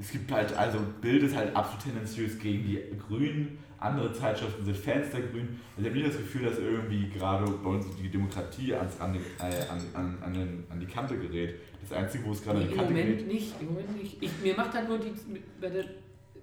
[0.02, 4.77] Es gibt halt, also Bild ist halt absolut tendenziös gegen die Grünen, andere Zeitschriften sind
[4.77, 5.60] Fans der Grünen.
[5.77, 9.14] Also ich habe nicht das Gefühl, dass irgendwie gerade bei uns die Demokratie ans, an,
[9.14, 11.56] die- äh, an, an, an, den, an die Kante gerät.
[11.81, 13.34] Das Einzige, wo es gerade an Nee, die Im Kante Moment gerät.
[13.34, 14.18] nicht, im Moment nicht.
[14.22, 15.14] Ich, mir macht halt nur die,
[15.61, 15.85] bei der,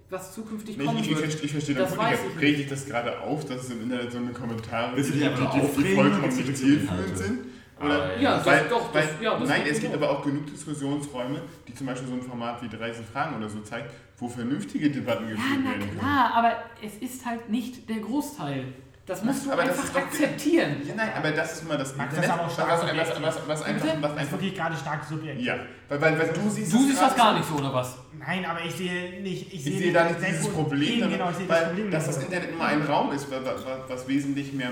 [0.09, 1.29] was zukünftig Nee, kommen ich, ich, wird.
[1.35, 2.07] ich, ich verstehe Das gut.
[2.35, 5.13] ich Regt dich das gerade auf, dass es im Internet so eine Kommentare gibt, die,
[5.13, 7.39] die, die vollkommen nicht zielführend sind?
[7.79, 10.03] Oder Ja, das, weil, doch, weil, das, ja, das nein, es gibt gut.
[10.03, 13.61] aber auch genug Diskussionsräume, die zum Beispiel so ein Format wie 30 Fragen oder so
[13.61, 15.99] zeigt, wo vernünftige Debatten Ja, geführt na werden können.
[15.99, 16.53] klar, aber
[16.83, 18.65] es ist halt nicht der Großteil.
[19.05, 20.77] Das musst du Aber das einfach ist doch- akzeptieren.
[20.85, 23.23] Ja, nein, aber das ist mal das Max, das ist aber auch stark was, was,
[23.23, 25.47] was, was, was einfach, was Das ist einfach wirklich gerade stark subjektiv.
[25.47, 25.55] ja,
[25.89, 27.99] weil, weil, weil du siehst Du siehst das gar nicht so, oder was?
[28.19, 29.47] Nein, aber ich sehe nicht.
[29.47, 31.67] Ich, Ich sehe sehe da nicht das dieses Problem, Problem, genau, ich sehe das weil
[31.67, 34.71] Problem dass das Internet nur ein Raum ist, was, was, was wesentlich mehr,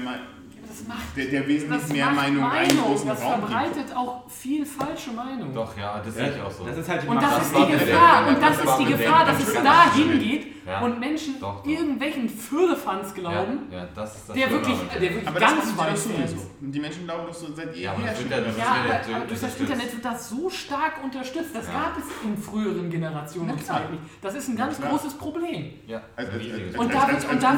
[0.77, 2.85] Das macht, der, der wesentlich das mehr macht Meinung einen Meinung.
[2.93, 3.47] großen Das Raum gibt.
[3.49, 5.55] verbreitet auch viel falsche Meinung.
[5.55, 6.65] Doch, ja, das sehe ich auch so.
[6.67, 8.85] Das ist halt die Und das Macht- ist die Gefahr, und das das ist die
[8.87, 10.81] Gefahr, dass das es da hingeht Ja.
[10.81, 11.67] und Menschen Doch, doch.
[11.71, 15.03] irgendwelchen Firlefanz glauben, Ja, ja, das ist das der wirklich, der Internet.
[15.11, 16.09] wirklich Aber das ganz weit ist.
[16.61, 19.61] Die Menschen glauben doch so seit Ja, aber das wird ja- das aber, durch das.
[19.61, 21.55] Internet wird das so stark unterstützt.
[21.55, 21.73] Das Ja.
[21.75, 23.65] gab es in früheren Generationen und.
[23.65, 24.03] Zeiten nicht.
[24.23, 25.71] Das ist ein ganz großes Problem.
[26.17, 26.31] Also,
[26.79, 27.55] Und das, das, das.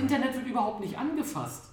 [0.00, 1.64] Internet wird überhaupt nicht angefasst.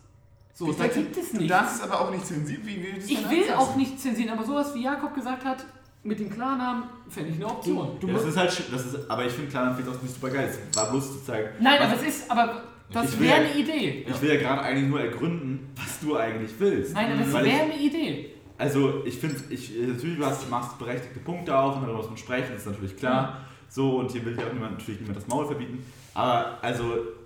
[0.53, 1.47] So, Ich da denke, gibt es nichts.
[1.49, 3.53] Das ist aber auch nicht zensiert, wie wir das Ich will anfassen.
[3.59, 5.65] auch nicht zensieren, aber sowas wie Jakob gesagt hat,
[6.03, 7.97] mit dem Klarnamen fände ich eine Option.
[8.07, 10.49] Ja, das ist halt, das ist, aber ich finde Klarnamen auch nicht super geil.
[10.71, 11.49] Es war bloß zu zeigen.
[11.59, 14.05] Nein, was- aber es ist, aber das Ich will wäre ja- eine Idee.
[14.07, 16.93] Ich will ja gerade eigentlich nur ergründen, was du eigentlich willst.
[16.93, 18.31] Nein, aber ich- wäre eine Idee.
[18.57, 22.15] Also ich finde, ich, natürlich du hast, machst berechtigte Punkte auf und darüber muss man
[22.17, 23.39] sprechen, das ist natürlich klar.
[23.67, 25.83] So, und hier will ja auch niemand, natürlich niemand das Maul verbieten.
[26.13, 26.83] Aber also,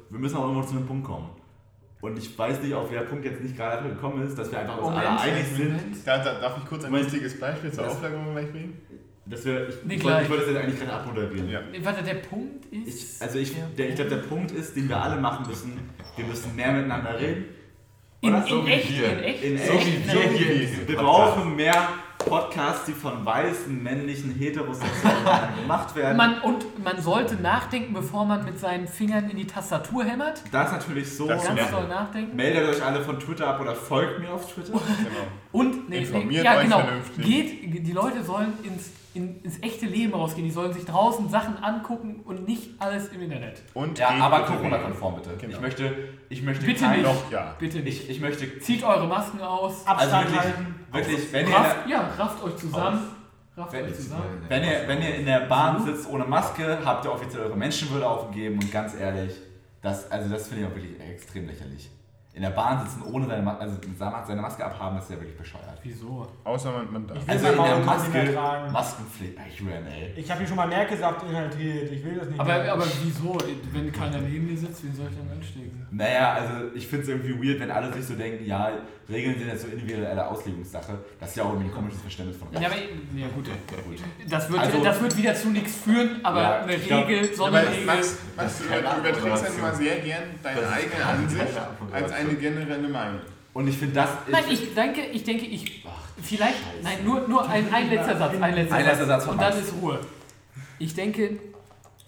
[0.10, 1.30] wir müssen auch irgendwo zu einem Punkt kommen.
[2.02, 4.78] Und ich weiß nicht, auf welcher Punkt jetzt nicht gerade gekommen ist, dass wir einfach
[4.78, 5.80] uns alle einig sind.
[6.06, 8.82] Da, da, darf ich kurz ein lustiges Beispiel zur Auflagerung gleich bringen?
[9.26, 11.50] dass wir, ich, Nee, ich, wollte, ich wollte das jetzt eigentlich gerade abmoderieren.
[11.50, 11.62] Ja.
[11.72, 13.22] Nee, Warte, der Punkt Ich, ist.
[13.22, 15.78] also ich, der, ich glaube, der Punkt ist, den wir alle machen müssen,
[16.16, 17.46] wir müssen mehr miteinander reden.
[18.22, 18.42] in, oder?
[18.44, 19.12] in So wie echt, wir.
[19.12, 20.10] in echt, In in echt, echt.
[20.10, 20.50] so wie
[20.80, 20.88] wir.
[20.88, 21.90] Wir brauchen mehr
[22.30, 26.18] Podcasts, die von weißen, männlichen, heterosexuellen gemacht werden.
[26.18, 30.44] Man, und man sollte nachdenken, bevor man mit seinen Fingern in die Tastatur hämmert.
[30.52, 31.28] das ist natürlich so.
[31.28, 32.36] Das Ganz doll nachdenken.
[32.36, 34.74] Meldet euch alle von Twitter ab oder folgt mir auf Twitter.
[35.00, 35.28] Genau.
[35.52, 36.80] Und nee, Informiert nee, ja, euch genau.
[36.80, 37.26] vernünftig.
[37.26, 40.46] Geht, die Leute sollen ins, in, ins echte Leben rausgehen.
[40.46, 43.62] Die sollen sich draußen Sachen angucken und nicht alles im Internet.
[43.74, 45.32] Und Ja, aber Corona-konform bitte.
[45.40, 45.56] Genau.
[45.56, 45.96] Ich möchte,
[46.30, 47.06] ich möchte Bitte kein, nicht.
[47.06, 47.56] Doch, ja.
[47.58, 48.04] Bitte nicht.
[48.04, 49.88] Ich, ich möchte Zieht eure Masken aus.
[49.88, 50.76] also Abstand wirklich, halten.
[50.92, 53.00] Wirklich, wenn ihr, Rafft, ja, rafft euch zusammen.
[53.58, 54.24] Rafft Wenn- euch zusammen.
[54.48, 58.08] wenn ihr, wenn ihr in der Bahn sitzt ohne Maske, habt ihr offiziell eure Menschenwürde
[58.08, 59.34] aufgegeben und ganz ehrlich,
[59.82, 61.90] das, also das finde ich auch wirklich extrem lächerlich.
[62.32, 63.76] In der Bahn sitzen ohne seine, Ma also
[64.28, 65.78] seine Maske abhaben, das ist ja wirklich bescheuert.
[65.84, 66.26] Wieso?
[66.44, 67.18] Außer man, man darf.
[67.18, 68.72] Ich will Also in der mehr Maske, tragen.
[68.72, 70.14] Maskenpflicht, ich will, ey.
[70.16, 71.92] Ich habe hier schon mal Merksaft inhaltiert.
[71.92, 72.72] Ich will das nicht Aber, mehr.
[72.74, 73.38] aber wieso?
[73.74, 75.88] Wenn keiner neben dir sitzt, wen soll ich dann anstecken?
[75.92, 78.72] Naja, also ich finde es irgendwie weird, wenn alle sich so denken, ja,
[79.10, 80.98] Regeln sind jetzt so individuelle Auslegungssache.
[81.20, 83.46] Das ist ja auch irgendwie ein komisches Verständnis von Ja, aber, ja gut.
[83.46, 84.00] gut.
[84.30, 87.58] Das wird, Also- das wird wieder zu nichts führen, aber Ja, eine Regel, so Aber
[87.58, 87.86] eine Regel.
[87.86, 89.60] Max, Max du überträgst ja Abmoderation.
[89.60, 91.46] immer sehr gern deine eigene Ansicht
[91.92, 93.20] als eine generelle Meinung.
[93.54, 94.10] Und ich finde das.
[94.30, 95.84] Nein, ich denke, ich denke, ich.
[96.22, 96.58] Vielleicht.
[96.84, 98.34] Nein, nur, nur ein, ein letzter Satz.
[98.40, 100.00] Ein letzter, Ein letzter Satz von Und dann ist Ruhe.
[100.78, 101.40] Ich denke,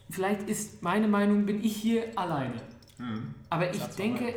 [0.09, 2.53] vielleicht ist meine Meinung, bin ich hier alleine.
[2.97, 3.33] Hm.
[3.49, 4.35] Aber ich Satz denke,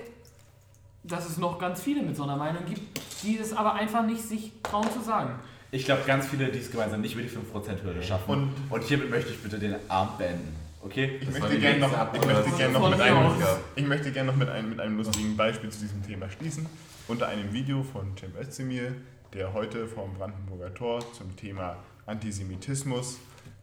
[1.05, 2.81] dass es noch ganz viele mit so einer Meinung gibt,
[3.23, 5.39] die es aber einfach nicht sich trauen zu sagen.
[5.71, 8.31] Ich glaube, ganz viele, die es gemeinsam nicht über die 5%-Hürde schaffen.
[8.31, 10.55] Und- Und, hiermit möchte ich bitte den Abend beenden.
[10.83, 11.19] Okay?
[11.21, 13.33] Ich Das möchte gerne noch, nächste ich möchte gern noch, Von mit einem, aus.
[13.75, 16.67] ich möchte gern noch mit, einem, mit einem lustigen Beispiel zu diesem Thema schließen.
[17.09, 18.93] Unter einem Video von Cem Özdemir,
[19.33, 21.77] der heute vom Brandenburger Tor zum Thema
[22.07, 23.19] Antisemitismus,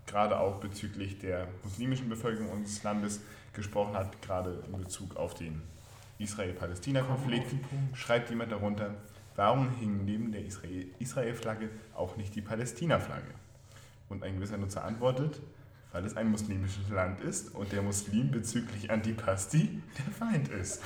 [0.08, 3.22] gerade auch bezüglich der muslimischen Bevölkerung unseres Landes,
[3.54, 5.62] gesprochen hat, gerade in Bezug auf den
[6.24, 7.54] Israel-Palästina-Konflikt,
[7.94, 8.96] schreibt jemand darunter,
[9.36, 13.34] warum hing neben der Israel- Israel-Flagge auch nicht die Palästina-Flagge?
[14.10, 15.40] Und ein gewisser Nutzer antwortet,
[15.92, 20.82] weil es ein muslimisches Land ist und der Muslim bezüglich Antipasti der Feind ist.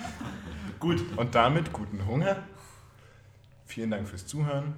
[0.80, 2.36] Gut, und damit guten Hunger.
[3.66, 4.74] Vielen Dank fürs Zuhören.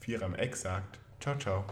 [0.00, 1.64] Vierer am Eck sagt Ciao, ciao.